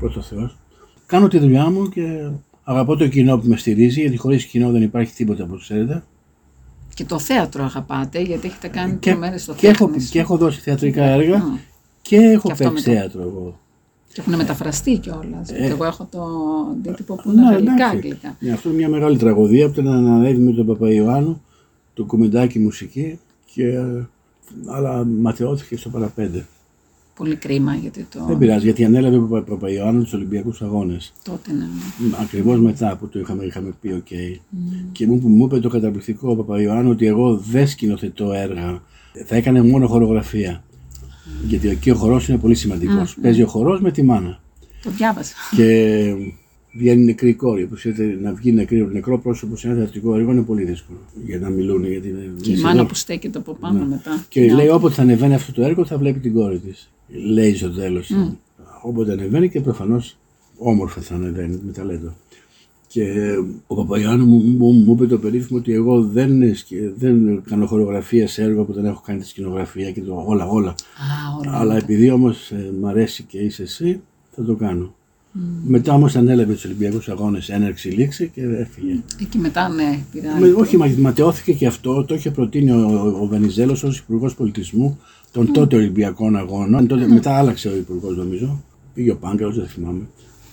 Πρώτος 0.00 0.26
Θεός. 0.28 0.56
Κάνω 1.06 1.28
τη 1.28 1.38
δουλειά 1.38 1.70
μου 1.70 1.88
και 1.88 2.28
αγαπώ 2.64 2.96
το 2.96 3.08
κοινό 3.08 3.38
που 3.38 3.46
με 3.48 3.56
στηρίζει, 3.56 4.00
γιατί 4.00 4.16
χωρίς 4.16 4.44
κοινό 4.44 4.70
δεν 4.70 4.82
υπάρχει 4.82 5.14
τίποτα, 5.14 5.44
όπως 5.44 5.62
ξέρετε. 5.62 6.02
Και 6.94 7.04
το 7.04 7.18
θέατρο 7.18 7.64
αγαπάτε, 7.64 8.20
γιατί 8.20 8.46
έχετε 8.46 8.68
κάνει 8.68 8.96
Και, 8.98 9.10
τρομέρες 9.10 9.42
στο 9.42 9.54
και, 9.54 9.66
έχω, 9.68 9.86
θέατρο. 9.88 10.06
και 10.10 10.18
έχω 10.18 10.36
δώσει 10.36 10.60
θεατρικά 10.60 11.04
έργα 11.04 11.38
Μμ. 11.38 11.56
και 12.02 12.16
έχω 12.16 12.46
Και 12.46 12.52
αυτό 12.52 12.68
παίξει 12.68 12.88
με 12.88 12.94
το- 12.94 13.00
θέατρο 13.00 13.22
εγώ. 13.22 13.58
Και 14.12 14.20
έχουν 14.20 14.34
μεταφραστεί 14.36 14.98
κιόλας. 14.98 15.50
Ε, 15.50 15.64
εγώ 15.66 15.84
έχω 15.84 16.08
το 16.10 16.26
αντίτυπο 16.72 17.14
που 17.14 17.30
είναι 17.30 17.40
Ναι, 17.42 17.50
γαλλικά, 17.50 17.72
εντάξει. 17.72 17.96
αγγλικά. 17.96 18.36
Ναι, 18.40 18.52
αυτό 18.52 18.68
είναι 18.68 18.78
μια 18.78 18.88
μεγάλη 18.88 19.16
τραγωδία 19.16 19.66
από 19.66 19.74
τον 19.74 19.88
ανέβη 19.88 20.38
με 20.40 20.52
τον 20.52 20.66
Παπαϊωάννου, 20.66 21.42
το 21.94 22.04
Κουμεντάκη 22.04 22.58
μουσική 22.58 23.18
και 23.54 23.64
ε, 23.66 24.06
αλλά 24.66 25.04
ματαιώθηκε 25.04 25.76
στο 25.76 25.88
παραπέντε. 25.88 26.46
Πολύ 27.14 27.36
κρίμα 27.36 27.74
γιατί 27.74 28.06
το. 28.10 28.24
Δεν 28.28 28.38
πειράζει, 28.38 28.64
γιατί 28.64 28.84
ανέλαβε 28.84 29.16
ο 29.16 29.20
Παπα- 29.20 29.44
Παπαϊωάννου 29.44 30.02
του 30.02 30.10
Ολυμπιακούς 30.14 30.62
Αγώνες. 30.62 31.12
Τότε 31.24 31.52
ναι. 31.52 31.58
ναι. 31.58 32.14
Ακριβώς 32.20 32.60
μετά 32.60 32.96
που 32.96 33.08
το 33.08 33.18
είχαμε, 33.18 33.44
είχαμε 33.44 33.74
πει, 33.80 33.88
οκ. 33.92 34.06
Και 34.92 35.06
μου, 35.06 35.20
μου 35.28 35.44
είπε 35.44 35.58
το 35.60 35.68
καταπληκτικό 35.68 36.30
ο 36.30 36.36
Παπαϊωάννου 36.36 36.90
ότι 36.90 37.06
εγώ 37.06 37.36
δεν 37.36 37.66
σκηνοθετώ 37.68 38.32
έργα. 38.32 38.82
Θα 39.26 39.36
έκανε 39.36 39.62
μόνο 39.62 39.86
χορογραφία. 39.86 40.64
Γιατί 41.46 41.68
εκεί 41.68 41.90
ο 41.90 41.94
χορός 41.94 42.28
είναι 42.28 42.38
πολύ 42.38 42.54
σημαντικός. 42.54 43.16
Παίζει 43.22 43.42
ο 43.42 43.46
χορός 43.46 43.80
με 43.80 43.90
τη 43.90 44.02
μάνα. 44.02 44.40
Το 44.82 44.90
διάβασα. 44.90 45.34
Και 45.56 46.14
βγαίνει 46.72 47.04
νεκρή 47.04 47.34
κόρη. 47.34 47.62
Όπως 47.62 47.78
ξέρετε, 47.78 48.18
να 48.22 48.32
βγει 48.34 48.52
νεκρή, 48.52 48.88
νεκρό 48.92 49.18
πρόσωπο 49.18 49.56
σε 49.56 49.66
ένα 49.68 49.76
θεατρικό 49.76 50.14
έργο 50.14 50.32
είναι 50.32 50.42
πολύ 50.42 50.64
δύσκολο. 50.64 50.98
Για 51.26 51.38
να 51.38 51.48
μιλούν, 51.48 51.84
γιατί 51.86 52.08
είναι. 52.08 52.18
Και 52.40 52.50
η 52.50 52.52
είναι 52.52 52.60
μάνα 52.60 52.70
σίγουρο. 52.70 52.86
που 52.88 52.94
στέκεται 52.94 53.38
από 53.38 53.54
πάνω 53.54 53.84
μετά. 53.84 54.24
Και 54.28 54.40
Ναι. 54.40 54.52
λέει 54.54 54.68
όποτε 54.68 54.94
θα 54.94 55.02
ανεβαίνει 55.02 55.34
αυτό 55.34 55.52
το 55.52 55.62
έργο 55.62 55.84
θα 55.84 55.98
βλέπει 55.98 56.18
την 56.18 56.34
κόρη 56.34 56.58
της. 56.58 56.90
Λέει 57.12 57.54
στο 57.54 57.70
τέλος. 57.70 58.10
όποτε 58.82 59.12
ανεβαίνει 59.12 59.48
και 59.48 59.60
προφανώς 59.60 60.16
όμορφα 60.58 61.00
θα 61.00 61.14
ανεβαίνει 61.14 61.60
με 61.66 61.72
ταλέντο. 61.72 62.14
Και 62.88 63.04
ο 63.66 63.74
Παπαγιάννου 63.74 64.24
μου, 64.26 64.36
μου, 64.58 64.72
μου 64.72 64.92
είπε 64.92 65.06
το 65.06 65.18
περίφημο 65.18 65.58
ότι 65.58 65.72
εγώ 65.72 66.02
δεν, 66.02 66.54
σκε- 66.54 66.92
δεν 66.98 67.42
κάνω 67.48 67.66
χορογραφία 67.66 68.28
σε 68.28 68.42
έργο 68.42 68.64
που 68.64 68.72
δεν 68.72 68.84
έχω 68.84 69.02
κάνει 69.06 69.20
τη 69.20 69.26
σκηνογραφία 69.26 69.90
και 69.92 70.00
το 70.00 70.22
όλα, 70.26 70.46
όλα. 70.48 70.70
Α, 70.70 70.74
όλα. 71.40 71.58
Αλλά 71.58 71.76
επειδή 71.76 72.10
όμως 72.10 72.50
ε, 72.50 72.72
μ' 72.80 72.86
αρέσει 72.86 73.22
και 73.22 73.38
είσαι 73.38 73.62
εσύ, 73.62 74.00
θα 74.30 74.44
το 74.44 74.54
κάνω. 74.54 74.94
Μετά 75.66 75.94
όμως 75.94 76.16
ανέλαβε 76.16 76.52
τους 76.52 76.64
Ολυμπιακούς 76.64 77.08
Αγώνες 77.08 77.48
έναρξη 77.48 77.88
λήξη 77.88 78.30
και 78.34 78.42
έφυγε. 78.42 79.00
Εκεί 79.20 79.38
μετά, 79.38 79.68
ναι, 79.68 79.98
πήρα. 80.12 80.36
Με, 80.40 80.48
όχι, 80.52 80.76
μα- 80.76 80.94
ματαιώθηκε 80.98 81.52
και 81.52 81.66
αυτό. 81.66 82.04
Το 82.04 82.14
είχε 82.14 82.30
προτείνει 82.30 82.70
ο, 82.70 82.76
ο, 82.76 83.22
ο 83.22 83.26
Βενιζέλος 83.26 83.82
ως 83.82 83.98
Υπουργός 83.98 84.34
Πολιτισμού 84.34 84.98
των 85.32 85.52
τότε 85.52 85.76
Ολυμπιακών 85.76 86.36
Αγώνων. 86.36 86.86
Τότε, 86.86 87.06
Μετά 87.06 87.32
άλλαξε 87.38 87.68
ο 87.68 87.76
Υπουργός, 87.76 88.16
νομίζω. 88.16 88.64
Πήγε 88.94 89.10
ο 89.10 89.16
Πάγκαλος, 89.16 89.56
δεν 89.56 89.66
θυμάμαι. 89.66 90.02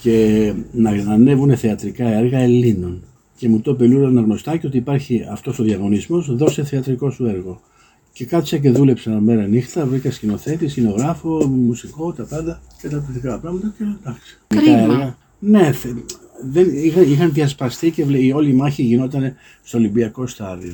Και 0.02 0.54
να, 0.72 1.04
να 1.04 1.14
ανέβουν 1.14 1.58
θεατρικά 1.58 2.08
έργα 2.08 2.38
Ελλήνων. 2.40 3.02
Και 3.36 3.50
μου 3.50 3.62
το 3.62 3.76
πελούρανε 3.76 4.22
γνωστά 4.22 4.58
και 4.58 4.68
ότι 4.68 4.78
υπάρχει 4.78 5.26
αυτός 5.32 5.60
ο 5.60 5.64
διαγωνισμός, 5.64 6.36
δώσε 6.36 6.64
θεατρικό 6.64 7.10
σου 7.10 7.26
έργο. 7.26 7.62
Και 8.14 8.26
κάτσα 8.26 8.58
και 8.58 8.70
δούλεψα 8.72 9.12
ένα 9.12 9.20
μέρα 9.20 9.48
νύχτα, 9.48 9.86
βρήκα 9.86 10.12
σκηνοθέτη, 10.12 10.68
σcenογράφο, 10.68 11.46
μουσικό, 11.48 12.14
τα 12.14 12.24
πάντα, 12.24 12.62
καταπληκτικά 12.82 13.40
πράγματα 13.40 13.74
και 13.78 13.84
εντάξει. 14.02 14.38
Κρίμα. 14.48 14.78
Έργα. 14.80 15.18
Ναι, 15.40 15.72
θε- 15.72 15.96
δεν, 16.50 16.68
είχαν, 16.74 17.12
είχαν 17.12 17.34
διασπαστεί 17.34 17.92
και 17.92 18.04
βλέ- 18.06 18.22
η 18.24 18.32
όλη 18.32 18.50
η 18.50 18.54
μάχη 18.54 18.84
γινόταν 18.84 19.34
στο 19.64 19.78
Ολυμπιακό 19.78 20.28
στάδιο. 20.28 20.74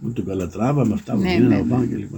Με 0.00 0.10
τον 0.12 0.24
Καλατράβα, 0.24 0.86
με 0.86 0.92
αυτά 0.94 1.14
που 1.14 1.20
Ναι, 1.20 1.32
γίνανε 1.32 1.48
ναι, 1.54 1.60
από 1.60 1.68
πάνω 1.68 1.86
κλπ. 1.86 2.14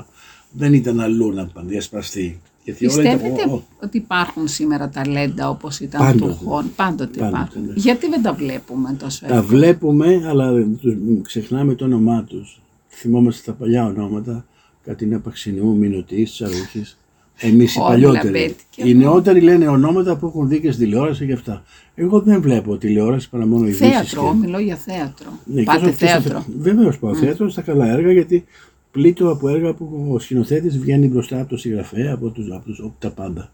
Δεν 0.53 0.73
ήταν 0.73 1.01
αλλού 1.01 1.33
να 1.33 1.47
πάνε, 1.47 1.69
διασπαστεί. 1.69 2.41
Γιατί 2.65 2.87
όλα 2.87 2.95
Πιστεύετε 2.95 3.29
ήταν- 3.29 3.51
ο- 3.51 3.55
ο- 3.55 3.63
ότι 3.83 3.97
υπάρχουν 3.97 4.49
σήμερα 4.49 4.89
ταλέντα 4.89 5.49
όπως 5.51 5.81
ήταν 5.81 6.01
Πάντοτε. 6.01 6.31
του 6.33 6.39
Χον; 6.45 6.65
Πάντοτε, 6.77 7.19
Πάντοτε, 7.19 7.27
υπάρχουν. 7.27 7.65
ναι. 7.67 7.73
Γιατί 7.77 8.09
δεν 8.09 8.23
τα 8.23 8.33
βλέπουμε 8.33 8.97
τόσο 8.99 9.21
Τα 9.21 9.35
εύκολα; 9.35 9.43
βλέπουμε, 9.43 10.23
αλλά 10.27 10.53
τους, 10.81 10.95
ξεχνάμε 11.23 11.75
το 11.75 11.85
όνομά 11.85 12.25
τους. 12.25 12.61
Θυμόμαστε 12.89 13.51
τα 13.51 13.57
παλιά 13.59 13.85
ονόματα. 13.87 14.45
Κατίνα 14.85 15.19
Παξινού, 15.21 15.77
Μινωτής, 15.77 16.33
Τσαρούχης. 16.33 16.99
Εμείς 17.41 17.75
οι 17.75 17.79
Ω, 17.81 17.83
παλιότεροι. 17.85 18.25
Λαμπέτη 18.25 18.65
και 18.71 18.89
Οι 18.89 18.95
νεότεροι 18.95 19.41
λένε 19.41 19.69
ονόματα 19.69 20.17
που 20.17 20.27
έχουν 20.27 20.49
δει 20.49 20.61
και 20.61 20.71
στη 20.73 20.85
τηλεόραση 20.85 21.27
και 21.27 21.33
αυτά. 21.33 21.63
Εγώ 21.95 22.21
δεν 22.21 22.41
βλέπω 22.41 22.77
τηλεόραση 22.77 23.31
παρά 23.31 23.47
μόνο 23.47 23.67
ειδήσεις 23.67 23.89
Θέατρο, 23.89 24.23
και- 24.23 24.47
μιλώ 24.47 24.59
για 24.59 24.77
θέατρο. 24.77 25.27
Ναι, 25.45 25.63
Πάτε 25.63 25.91
θέατρο. 25.91 26.45
Βεβαίως 26.59 26.99
πάω 26.99 27.15
θέατρο 27.15 27.49
στα 27.49 27.63
καλά 27.63 27.91
έργα 27.91 28.13
γιατί 28.13 28.45
πλήττω 28.91 29.31
από 29.31 29.49
έργα 29.49 29.75
που 29.75 30.09
ο 30.13 30.19
σκηνοθέτης 30.19 30.79
βγαίνει 30.79 31.07
μπροστά 31.09 31.41
από 31.41 31.49
το 31.49 31.57
συγγραφέα, 31.57 32.13
από, 32.15 32.29
τους, 32.31 32.51
από, 32.53 32.65
τους, 32.65 32.79
από 32.79 32.95
τα 32.99 33.11
πάντα. 33.11 33.53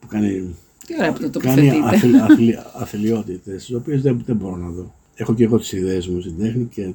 Που 0.00 0.06
κάνει, 0.06 0.54
Τι 0.86 0.94
ωραία 0.98 1.12
που 1.12 1.30
το 1.30 1.38
κάνει 1.38 1.70
τοποθετείτε. 1.70 2.64
αθλειότητε, 2.74 3.54
τις 3.54 3.74
οποίες 3.74 4.02
δεν, 4.02 4.22
δεν 4.26 4.36
μπορώ 4.36 4.56
να 4.56 4.68
δω. 4.68 4.94
Έχω 5.14 5.34
και 5.34 5.44
εγώ 5.44 5.58
τις 5.58 5.72
ιδέες 5.72 6.08
μου 6.08 6.20
στην 6.20 6.38
τέχνη 6.38 6.64
και 6.64 6.92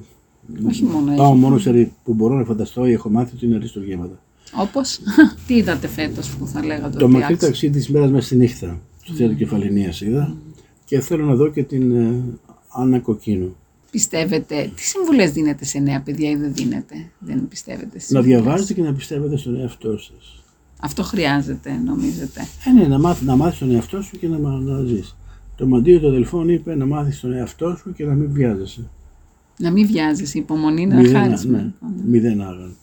Όχι 0.68 0.84
μόνο 0.84 1.14
πάω 1.16 1.26
έτσι. 1.28 1.38
μόνος 1.40 1.62
σε 1.62 1.70
ρι- 1.70 1.92
που 2.04 2.14
μπορώ 2.14 2.34
να 2.34 2.44
φανταστώ 2.44 2.86
ή 2.86 2.92
έχω 2.92 3.10
μάθει 3.10 3.34
ότι 3.36 3.46
είναι 3.46 3.54
αριστουργήματα. 3.56 4.20
Όπως, 4.60 4.98
τι 5.46 5.54
είδατε 5.54 5.88
φέτος 5.88 6.28
που 6.36 6.46
θα 6.46 6.64
λέγατε 6.64 6.98
Το 6.98 7.04
ότι 7.04 7.12
μακρύ 7.14 7.32
άξιζε; 7.32 7.46
ταξίδι 7.50 7.72
της 7.78 7.88
μέρας 7.88 8.10
με 8.10 8.20
στη 8.20 8.36
νύχτα, 8.36 8.80
στο 9.02 9.14
θέατρο 9.14 9.36
Κεφαλινία 9.36 9.92
είδα 10.00 10.36
και 10.84 11.00
θέλω 11.00 11.24
να 11.24 11.34
δω 11.34 11.48
και 11.50 11.62
την 11.62 11.96
ε, 11.96 12.22
Άννα 12.68 12.98
Κοκκίνου. 12.98 13.56
Πιστεύετε, 14.00 14.70
τι 14.76 14.82
συμβουλές 14.82 15.30
δίνετε 15.32 15.64
σε 15.64 15.78
νέα 15.78 16.00
παιδιά 16.02 16.30
ή 16.30 16.36
δεν 16.36 16.54
δίνετε, 16.54 16.94
δεν 17.18 17.48
πιστεύετε 17.48 17.98
στις 17.98 18.10
Να 18.10 18.20
συμβουλές. 18.20 18.42
διαβάζετε 18.42 18.72
και 18.74 18.82
να 18.82 18.92
πιστεύετε 18.92 19.36
στον 19.36 19.60
εαυτό 19.60 19.98
σας. 19.98 20.42
Αυτό 20.80 21.02
χρειάζεται, 21.02 21.72
νομίζετε. 21.84 22.40
Ε, 22.66 22.70
ναι, 22.70 22.86
να 22.86 22.98
μάθει 22.98 23.24
να 23.24 23.36
μάθεις 23.36 23.58
τον 23.58 23.70
εαυτό 23.70 24.02
σου 24.02 24.18
και 24.18 24.28
να, 24.28 24.38
μα- 24.38 24.58
να 24.60 24.80
ζεις. 24.82 25.16
Το 25.56 25.66
μαντίο 25.66 26.00
του 26.00 26.08
αδελφών 26.08 26.48
είπε 26.48 26.74
να 26.74 26.86
μάθεις 26.86 27.20
τον 27.20 27.32
εαυτό 27.32 27.76
σου 27.82 27.92
και 27.92 28.04
να 28.04 28.12
μην 28.14 28.32
βιάζεσαι. 28.32 28.88
Να 29.58 29.70
μην 29.70 29.86
βιάζεσαι, 29.86 30.38
η 30.38 30.40
υπομονή 30.40 30.82
είναι 30.82 30.92
ένα 30.94 31.02
Μηδέν, 31.02 31.20
χάρισμα. 31.22 31.56
ναι, 31.58 31.62
λοιπόν. 31.64 31.94
μηδέν 32.06 32.40
άγαν. 32.42 32.76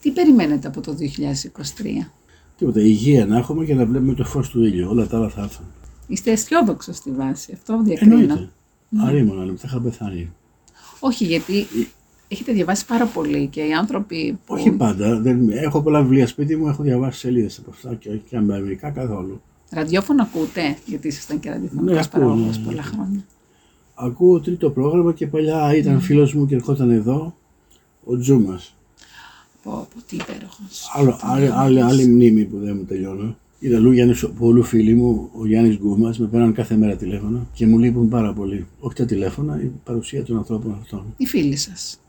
Τι 0.00 0.10
περιμένετε 0.10 0.68
από 0.68 0.80
το 0.80 0.94
2023. 0.94 2.10
Τίποτα, 2.58 2.80
υγεία 2.80 3.26
να 3.26 3.36
έχουμε 3.38 3.64
και 3.64 3.74
να 3.74 3.86
βλέπουμε 3.86 4.14
το 4.14 4.24
φως 4.24 4.48
του 4.48 4.64
ήλιου. 4.64 4.88
Όλα 4.90 5.06
τα 5.06 5.16
άλλα 5.16 5.28
θα 5.28 5.42
έρθουν. 5.42 5.64
Είστε 6.06 6.30
αισιόδοξος 6.30 6.96
στη 6.96 7.10
βάση, 7.10 7.52
αυτό 7.52 7.82
διακρίνω. 7.82 8.14
Εννοείται. 8.18 8.48
Αρήμονα, 8.98 9.42
αλλά 9.42 9.52
θα 9.56 9.64
είχα 9.66 9.80
πεθάνει. 9.80 10.32
Όχι, 11.00 11.24
γιατί 11.24 11.66
έχετε 12.28 12.52
διαβάσει 12.52 12.86
πάρα 12.86 13.06
πολύ 13.06 13.46
και 13.46 13.60
οι 13.60 13.72
άνθρωποι 13.72 14.38
που... 14.46 14.54
Όχι 14.54 14.70
πάντα. 14.70 15.20
Δεν, 15.20 15.50
έχω 15.50 15.82
πολλά 15.82 16.02
βιβλία 16.02 16.26
σπίτι 16.26 16.56
μου, 16.56 16.68
έχω 16.68 16.82
διαβάσει 16.82 17.18
σελίδες 17.18 17.58
από 17.58 17.70
αυτά 17.70 17.94
και 17.94 18.08
όχι 18.08 18.22
και 18.28 18.36
αμερικά 18.36 18.90
καθόλου. 18.90 19.40
Ραδιόφωνο 19.70 20.22
ακούτε, 20.22 20.76
γιατί 20.86 21.08
ήσασταν 21.08 21.40
και 21.40 21.50
ραδιοφωνικός 21.50 21.94
Ναι, 21.94 22.00
ακούω, 22.00 22.20
παραγωγός 22.20 22.58
ναι. 22.58 22.64
πολλά 22.64 22.82
χρόνια. 22.82 23.24
Ακούω 23.94 24.40
τρίτο 24.40 24.70
πρόγραμμα 24.70 25.12
και 25.12 25.26
παλιά 25.26 25.76
ήταν 25.76 26.00
φίλος 26.00 26.34
μου 26.34 26.46
και 26.46 26.54
ερχόταν 26.54 26.90
εδώ 26.90 27.34
ο 28.04 28.18
Τζούμας. 28.18 28.74
Πω, 29.62 29.70
πω, 29.70 30.02
τι 30.08 30.16
υπέροχος. 30.16 30.90
Άλλο, 30.94 31.18
άλλη, 31.22 31.48
άλλη, 31.48 31.82
άλλη 31.82 32.06
μνήμη 32.06 32.44
που 32.44 32.58
δεν 32.58 32.76
μου 32.76 32.84
τελειώνω. 32.84 33.36
Είδα 33.58 33.76
αλλού 33.76 33.92
Γιάννης, 33.92 34.28
πολλού 34.38 34.62
φίλοι 34.62 34.94
μου, 34.94 35.30
ο 35.32 35.46
Γιάννης 35.46 35.76
Γκούμας, 35.76 36.18
με 36.18 36.26
παίρνουν 36.26 36.52
κάθε 36.52 36.76
μέρα 36.76 36.96
τηλέφωνα 36.96 37.46
και 37.52 37.66
μου 37.66 37.78
λείπουν 37.78 38.08
πάρα 38.08 38.32
πολύ. 38.32 38.66
Όχι 38.80 38.94
τα 38.94 39.04
τηλέφωνα, 39.04 39.60
η 39.62 39.70
παρουσία 39.84 40.24
των 40.24 40.36
ανθρώπων 40.36 40.78
αυτών. 40.80 41.14
Οι 41.16 41.26
φίλοι 41.26 41.56
σας. 41.56 42.00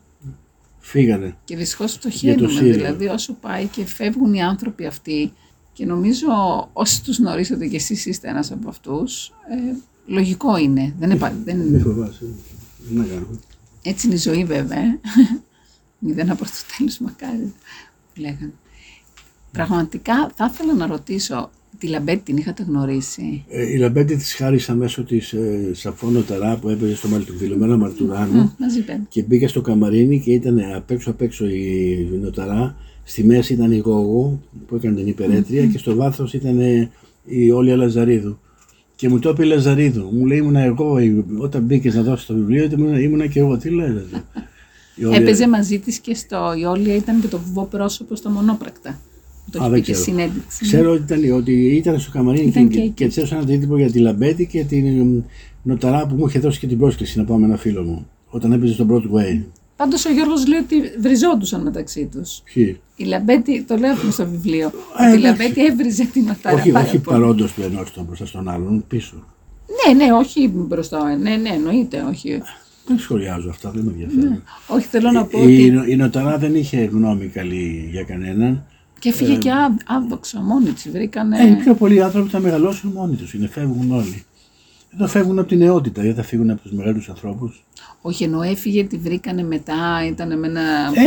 Φύγανε. 0.80 1.36
Και 1.44 1.56
δυστυχώς 1.56 1.94
το 1.94 2.00
το 2.02 2.10
χαίρομαι. 2.10 2.50
Σύριο. 2.50 2.74
Δηλαδή, 2.74 3.08
όσο 3.08 3.34
πάει 3.34 3.66
και 3.66 3.86
φεύγουν 3.86 4.34
οι 4.34 4.44
άνθρωποι 4.44 4.86
αυτοί, 4.86 5.34
και 5.74 5.86
νομίζω 5.86 6.28
όσοι 6.74 7.04
τους 7.04 7.18
γνωρίσατε 7.18 7.68
και 7.68 7.76
εσείς 7.76 8.06
είστε 8.06 8.30
ένας 8.30 8.52
από 8.52 8.70
αυτούς, 8.70 9.28
ε, 9.28 9.76
λογικό 10.06 10.58
είναι. 10.58 10.94
Δεν 11.00 11.12
επα... 11.12 11.34
δεν... 11.44 11.58
Μη 11.58 11.80
φοβάσαι. 11.80 12.26
Τι 12.90 12.96
να 12.96 13.04
κάνω. 13.04 13.28
Έτσι 13.82 14.06
είναι 14.06 14.16
η 14.16 14.20
ζωή, 14.20 14.46
βέβαια. 14.46 14.80
ε. 14.80 15.00
Μηδέν 16.00 16.30
από 16.30 16.44
το 16.44 16.52
τέλος, 16.78 17.00
μακάρι. 17.00 17.54
που 18.14 18.22
Λέγανε. 18.22 18.54
Πραγματικά 19.52 20.32
θα 20.36 20.50
ήθελα 20.54 20.74
να 20.74 20.88
ρωτήσω, 20.88 21.50
τη 21.78 21.88
Λαμπέτη 21.88 22.22
την 22.24 22.38
είχατε 22.38 22.64
γνωρίσει; 22.64 23.44
Ε, 23.50 23.72
η 23.72 23.78
Λαμπέντη 23.78 24.16
της 24.16 24.34
χάρισα 24.34 24.74
μέσω 24.76 25.04
τη 25.04 25.18
ε, 25.18 25.74
Σαφώνο 25.74 26.22
Ταρά 26.22 26.56
που 26.58 26.70
έπαιζε 26.70 26.96
στο 26.96 27.08
Μαλτουβιλωμένο 27.08 27.78
Μαρτουράνου. 27.78 28.54
Μαζί 28.60 28.82
πέντε. 28.84 29.02
και 29.10 29.24
μπήκα 29.24 29.48
στο 29.48 29.62
καμαρίνι 29.62 30.20
και 30.22 30.32
ήταν 30.32 30.60
απ' 30.76 30.92
έξω 30.92 31.10
απ' 31.10 31.22
έξω 31.22 31.46
η 31.48 32.10
Νοταρά. 32.22 32.76
Στη 33.04 33.24
μέση 33.24 33.54
ήταν 33.54 33.72
η 33.72 33.78
Γόγου 33.78 34.42
που 34.68 34.76
έκανε 34.76 34.96
την 34.96 35.08
υπερέτρια 35.08 35.66
και 35.66 35.78
στο 35.78 35.96
βάθος 35.96 36.34
ήταν 36.34 36.60
ε, 36.60 36.90
η 37.26 37.52
Όλια 37.52 37.76
Λαζαρίδου. 37.76 38.40
Και 38.96 39.10
μου 39.10 39.20
το 39.20 39.30
είπε 39.30 39.44
η 39.44 39.48
Λαζαρίδου. 39.48 40.10
Μου 40.14 40.26
λέει 40.26 40.38
ήμουνα 40.38 40.60
εγώ 40.60 41.00
η- 41.00 41.26
όταν 41.38 41.62
μπήκες 41.64 41.96
να 41.96 42.02
δώσει 42.02 42.28
το 42.28 42.34
βιβλίο, 42.34 42.64
ήμουνα, 42.64 43.00
ήμουνα 43.00 43.28
και 43.28 43.40
εγώ. 43.40 43.58
Τι 43.58 43.70
λέει. 43.70 44.06
Η 44.96 45.06
Όλια- 45.06 45.20
Έπαιζε 45.20 45.48
μαζί 45.48 45.80
της 45.80 46.00
και 46.00 46.14
στο. 46.16 46.54
Η 46.60 46.64
Όλια 46.66 46.96
ήταν 46.96 47.22
και 47.22 47.28
το 47.28 47.40
βουβό 47.40 47.64
πρόσωπο 47.66 48.16
στα 48.16 48.30
μονόπρακτα. 48.30 49.00
Που 49.52 49.58
το 49.58 49.64
Α, 49.64 49.66
έχει 49.66 49.72
δεν 49.72 49.80
πει 49.80 49.86
και 49.86 49.92
ξέρω. 49.92 50.06
συνέντευξη. 50.06 50.64
Ξέρω 50.66 50.92
ότι 50.92 51.02
ήταν, 51.14 51.32
ότι 51.38 51.52
ήταν 51.76 52.00
στο 52.00 52.12
καμαρίνι 52.12 52.48
Ήταν 52.48 52.68
και, 52.68 52.74
και 52.74 52.80
και, 52.80 52.84
εκεί. 52.86 52.94
και 52.94 53.08
τσέσω 53.08 53.36
ένα 53.36 53.44
αντίτυπο 53.44 53.78
για 53.78 53.92
τη 53.92 54.00
Λαμπέτη 54.00 54.46
και 54.48 54.64
την 54.64 54.86
ε, 55.18 55.24
Νοταρά 55.64 56.08
που 56.08 56.16
μου 56.16 56.28
είχε 56.28 56.40
δώσει 56.40 56.60
και 56.60 56.68
την 56.68 56.78
πρόσκληση 56.78 57.18
να 57.18 57.24
πάω 57.24 57.38
με 57.38 57.46
ένα 57.46 57.58
φίλο 57.58 57.84
μου. 57.84 58.08
Όταν 58.30 58.52
έπαιζε 58.52 58.74
στο 58.74 58.86
Broadway. 58.90 59.42
Πάντως 59.76 60.06
ο 60.06 60.12
Γιώργος 60.12 60.48
λέει 60.48 60.60
ότι 60.60 60.76
βριζόντουσαν 61.02 61.62
μεταξύ 61.62 62.10
τους. 62.12 62.42
Ποιοι; 62.54 62.80
Η 62.96 63.04
Λαμπέτη, 63.04 63.64
το 63.64 63.76
λέω 63.78 63.96
στο 64.12 64.28
βιβλίο. 64.28 64.66
Ε, 64.66 64.68
ότι 64.68 65.04
η 65.04 65.06
εντάξει. 65.06 65.22
Λαμπέτη 65.22 65.66
έβριζε 65.66 66.06
τη 66.06 66.30
Νοταρά. 66.30 66.56
όχι 66.56 66.72
πάρα 66.72 66.86
όχι 66.86 67.00
πολύ. 67.00 67.18
παρόντος 67.20 67.54
του 67.54 67.62
ενό 67.62 67.84
τον 67.96 68.04
μπροστά 68.04 68.26
στον 68.26 68.50
άλλον, 68.50 68.84
πίσω. 68.88 69.16
Ναι, 69.88 69.94
ναι, 70.06 70.12
όχι 70.14 70.48
μπροστά. 70.48 71.16
Ναι, 71.18 71.36
ναι, 71.36 71.50
εννοείται. 71.50 72.06
Όχι, 72.10 72.42
Δεν 72.88 73.00
σχολιάζω 73.00 73.50
αυτά, 73.50 73.72
δεν 73.72 73.84
με 73.84 73.92
ενδιαφέρει. 73.92 74.42
όχι 74.68 74.88
θέλω 74.88 75.12
να 75.12 75.26
πω 75.26 75.40
Η, 75.50 75.70
ότι. 75.78 75.92
η 75.92 75.96
Νοταρά 75.96 76.38
δεν 76.38 76.56
είχε 76.56 76.78
γνώμη 76.84 77.26
καλή 77.26 77.88
για 77.92 78.04
κανέναν. 78.04 78.66
Και 79.00 79.10
έφυγε 79.10 79.36
και 79.36 79.50
ά- 79.52 79.82
άδοξα. 79.98 80.42
Μόνοι 80.42 80.70
της 80.70 80.90
βρήκανε. 80.90 81.38
Ε, 81.40 81.50
οι 81.50 81.56
πιο 81.56 81.76
πολλοί 81.76 82.04
άνθρωποι 82.04 82.30
θα 82.30 82.40
μεγαλώσουν 82.40 82.92
μόνοι 82.92 83.16
τους. 83.16 83.34
Είναι, 83.34 83.48
φεύγουν 83.48 83.92
όλοι. 83.92 84.24
Εδώ 84.94 85.08
φεύγουν 85.08 85.40
από 85.40 85.48
την 85.48 85.58
νεότητα, 85.58 86.02
δεν 86.02 86.16
θα 86.16 86.24
φύγουν 86.24 86.50
από 86.50 86.62
τους 86.62 86.72
μεγάλους 86.72 87.10
ανθρώπους. 87.10 87.64
Όχι, 88.02 88.24
ενώ 88.24 88.42
έφυγε, 88.42 88.84
τη 88.84 88.98
βρήκανε 88.98 89.44
μετά. 89.44 90.06
Ήταν 90.10 90.40
με 90.40 90.48
ένα. 90.48 90.62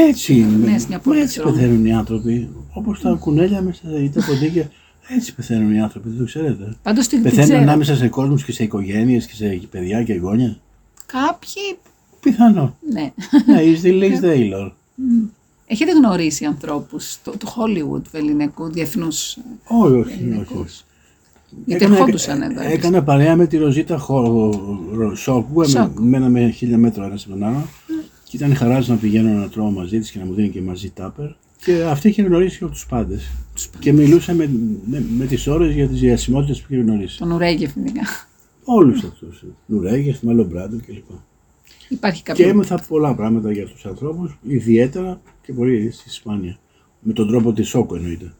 Έτσι, 0.08 0.34
Ναι, 0.34 0.78
σε 0.78 0.86
μια 0.88 0.96
μα 0.96 1.02
πόλη 1.02 1.20
έτσι 1.20 1.40
δρόμου. 1.40 1.54
πεθαίνουν 1.56 1.84
οι 1.86 1.94
άνθρωποι. 1.94 2.48
Όπως 2.72 3.00
τα 3.00 3.16
κουνέλια 3.20 3.62
μέσα 3.62 3.80
ή 4.02 4.10
τα 4.10 4.24
ποντίκια. 4.26 4.70
Έτσι 5.08 5.34
πεθαίνουν 5.34 5.74
οι 5.74 5.80
άνθρωποι, 5.80 6.08
δεν 6.08 6.18
το 6.18 6.24
ξέρετε. 6.24 6.76
Πάντως 6.82 7.06
την 7.06 7.18
την 7.18 7.22
Πεθαίνουν 7.28 7.48
ξέρω. 7.48 7.62
ανάμεσα 7.62 7.96
σε 7.96 8.08
κόσμους 8.08 8.44
και 8.44 8.52
σε 8.52 8.62
οικογένειες 8.62 9.26
και 9.26 9.34
σε 9.34 9.60
παιδιά 9.70 10.02
και 10.02 10.14
γόνια. 10.14 10.56
Κάποιοι. 11.06 11.78
Πιθανό. 12.20 12.76
Ναι. 12.92 13.12
Ναι, 13.46 13.60
is 13.62 13.84
the 13.86 14.02
least 14.02 14.24
Taylor. 14.24 14.70
Έχετε 15.72 15.90
γνωρίσει 15.92 16.44
ανθρώπους 16.44 17.18
του, 17.24 17.32
του 17.38 17.46
Hollywood, 17.46 18.02
του 18.02 18.10
ελληνικού, 18.16 18.70
διεθνούς. 18.72 19.36
Όχι, 19.66 19.92
όχι, 19.94 20.38
όχι. 20.38 20.82
Γιατί 21.64 21.84
Έκανα- 21.84 21.94
ερχόντουσαν 21.98 22.42
εδώ. 22.42 22.60
Έκανα 22.62 23.02
παρέα 23.02 23.36
με 23.36 23.46
τη 23.46 23.56
Ροζίτα 23.56 23.98
Χο... 23.98 24.20
Ρο- 24.94 25.14
Σόκου, 25.14 25.68
Σόκ. 25.68 25.98
μέναμε 25.98 26.50
χίλια 26.50 26.78
μέτρα 26.78 27.04
ένα 27.04 27.14
από 27.14 27.28
τον 27.28 27.42
άλλο. 27.42 27.66
Και 28.24 28.36
ήταν 28.36 28.54
χαράς 28.54 28.88
να 28.88 28.94
πηγαίνω 28.96 29.30
να 29.40 29.48
τρώω 29.48 29.70
μαζί 29.70 29.98
της 29.98 30.10
και 30.10 30.18
να 30.18 30.24
μου 30.24 30.34
δίνει 30.34 30.48
και 30.48 30.60
μαζί 30.60 30.90
τάπερ. 30.90 31.26
Και 31.64 31.82
αυτή 31.82 32.08
είχε 32.08 32.22
γνωρίσει 32.22 32.58
τους 32.58 32.86
πάντες. 32.86 33.30
Και 33.78 33.92
μιλούσε 33.92 34.34
με, 34.34 34.50
με, 34.86 35.04
με 35.18 35.24
τις 35.26 35.46
ώρες 35.46 35.74
για 35.74 35.88
τις 35.88 36.00
διασημότητες 36.00 36.60
που 36.60 36.66
είχε 36.72 36.82
γνωρίσει. 36.82 37.18
Τον 37.18 37.30
Ουρέγεφ 37.30 37.76
ειδικά. 37.76 38.02
Όλους 38.64 39.04
αυτούς. 39.04 39.44
Νουρέγεφ, 39.66 40.22
Μάλλον 40.22 40.46
Μπράντο 40.46 40.76
κλπ. 40.86 41.10
Υπάρχει 41.92 42.22
κάποιο... 42.22 42.44
Και 42.44 42.50
έμαθα 42.50 42.84
πολλά 42.88 43.14
πράγματα 43.14 43.52
για 43.52 43.62
αυτού 43.62 43.74
τους 43.74 43.86
ανθρώπους, 43.86 44.38
ιδιαίτερα 44.42 45.20
και 45.42 45.52
πολύ 45.52 45.90
στη 45.90 46.04
Ισπανία. 46.06 46.58
Με 47.00 47.12
τον 47.12 47.28
τρόπο 47.28 47.52
της 47.52 47.68
Σόκο 47.68 47.96
εννοείται. 47.96 48.32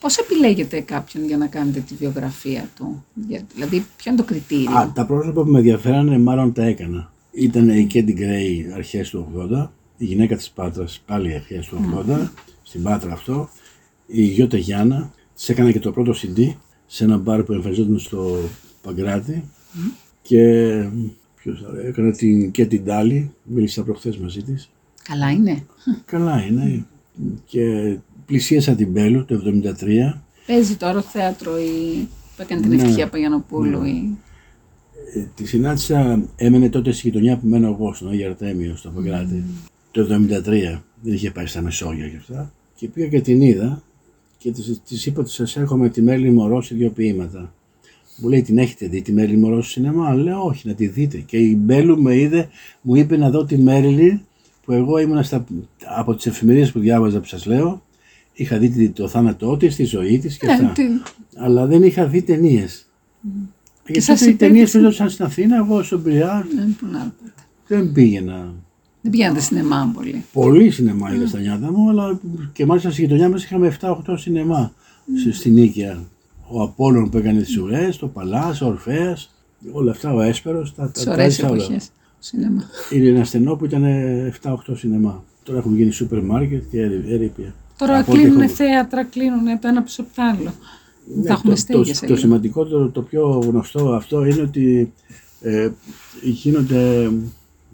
Πώς 0.00 0.16
επιλέγετε 0.16 0.80
κάποιον 0.80 1.24
για 1.24 1.36
να 1.36 1.46
κάνετε 1.46 1.80
τη 1.80 1.94
βιογραφία 1.94 2.70
του, 2.76 3.04
για- 3.28 3.42
δηλαδή 3.54 3.86
ποιο 3.96 4.12
είναι 4.12 4.20
το 4.20 4.26
κριτήριο; 4.26 4.76
Α, 4.76 4.92
τα 4.94 5.06
πρόσωπα 5.06 5.42
που 5.42 5.50
με 5.50 5.58
ενδιαφέρανε 5.58 6.18
μάλλον 6.18 6.52
τα 6.52 6.64
έκανα. 6.64 7.12
Ήταν 7.30 7.68
η 7.68 7.84
Κέντι 7.86 8.12
Γκρέι 8.12 8.70
αρχές 8.74 9.10
του 9.10 9.26
80, 9.34 9.72
η 9.96 10.04
γυναίκα 10.04 10.36
της 10.36 10.50
Πάτρας 10.50 11.02
πάλι 11.06 11.34
αρχές 11.34 11.66
του 11.66 11.76
80, 11.76 12.30
στην 12.62 12.82
Πάτρα 12.82 13.12
αυτό, 13.12 13.48
η 14.06 14.22
Γιώτα 14.22 14.56
Γιάννα, 14.56 15.12
της 15.34 15.48
έκανα 15.48 15.72
και 15.72 15.80
το 15.80 15.92
πρώτο 15.92 16.12
CD 16.22 16.54
σε 16.86 17.04
ένα 17.04 17.16
μπαρ 17.16 17.42
που 17.42 17.52
εμφανιζόταν 17.52 17.98
στο 17.98 18.38
Παγκράτη 18.82 19.44
και 20.22 20.72
ποιος 21.42 21.64
άλλο, 21.68 21.80
έκανα 21.80 22.12
την 22.12 22.50
Κέντι 22.50 22.78
Ντάλι, 22.78 23.32
μίλησα 23.44 23.82
προχθές 23.82 24.16
μαζί 24.16 24.42
της. 24.42 24.70
Καλά 25.02 25.30
είναι. 25.30 25.66
Καλά 26.04 26.42
είναι 26.46 26.86
και 27.44 27.96
πλησίασα 28.26 28.74
την 28.74 28.90
Μπέλου 28.90 29.24
το 29.24 29.42
73 29.80 30.20
Παίζει 30.46 30.76
τώρα 30.76 31.02
θέατρο 31.02 31.58
η... 31.58 32.08
που 32.36 32.42
έκανε 32.42 32.60
την 32.60 32.70
Ναι. 32.70 32.76
ευτυχία 32.76 33.08
Παγιανοπούλου. 33.08 33.84
Η... 33.84 34.18
Ε, 35.14 35.26
τη 35.34 35.46
συνάντησα, 35.46 36.28
έμενε 36.36 36.68
τότε 36.68 36.92
στη 36.92 37.08
γειτονιά 37.08 37.36
που 37.36 37.46
μένω 37.46 37.68
εγώ, 37.68 37.94
στον 37.94 38.08
Άγιο 38.08 38.28
Αρτέμιο, 38.28 38.76
στο 38.76 38.90
Παγκράτη, 38.90 39.44
το 39.90 40.06
1973. 40.10 40.44
Δεν 41.02 41.12
είχε 41.12 41.30
πάει 41.30 41.46
στα 41.46 41.62
Μεσόγεια 41.62 42.08
και 42.08 42.16
αυτά. 42.16 42.52
Και 42.74 42.88
πήγα 42.88 43.08
και 43.08 43.20
την 43.20 43.40
είδα 43.40 43.82
και 44.38 44.50
της, 44.50 44.80
της 44.88 45.06
είπα 45.06 45.20
ότι 45.20 45.30
σας 45.30 45.56
έρχομαι 45.56 45.88
τη 45.88 46.02
Μέρλιν 46.02 46.32
Μωρός 46.32 46.66
σε 46.66 46.74
δύο 46.74 46.90
ποίηματα. 46.90 47.54
Μου 48.22 48.28
λέει, 48.28 48.42
την 48.42 48.58
έχετε 48.58 48.86
δει 48.86 49.02
τη 49.02 49.12
Μέρλιν 49.12 49.38
Μωρό 49.40 49.62
στο 49.62 49.70
σινεμά; 49.70 50.14
Λέω, 50.14 50.42
όχι, 50.44 50.68
να 50.68 50.74
τη 50.74 50.86
δείτε. 50.86 51.18
Και 51.18 51.36
η 51.36 51.56
Μπέλου 51.60 52.02
με 52.02 52.16
είδε, 52.16 52.48
μου 52.80 52.94
είπε 52.94 53.16
να 53.16 53.30
δω 53.30 53.44
τη 53.44 53.58
Μέρλιν 53.58 54.20
που 54.64 54.72
εγώ 54.72 54.98
ήμουνα 54.98 55.22
στα, 55.22 55.44
από 55.98 56.14
τις 56.14 56.26
εφημερίες 56.26 56.72
που 56.72 56.78
διάβαζα 56.78 57.20
που 57.20 57.26
σας 57.26 57.46
λέω. 57.46 57.82
Είχα 58.32 58.58
δει 58.58 58.68
τη- 58.68 58.88
το 58.88 59.08
θάνατό 59.08 59.56
της, 59.56 59.76
τη 59.76 59.84
ζωή 59.84 60.18
της 60.18 60.36
και 60.36 60.50
αυτά. 60.50 60.62
Ναι, 60.62 60.72
τι- 60.72 60.82
Αλλά 61.36 61.66
δεν 61.66 61.82
είχα 61.82 62.06
δει 62.06 62.22
ταινίες. 62.22 62.86
Και 63.84 64.00
σας 64.00 64.18
τότε 64.18 64.30
οι 64.30 64.34
είπε 64.34 64.44
ταινίες 64.46 64.62
έτσι. 64.62 64.78
παίζονταν 64.80 65.10
στην 65.10 65.24
Αθήνα, 65.24 65.56
εγώ 65.56 65.82
στον 65.82 66.02
Πειραιά 66.02 66.46
Ναι, 66.56 66.64
πού 66.64 66.86
να- 66.92 67.14
δεν 67.66 67.92
πήγαινα. 67.92 68.52
Δεν 69.02 69.10
πηγαίνετε 69.10 69.40
σινεμά 69.40 69.90
πολύ. 69.94 70.24
Πολύ 70.32 70.70
σινεμά 70.70 71.14
είδα 71.14 71.26
στα 71.26 71.38
νιάτα 71.38 71.72
μου, 71.72 71.88
αλλά 71.90 72.20
και 72.52 72.66
μάλιστα 72.66 72.90
στη 72.90 73.00
γειτονιά 73.02 73.28
μας 73.28 73.44
είχαμε 73.44 73.66
7-8 73.66 74.16
σινεμά 74.16 74.72
στη- 75.20 75.32
στην 75.32 75.52
Νίκαια. 75.52 76.02
Ο 76.52 76.62
Απόλλων 76.62 77.10
που 77.10 77.16
έκανε 77.18 77.40
τις 77.40 77.56
ουρές, 77.58 77.96
το 77.96 78.06
Παλά, 78.08 78.58
ο 78.62 78.66
Ορφαία, 78.66 79.16
όλα 79.72 79.90
αυτά, 79.90 80.14
ο 80.14 80.20
Έσπερος. 80.20 80.74
Τα, 80.74 80.90
Τις 80.90 81.04
τα, 81.04 81.12
ωραίες 81.12 81.26
έζησα 81.26 81.48
όλα. 81.50 81.62
εποχέ. 81.62 81.80
Σινεμά. 82.18 82.62
Είναι 82.92 83.08
ένα 83.08 83.24
στενό 83.24 83.56
που 83.56 83.64
ήταν 83.64 83.84
7-8 84.42 84.54
σινεμά. 84.76 85.24
Τώρα 85.42 85.58
έχουν 85.58 85.76
γίνει 85.76 85.90
σούπερ 85.90 86.22
μάρκετ 86.22 86.62
και 86.70 86.80
έρη- 86.80 87.10
ερήπια. 87.10 87.54
Τώρα 87.78 87.98
Από 87.98 88.12
ό,τι 88.12 88.20
κλείνουν 88.20 88.40
έχω- 88.40 88.54
θέατρα, 88.54 89.04
κλείνουν 89.04 89.60
το 89.60 89.68
ένα 89.68 89.82
πίσω 89.82 90.02
από 90.02 90.10
το 90.14 90.22
άλλο. 90.22 90.52
Ναι, 91.16 91.22
Θα 91.26 91.32
έχουμε 91.32 91.54
το, 91.54 91.60
στέγες 91.60 91.86
το, 92.00 92.06
λίγο. 92.06 92.14
το 92.14 92.20
σημαντικότερο, 92.20 92.88
το 92.88 93.02
πιο 93.02 93.28
γνωστό 93.46 93.92
αυτό 93.92 94.24
είναι 94.24 94.40
ότι 94.42 94.92
ε, 95.40 95.68
γίνονται 96.22 97.10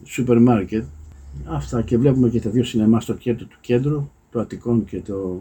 σούπερ 0.04 0.40
μάρκετ. 0.40 0.84
Αυτά 1.44 1.82
και 1.82 1.98
βλέπουμε 1.98 2.28
και 2.28 2.40
τα 2.40 2.50
δύο 2.50 2.64
σινεμά 2.64 3.00
στο 3.00 3.14
κέντρο 3.14 3.46
του 3.46 3.56
κέντρου, 3.60 4.10
το 4.32 4.40
Αττικών 4.40 4.84
και 4.84 5.00
το 5.00 5.40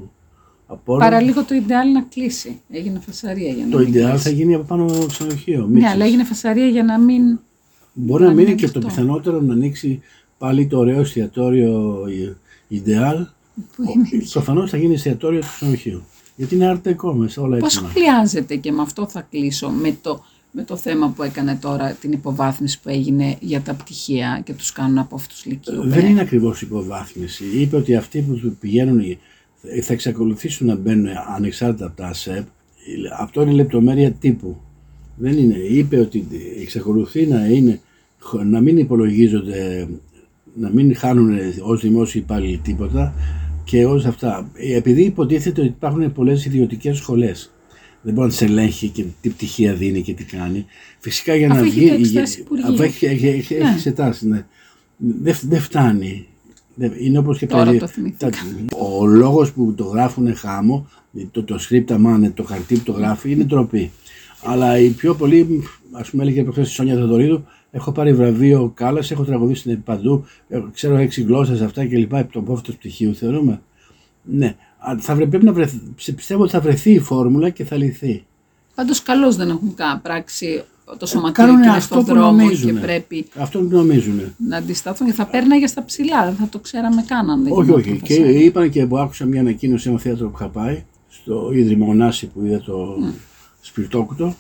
Απόλλων. 0.68 1.00
Παραλίγο 1.02 1.44
το 1.44 1.56
Ιντεάλ 1.56 1.92
να 1.92 2.02
κλείσει. 2.02 2.60
Έγινε 2.70 3.00
φασαρία 3.06 3.52
για 3.54 3.66
να 3.66 3.72
Το 3.72 3.78
μην 3.78 3.88
Ιντεάλ 3.88 4.10
κλείσει. 4.10 4.24
θα 4.24 4.30
γίνει 4.30 4.54
από 4.54 4.64
πάνω 4.64 4.88
στο 4.90 5.06
ξενοδοχείο. 5.08 5.60
Ναι, 5.60 5.68
Μίτσης. 5.68 5.92
αλλά 5.92 6.06
έγινε 6.06 6.24
φασαρία 6.24 6.68
για 6.68 6.84
να 6.84 7.00
μην. 7.00 7.40
Μπορεί 7.94 8.24
να 8.24 8.30
να 8.30 8.36
μην 8.36 8.44
μείνει 8.46 8.56
και 8.58 8.64
ανοιχτό. 8.64 8.80
το 8.80 8.88
πιθανότερο 8.88 9.42
να 9.42 9.54
ανοίξει 9.54 10.02
πάλι 10.38 10.68
το 10.68 10.78
ωραίο 10.78 11.00
εστιατόριο 11.00 12.04
Ιντεάλ. 12.68 13.26
Που 13.76 13.84
είναι... 13.96 14.24
Προφανώς 14.32 14.70
θα 14.70 14.78
γίνει 14.78 14.94
εστιατόριο 14.94 15.40
του 15.40 15.48
ξενοδοχείου. 15.56 16.04
Γιατί 16.36 16.56
είναι 16.56 16.66
αρτεκό 16.68 17.14
μέσα, 17.14 17.42
όλα 17.42 17.58
Πώς 17.58 17.76
έτοιμα. 17.76 17.90
σχολιάζεται 17.90 18.56
και 18.56 18.72
με 18.72 18.82
αυτό 18.82 19.08
θα 19.08 19.28
κλείσω 19.32 19.70
με 19.70 19.98
το, 20.02 20.24
με 20.52 20.64
το 20.64 20.76
θέμα 20.76 21.10
που 21.10 21.24
έκανε 21.24 21.56
τώρα 21.62 21.92
την 21.92 22.12
υποβάθμιση 22.12 22.80
που 22.82 22.90
έγινε 22.90 23.38
για 23.40 23.62
τα 23.62 23.74
πτυχία 23.74 24.42
και 24.46 24.54
τους 24.54 24.72
κάνουν 24.72 24.98
από 24.98 25.16
αυτούς 25.16 25.46
λυκείου. 25.46 25.88
Δεν 25.90 26.06
είναι 26.06 26.22
ακριβώς 26.22 26.62
υποβάθμιση. 26.62 27.44
Είπε 27.56 27.76
ότι 27.76 27.96
αυτοί 27.96 28.22
που 28.22 28.56
πηγαίνουν 28.60 29.00
θα 29.82 29.94
εξακολουθήσουν 29.94 30.68
να 30.68 30.76
μπαίνουν 30.76 31.08
ανεξάρτητα 31.36 31.86
από 31.86 31.96
τα 31.98 32.08
ΑΣΕΠ. 32.08 32.46
Αυτό 33.20 33.42
είναι 33.42 33.52
λεπτομέρεια 33.52 34.12
τύπου. 34.12 34.58
Δεν 35.18 35.38
είναι. 35.38 35.56
Είπε 35.56 35.98
ότι 36.00 36.28
εξακολουθεί 36.62 37.26
να 37.28 37.46
είναι 37.46 37.80
να 38.46 38.62
μην 38.62 38.78
υπολογίζονται, 38.78 39.88
να 40.56 40.70
μην 40.70 40.96
χάνουν 40.96 41.38
ως 41.62 41.82
δημόσιοι 41.82 42.22
υπάλληλοι 42.26 42.58
τίποτα 42.58 43.14
και 43.64 43.86
όλα 43.86 44.08
αυτά. 44.08 44.50
Επειδή 44.76 45.02
υποτίθεται 45.04 45.62
ότι 45.62 45.70
υπάρχουν 45.70 46.12
πολλές 46.12 46.46
ιδιωτικές 46.46 46.98
σχολές. 46.98 47.50
Δεν 48.02 48.14
μπορεί 48.14 48.28
να 48.28 48.34
τις 48.34 48.42
ελέγχει 48.42 48.88
και 48.90 49.04
τι 49.22 49.30
πτυχία 49.30 49.74
δίνει 49.74 50.02
και 50.02 50.14
τι 50.14 50.24
κάνει. 50.24 50.66
Φυσικά 51.00 51.36
για 51.36 51.52
Αφού 51.52 51.60
να 51.60 51.66
έχει 51.68 51.80
βγει. 51.80 51.88
και 51.90 51.94
εξετάσεις 51.96 52.38
Υπουργείου. 52.38 52.68
αφού 52.74 52.82
έχει, 52.84 53.06
έχει, 53.06 53.28
έχει, 53.28 53.54
έχει 53.54 53.74
εξετάσει, 53.74 54.28
ναι. 54.28 54.46
Δεν, 54.98 55.36
δεν 55.42 55.60
φτάνει. 55.60 56.28
Δεν- 56.76 56.94
Είναι 57.00 57.18
όπως 57.18 57.38
και 57.38 57.46
Τώρα 57.48 57.66
τα- 57.72 57.78
το 57.78 57.88
θυμήθηκα. 57.88 58.30
τα- 58.30 58.38
Ο 58.78 59.06
λόγος 59.06 59.52
που 59.52 59.74
το 59.78 59.84
γράφουν 59.84 60.36
χάμο, 60.36 60.88
το, 61.32 61.44
το 61.44 61.58
script 61.70 61.92
αμάνε, 61.92 62.30
το 62.32 62.44
χαρτί 62.44 62.76
που 62.78 62.84
το 62.84 62.92
γράφει, 62.92 63.32
είναι 63.32 63.44
ντροπή. 63.44 63.92
Αλλά 64.44 64.80
οι 64.80 64.90
πιο 64.90 65.16
πολλοί, 65.16 65.64
ας 65.92 66.10
πούμε 66.10 66.24
έλεγε 66.24 66.44
προχθές 66.44 66.70
η 66.70 66.74
Σόνια 66.74 66.96
Θεοδωρίδου, 66.96 67.46
έχω 67.72 67.92
πάρει 67.92 68.14
βραβείο 68.14 68.72
κάλας, 68.76 69.12
έχω 69.12 69.24
τραγουδήσει 69.24 69.76
παντού, 69.76 70.26
έχω- 70.50 70.70
ξέρω 70.74 70.96
έξι 70.96 71.22
γλώσσες 71.22 71.62
αυτά 71.62 71.86
και 71.86 71.98
λοιπά, 71.98 72.20
επί 72.20 72.32
τον 72.32 72.46
πόφτος 72.46 72.76
πτυχίου 72.76 73.16
θεωρούμε. 73.16 73.62
Ναι, 74.24 74.56
Α, 74.78 74.96
θα 75.00 75.16
βρε- 75.16 75.28
πρέπει 75.30 75.46
να 75.46 75.54
βρεθεί, 75.54 75.82
πιστεύω 76.16 76.42
ότι 76.44 76.52
θα 76.52 76.60
βρεθεί 76.60 76.92
η 76.92 77.00
φόρμουλα 77.00 77.50
και 77.50 77.64
θα 77.66 77.76
λυθεί. 77.76 78.26
Πάντως 78.76 79.04
καλώς 79.04 79.36
δεν 79.36 79.50
έχουν 79.50 79.76
κα- 79.76 80.00
πράξει 80.04 80.64
το 81.00 81.06
σωματείο 81.06 81.34
Κάνουνε 81.44 81.62
και 81.62 81.68
είναι 81.68 81.78
αυτό 81.78 81.94
στον 81.94 82.06
που 82.06 82.14
δρόμο 82.14 82.38
και 82.38 82.44
νομίζουνε. 82.44 82.80
πρέπει 82.80 83.26
Αυτό 83.36 83.62
νομίζουν. 83.62 84.22
να 84.38 84.58
αντισταθούν 84.58 85.08
και 85.08 85.14
θα 85.14 85.26
πέρναγε 85.26 85.68
στα 85.68 85.86
ψηλά, 85.86 86.26
δεν 86.26 86.36
θα 86.36 86.48
το 86.50 86.60
ξέραμε 86.60 87.04
καν 87.08 87.30
αν 87.30 87.44
δεν 87.44 87.52
Όχι, 87.54 87.62
γινόταν 87.64 87.92
όχι. 87.92 88.02
Και 88.02 88.14
φασαρία. 88.16 88.40
είπαν 88.42 88.70
και 88.70 88.86
που 88.86 88.98
άκουσα 88.98 89.26
μια 89.26 89.40
ανακοίνωση 89.40 89.84
σε 89.84 89.90
ένα 89.90 90.00
θέατρο 90.00 90.28
που 90.30 90.36
είχα 90.40 90.48
πάει, 90.50 90.84
στο 91.10 91.50
Ίδρυμα 91.54 91.86
Ωνάση 91.88 92.28
που 92.28 92.46
είδα 92.46 92.62
το 92.62 92.98
σπιρτόκουτο. 93.62 94.36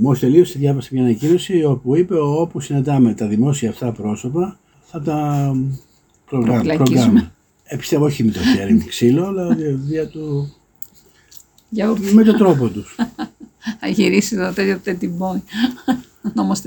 Μόλις 0.00 0.20
τελείωσε, 0.20 0.58
διάβασα 0.58 0.88
μια 0.92 1.02
ανακοίνωση 1.02 1.64
όπου 1.64 1.96
είπε 1.96 2.14
όπου 2.18 2.60
συναντάμε 2.60 3.14
τα 3.14 3.26
δημόσια 3.26 3.70
αυτά 3.70 3.92
πρόσωπα 3.92 4.58
θα 4.84 5.00
τα 5.00 5.50
προγράμ- 6.30 6.52
Προφυλακίζουμε. 6.62 7.02
προγράμμα. 7.04 7.32
Ε, 7.64 7.76
πιστεύω 7.76 8.04
όχι 8.04 8.24
με 8.24 8.30
το 8.30 8.38
χέρι 8.56 8.74
με 8.74 8.84
ξύλο, 8.84 9.26
αλλά 9.26 9.46
δια- 9.54 9.74
δια 9.74 10.08
του, 10.08 10.54
Γιαούρτι. 11.68 12.14
με 12.14 12.22
τον 12.24 12.36
τρόπο 12.36 12.68
τους. 12.68 12.96
Θα 13.80 13.88
γυρίσει 13.88 14.36
το 14.36 14.52
τέτοιο 14.52 14.78
τετιμπόι. 14.84 15.42
Νόμος 16.34 16.60
4.000. 16.62 16.66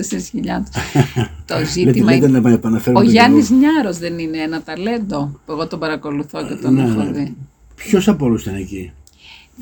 το 1.46 1.56
ζήτημα 1.74 2.12
Λέτε, 2.12 2.26
είναι... 2.26 2.40
λέτε 2.40 2.50
να 2.50 2.54
επαναφέρουμε 2.54 3.00
Ο 3.00 3.04
τον 3.04 3.12
Γιάννης 3.12 3.48
καιρό. 3.48 3.60
Νιάρος 3.60 3.98
δεν 3.98 4.20
είναι 4.20 4.38
ένα 4.38 4.62
ταλέντο 4.62 5.40
που 5.46 5.52
εγώ 5.52 5.68
τον 5.68 5.80
παρακολουθώ 5.80 6.48
και 6.48 6.54
τον 6.54 6.74
Ναι, 6.74 6.84
έχω 6.84 7.04
ναι. 7.04 7.12
δει. 7.12 7.36
Ποιος 7.76 8.08
από 8.08 8.26
όλους 8.26 8.42
ήταν 8.42 8.56
εκεί; 8.56 8.92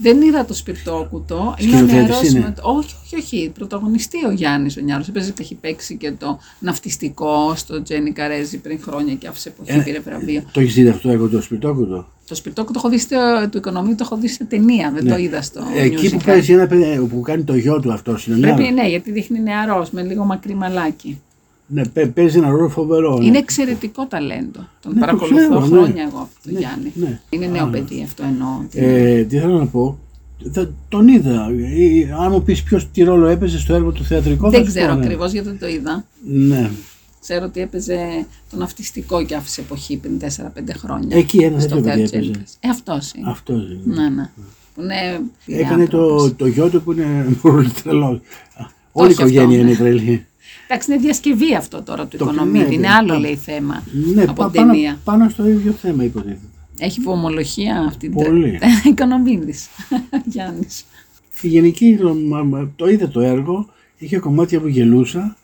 Δεν 0.01 0.21
είδα 0.21 0.45
το 0.45 0.53
σπιρτόκουτο. 0.53 1.55
Είναι 1.57 1.75
ο 1.75 1.77
Σκηνοθέτης 1.77 2.07
νεαρός 2.09 2.29
είναι; 2.29 2.39
με 2.39 2.53
το- 2.55 2.69
Όχι, 2.77 2.95
όχι, 3.03 3.15
όχι. 3.15 3.51
Πρωταγωνιστή 3.53 4.17
ο 4.27 4.31
Γιάννης 4.31 4.77
ο 4.77 4.81
Νιάρος. 4.81 5.07
Έπαιζε 5.07 5.31
και 5.31 5.41
έχει 5.41 5.55
παίξει 5.55 5.95
και 5.97 6.11
το 6.11 6.39
ναυτιστικό 6.59 7.53
στο 7.55 7.81
Τζένι 7.83 8.11
Καρέζη 8.11 8.57
πριν 8.57 8.79
χρόνια 8.81 9.13
και 9.13 9.27
άφησε 9.27 9.49
εποχή, 9.49 9.79
Ε, 9.79 9.81
πήρε 9.81 9.99
βραβείο. 9.99 10.43
Το 10.51 10.59
έχεις 10.59 10.73
δει 10.73 10.87
αυτό 10.89 11.01
το 11.07 11.09
έργο 11.13 11.27
το 11.27 11.41
σπιρτόκουτο. 11.41 12.05
Το 12.27 12.35
σπιρτόκουτο 12.35 12.73
το 12.73 12.79
έχω 12.83 12.89
δει 12.95 12.99
στο 13.01 13.17
το 13.51 13.57
οικονομείο, 13.57 13.95
το 13.95 14.01
έχω 14.01 14.17
δει 14.17 14.27
σε 14.27 14.43
ταινία, 14.43 14.91
δεν 14.95 15.07
το 15.07 15.15
είδα 15.17 15.41
στο 15.41 15.61
Ναι. 15.73 15.81
Εκεί 15.81 16.09
που 16.09 16.17
musical. 16.17 16.25
παίζει 16.25 16.53
ένα 16.53 16.67
παιδί 16.67 17.07
που 17.09 17.21
κάνει 17.21 17.43
το 17.43 17.55
γιο 17.55 17.79
του 17.79 17.91
αυτός 17.93 18.27
είναι 18.27 18.37
Πρέπει, 18.37 18.63
ναι, 18.73 18.87
γιατί 18.89 19.11
δείχνει 19.11 19.39
νεαρός 19.39 19.89
με 19.91 20.01
λίγο 20.03 20.23
μακρύ 20.25 20.55
μαλάκι. 20.55 21.21
Ναι, 21.67 21.85
παι- 21.85 22.07
παίζει 22.07 22.37
ένα 22.37 22.49
ρόλο 22.49 22.69
φοβερό. 22.69 23.17
ναι. 23.17 23.25
Είναι 23.25 23.37
εξαιρετικό 23.37 24.05
ταλέντο. 24.07 24.67
Τον 24.81 24.93
Ναι, 24.93 24.99
το 24.99 25.05
παρακολουθώ 25.05 25.35
ξέρω, 25.35 25.59
ναι. 25.59 25.65
χρόνια 25.67 26.03
εγώ 26.03 26.17
αυτό 26.19 26.35
τον 26.43 26.53
Ναι, 26.53 26.59
Γιάννη. 26.59 26.91
ναι. 26.95 27.19
Είναι 27.29 27.45
νέο 27.47 27.65
Α. 27.65 27.69
παιδί 27.69 28.01
αυτό 28.03 28.23
εννοώ. 28.23 28.47
Ε, 28.73 29.23
τι 29.23 29.37
θέλω 29.39 29.57
να 29.57 29.65
πω. 29.65 29.97
Θα, 30.51 30.71
τον 30.89 31.07
είδα. 31.07 31.47
Ε, 31.49 32.13
Αν 32.23 32.31
μου 32.31 32.43
πεις 32.43 32.63
ποιος 32.63 32.87
τι 32.91 33.03
ρόλο 33.03 33.27
έπαιζε 33.27 33.59
στο 33.59 33.73
έργο 33.73 33.91
του 33.91 34.03
θεατρικό, 34.03 34.49
δεν 34.49 34.59
θα 34.59 34.65
σου 34.65 34.73
πω, 34.73 34.79
ξέρω 34.79 34.93
ναι. 34.93 35.05
ακριβώς 35.05 35.31
γιατί 35.31 35.47
δεν 35.47 35.59
το 35.59 35.67
είδα. 35.67 36.05
Ναι. 36.27 36.69
Ξέρω 37.21 37.45
ότι 37.45 37.61
έπαιζε 37.61 37.97
τον 38.49 38.59
ναυτιστικό 38.59 39.25
και 39.25 39.35
άφησε 39.35 39.61
εποχή 39.61 39.97
πριν 39.97 40.19
4-5 40.19 40.73
χρόνια. 40.77 41.17
Εκεί 41.17 41.37
ένας 41.37 41.63
στο 41.63 41.75
τέτοιο 41.75 41.83
παιδί 41.91 41.97
θέατρο 41.99 42.17
έπαιζε. 42.17 42.31
Τζέλικας. 42.31 42.57
Ε, 42.59 42.69
αυτός 42.69 43.11
είναι. 43.13 43.29
Αυτός 43.29 43.61
είναι. 43.61 43.79
Ναι, 43.95 44.09
ναι. 44.09 44.29
Που 44.75 44.81
είναι 44.81 45.21
Έκανε 45.61 45.87
το, 45.87 46.01
άνθρωπος. 46.01 46.35
το 46.37 46.47
γιο 46.47 46.69
του 46.69 46.81
που 46.83 46.91
είναι 46.91 47.25
πολύ 47.41 47.69
τρελός. 47.83 48.19
Όλη 48.91 49.09
η 49.09 49.11
έχει 49.11 49.23
αυτό, 49.23 49.33
οικογένεια 49.33 49.63
ναι. 49.63 49.69
είναι 49.69 49.77
τρελή. 49.77 50.25
Εντάξει, 50.67 50.91
είναι 50.91 51.01
διασκευή 51.01 51.55
αυτό 51.55 51.81
τώρα 51.83 52.05
του 52.07 52.17
Το- 52.17 52.25
οικονομίδη. 52.25 52.67
ναι, 52.67 52.73
είναι 52.73 52.87
ναι, 52.87 52.93
άλλο 52.93 53.13
πά- 53.13 53.19
λέει 53.19 53.35
θέμα 53.35 53.83
Ναι, 54.15 54.21
από 54.23 54.33
πά- 54.33 54.51
πάνω, 54.55 54.71
ταινία. 54.71 54.99
πάνω 55.03 55.29
στο 55.29 55.47
ίδιο 55.47 55.71
θέμα 55.71 56.03
υποτίθεται. 56.03 56.39
Έχει 56.79 56.99
βομολογία 57.01 57.79
αυτή 57.87 58.09
την 58.09 58.23
Πολύ. 58.23 58.59
Οικονομίδης. 58.89 59.67
Γιάννης. 60.31 60.85
Η 61.41 61.47
γενική, 61.47 61.97
μα- 62.27 62.43
μα- 62.43 62.71
το 62.75 62.87
είδε 62.89 63.07
το 63.07 63.19
έργο, 63.19 63.69
είχε 63.97 64.17
κομμάτια 64.17 64.59
που 64.59 64.67
γελούσα 64.67 65.37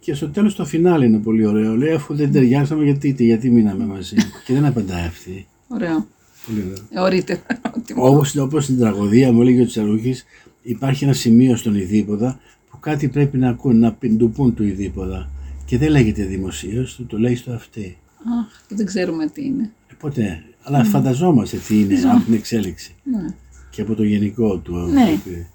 και 0.00 0.14
στο 0.14 0.28
τέλος 0.28 0.54
το 0.54 0.64
φινάλι 0.64 1.06
είναι 1.06 1.18
πολύ 1.18 1.46
ωραίο. 1.46 1.76
Λέει 1.76 1.92
αφού 1.92 2.14
δεν 2.14 2.32
ταιριάσαμε 2.32 2.84
γιατί, 2.84 3.14
γιατί 3.18 3.50
μείναμε 3.50 3.84
μαζί; 3.86 4.16
και 4.46 4.52
δεν 4.52 4.64
απαντάει 4.64 5.06
αυτή. 5.06 5.46
Ωραίο. 5.68 6.06
Πολύ 6.46 6.60
ωραίο. 6.70 6.84
Ε, 6.90 7.00
Ορίτε. 7.00 7.42
ερώτημα. 7.62 8.02
Όπως, 8.02 8.36
όπως 8.36 8.64
στην 8.64 8.78
τραγωδία 8.78 9.32
μου 9.32 9.40
έλεγε 9.40 9.62
ο 9.62 9.66
Τσαρούχης, 9.66 10.24
υπάρχει 10.62 11.04
ένα 11.04 11.12
σημείο 11.12 11.56
στον 11.56 11.74
Ιδίποδα 11.74 12.40
που 12.70 12.78
κάτι 12.80 13.08
πρέπει 13.08 13.36
να 13.38 13.48
ακούν, 13.48 13.78
να 13.78 13.92
πιν- 13.92 14.18
του 14.18 14.30
πούν 14.30 14.54
του 14.54 14.62
Ιδίποδα. 14.64 15.30
Και 15.64 15.78
δεν 15.78 15.90
λέγεται 15.90 16.24
δημοσίως, 16.24 16.94
του 16.94 17.06
το 17.06 17.18
λέει 17.18 17.34
στο 17.36 17.52
αυτή. 17.52 17.96
Αχ, 18.40 18.60
δεν 18.68 18.86
ξέρουμε 18.86 19.26
τι 19.28 19.44
είναι. 19.44 19.70
Ε, 19.88 19.94
ποτέ. 19.98 20.42
Αλλά 20.62 20.84
φανταζόμαστε 20.84 21.56
τι 21.56 21.80
είναι 21.80 22.00
από 22.10 22.24
την 22.24 22.34
εξέλιξη. 22.34 22.94
Ναι. 23.04 23.34
Και 23.70 23.82
από 23.82 23.94
το 23.94 24.02
γενικό 24.02 24.58
του. 24.58 24.76
Ναι. 24.76 25.02
ε, 25.02 25.46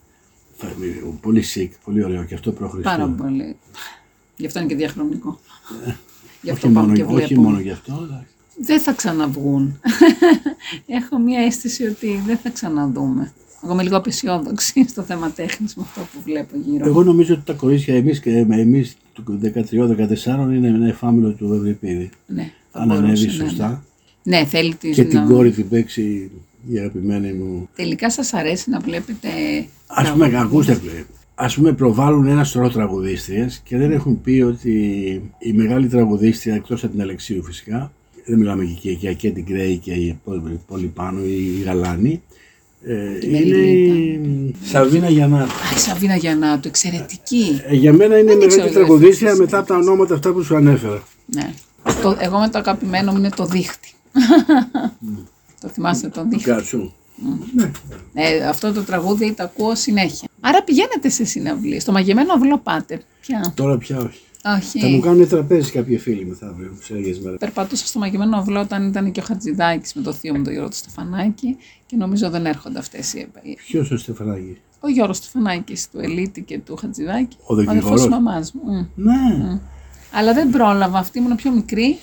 φα- 0.55 0.67
ε, 0.67 0.73
Πολύ 1.21 1.43
sick, 1.55 1.69
πολύ 1.83 2.03
ωραίο 2.03 2.23
και 2.23 2.33
αυτό 2.33 2.51
προχριστό. 2.51 2.89
Πάρα 2.89 3.07
πολύ. 3.07 3.55
Γι' 4.37 4.45
αυτό 4.45 4.59
είναι 4.59 4.67
και 4.67 4.75
διαχρονικό. 4.75 5.39
Γι' 6.41 6.49
αυτό 6.49 6.65
όχι, 6.67 6.75
πάμε 6.75 6.87
μόνο, 6.87 6.97
και 6.97 7.03
όχι 7.03 7.13
βλέπουμε. 7.15 7.47
μόνο 7.47 7.59
γι' 7.59 7.69
αυτό. 7.71 7.93
αλλά 7.93 8.25
Δεν 8.57 8.79
θα 8.79 8.93
ξαναβγούν. 8.93 9.79
Έχω 10.99 11.19
μία 11.19 11.39
αίσθηση 11.39 11.83
ότι 11.85 12.21
δεν 12.25 12.37
θα 12.37 12.49
ξαναδούμε. 12.49 13.31
Εγώ 13.65 13.73
είμαι 13.73 13.83
λίγο 13.83 13.97
απεσιόδοξη 13.97 14.85
στο 14.89 15.01
θέμα 15.01 15.31
τέχνης 15.31 15.75
με 15.75 15.83
αυτό 15.85 16.01
που 16.01 16.21
βλέπω 16.23 16.55
γύρω. 16.65 16.85
Εγώ 16.85 17.03
νομίζω 17.03 17.33
ότι 17.33 17.43
τα 17.45 17.53
κορίτσια 17.53 17.95
εμείς, 17.95 18.19
και 18.19 18.37
εμείς 18.37 18.97
του 19.13 19.39
13-14 19.43 19.53
είναι 20.55 20.67
ένα 20.67 20.87
εφάμιλο 20.87 21.31
του 21.31 21.53
Ευρυπίδη. 21.53 22.09
Ναι, 22.27 22.51
θα 22.71 22.79
Αν 22.79 22.87
μπορούσε, 22.87 23.05
ανέβει 23.05 23.25
ναι, 23.25 23.31
σωστά. 23.31 23.83
Ναι, 24.23 24.37
ναι 24.37 24.45
θέλει 24.45 24.75
τη 24.75 24.89
Και 24.89 25.03
την 25.03 25.19
να- 25.19 25.25
κόρη 25.25 25.51
την 25.51 25.69
παίξει 25.69 26.31
η 26.67 26.77
αγαπημένη 26.77 27.33
μου. 27.33 27.69
Τελικά 27.75 28.09
σας 28.09 28.33
αρέσει 28.33 28.69
να 28.69 28.79
βλέπετε... 28.79 29.27
Ας 29.87 30.11
πούμε, 30.11 30.31
ακούστε, 30.39 30.79
ας 31.35 31.55
πούμε 31.55 31.73
προβάλλουν 31.73 32.27
ένα 32.27 32.43
σωρό 32.43 32.69
τραγουδίστριες 32.69 33.61
και 33.63 33.77
δεν 33.77 33.91
έχουν 33.91 34.21
πει 34.21 34.41
ότι 34.41 34.71
η 35.39 35.53
μεγάλη 35.53 35.87
τραγουδίστρια, 35.87 36.55
εκτός 36.55 36.83
από 36.83 36.91
την 36.91 37.01
Αλεξίου 37.01 37.43
φυσικά, 37.43 37.91
δεν 38.25 38.37
μιλάμε 38.37 38.63
και 38.81 38.91
για 38.91 39.13
και 39.13 39.31
την 39.31 39.43
Γκρέη 39.43 39.77
και 39.77 39.91
η 39.93 40.19
πολύ 40.67 40.85
πάνω, 40.87 41.19
η 41.25 41.61
Γαλάνη, 41.65 42.21
ε, 42.87 43.17
Τη 43.19 43.27
είναι 43.27 43.57
η 43.57 44.55
Σαβίνα 44.63 45.09
Γιαννάτη. 45.09 45.51
Α, 45.51 45.75
η 45.75 45.79
Σαβίνα 45.79 46.15
Γιαννάτου, 46.15 46.67
εξαιρετική. 46.67 47.61
Ε, 47.67 47.75
για 47.75 47.93
μένα 47.93 48.17
είναι 48.17 48.31
η 48.31 48.37
Δεν 48.37 48.47
μεγάλη 48.47 48.69
ξέρω, 48.69 48.73
τραγουδίστρια 48.73 49.29
δεν 49.29 49.39
μετά 49.39 49.57
από 49.57 49.67
τα 49.67 49.75
ονόματα 49.75 50.13
αυτά 50.13 50.31
που 50.31 50.43
σου 50.43 50.55
ανέφερα. 50.55 51.03
Ναι. 51.25 51.53
Το, 52.01 52.17
εγώ 52.19 52.39
με 52.39 52.49
το 52.49 52.57
αγαπημένο 52.57 53.11
μου 53.11 53.17
είναι 53.17 53.29
το 53.29 53.45
δίχτυ. 53.45 53.93
το 55.61 55.67
θυμάστε 55.67 56.07
το 56.07 56.25
δίχτυ; 56.29 56.49
Κάτσου. 56.49 56.91
Ε, 58.13 58.47
αυτό 58.47 58.73
το 58.73 58.81
τραγούδι 58.81 59.33
το 59.33 59.43
ακούω 59.43 59.75
συνέχεια. 59.75 60.27
Άρα 60.41 60.63
πηγαίνετε 60.63 61.09
σε 61.09 61.25
συναυλίες. 61.25 61.81
Στο 61.81 61.91
μαγεμένο 61.91 62.33
αυλό 62.33 62.57
πάτε. 62.57 63.01
Ποια; 63.21 63.53
Τώρα 63.55 63.77
πια 63.77 63.97
όχι. 63.97 64.19
Όχι. 64.45 64.79
Θα 64.79 64.87
μου 64.87 64.99
κάνουν 64.99 65.27
τραπέζι 65.27 65.71
κάποιοι 65.71 65.97
φίλοι 65.97 66.25
μεθαύριο 66.25 66.71
σε 66.81 66.93
λίγες 66.93 67.19
μέρες. 67.19 67.39
Περπατούσα 67.39 67.85
στο 67.85 67.99
μαγεμένο 67.99 68.37
αυλό 68.37 68.59
όταν 68.59 68.87
ήταν 68.87 69.11
και 69.11 69.19
ο 69.19 69.23
Χατζηδάκης 69.23 69.93
με 69.93 70.01
το 70.01 70.13
θείο 70.13 70.33
μου 70.35 70.43
τον 70.43 70.51
Γιώργο 70.51 70.69
του 70.69 70.75
Στεφανάκη 70.75 71.57
και 71.85 71.95
νομίζω 71.95 72.29
δεν 72.29 72.45
έρχονται 72.45 72.79
αυτές 72.79 73.13
οι 73.13 73.27
Ποιος 73.67 73.91
ο 73.91 73.97
Στεφανάκης; 73.97 74.57
Ο 74.79 74.89
Γιώργος 74.89 75.17
Στεφανάκης 75.17 75.89
του 75.89 75.99
Ελίτη 75.99 76.41
και 76.41 76.59
του 76.59 76.75
Χατζηδάκη. 76.75 77.37
Ο 77.45 77.55
δικηγόρος. 77.55 77.83
αδερφός 77.83 78.01
της 78.01 78.09
μαμάς 78.09 78.53
μου. 78.53 78.61
Μμ. 78.95 79.03
Ναι. 79.03 79.59
Αλλά 80.11 80.33
δεν 80.33 80.49
πρόλαβα, 80.49 80.99
αυτή 80.99 81.19
ήμουν 81.19 81.35
πιο 81.35 81.51
μικρή 81.51 81.97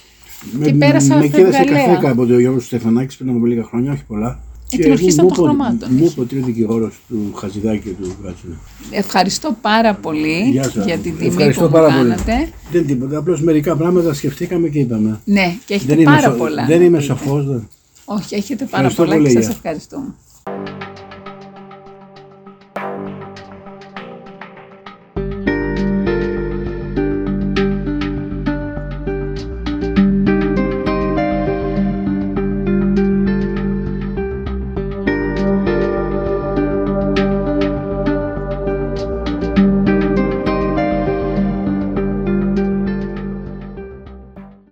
Με, 0.53 0.65
και 0.65 0.73
πέρασα 0.73 1.17
με 1.17 1.27
κοίτασε 1.27 1.59
φευγαλέα. 1.59 1.87
καφέ 1.87 2.07
κάποτε 2.07 2.35
ο 2.35 2.39
Γιώργος 2.41 2.65
Στεφανάκης 2.65 3.17
πριν 3.17 3.31
από 3.37 3.47
λίγα 3.47 3.65
χρόνια, 3.65 3.93
όχι 3.93 4.05
πολλά. 4.05 4.41
Ε, 4.79 4.83
την 4.83 4.91
ορχήστρα 4.93 5.23
μου 5.25 5.29
των 5.31 5.45
είπε- 5.45 5.55
χρωμάτων 5.55 5.89
Μου 5.93 5.99
είχε. 5.99 6.07
είπε 6.13 6.21
ότι 6.21 6.37
είναι 6.37 6.45
δικηγόρος 6.47 7.01
του 7.09 7.33
Χατζηδάκη 7.37 7.79
και 7.79 7.91
του 8.03 8.15
Κάτσου. 8.25 8.47
Ευχαριστώ 8.91 9.57
πάρα 9.61 9.95
πολύ 9.95 10.49
Γεια 10.51 10.63
σας. 10.71 10.85
για 10.85 10.99
την 10.99 11.17
τιμή 11.17 11.29
Ευχαριστώ 11.29 11.61
που 11.61 11.67
μου 11.67 11.73
πάρα 11.73 11.87
πολύ. 11.97 12.09
κάνατε. 12.09 12.49
Δεν 12.73 12.87
τίποτα, 12.87 13.19
απλώς 13.19 13.43
μερικά 13.43 13.77
πράγματα 13.77 14.15
σκεφτήκαμε 14.15 14.69
και 14.69 14.79
είπαμε. 14.79 15.21
Ναι, 15.25 15.57
και 15.67 15.75
έχετε 15.75 15.95
Δεν 15.95 16.03
είμαι, 16.03 16.11
πάρα 16.15 16.31
σο- 16.31 16.37
πολλά. 16.39 16.65
δεν 16.67 16.79
να 16.79 16.85
είμαι 16.85 16.99
πείτε. 16.99 17.13
σοφός. 17.15 17.47
δεν. 17.47 17.69
Όχι, 18.05 18.35
έχετε 18.35 18.65
πάρα 18.65 18.87
Ευχαριστώ 18.87 19.03
πολλά 19.03 19.15
πολύ, 19.15 19.27
και 19.27 19.33
σας 19.35 19.45
γεια. 19.45 19.55
ευχαριστούμε. 19.57 20.15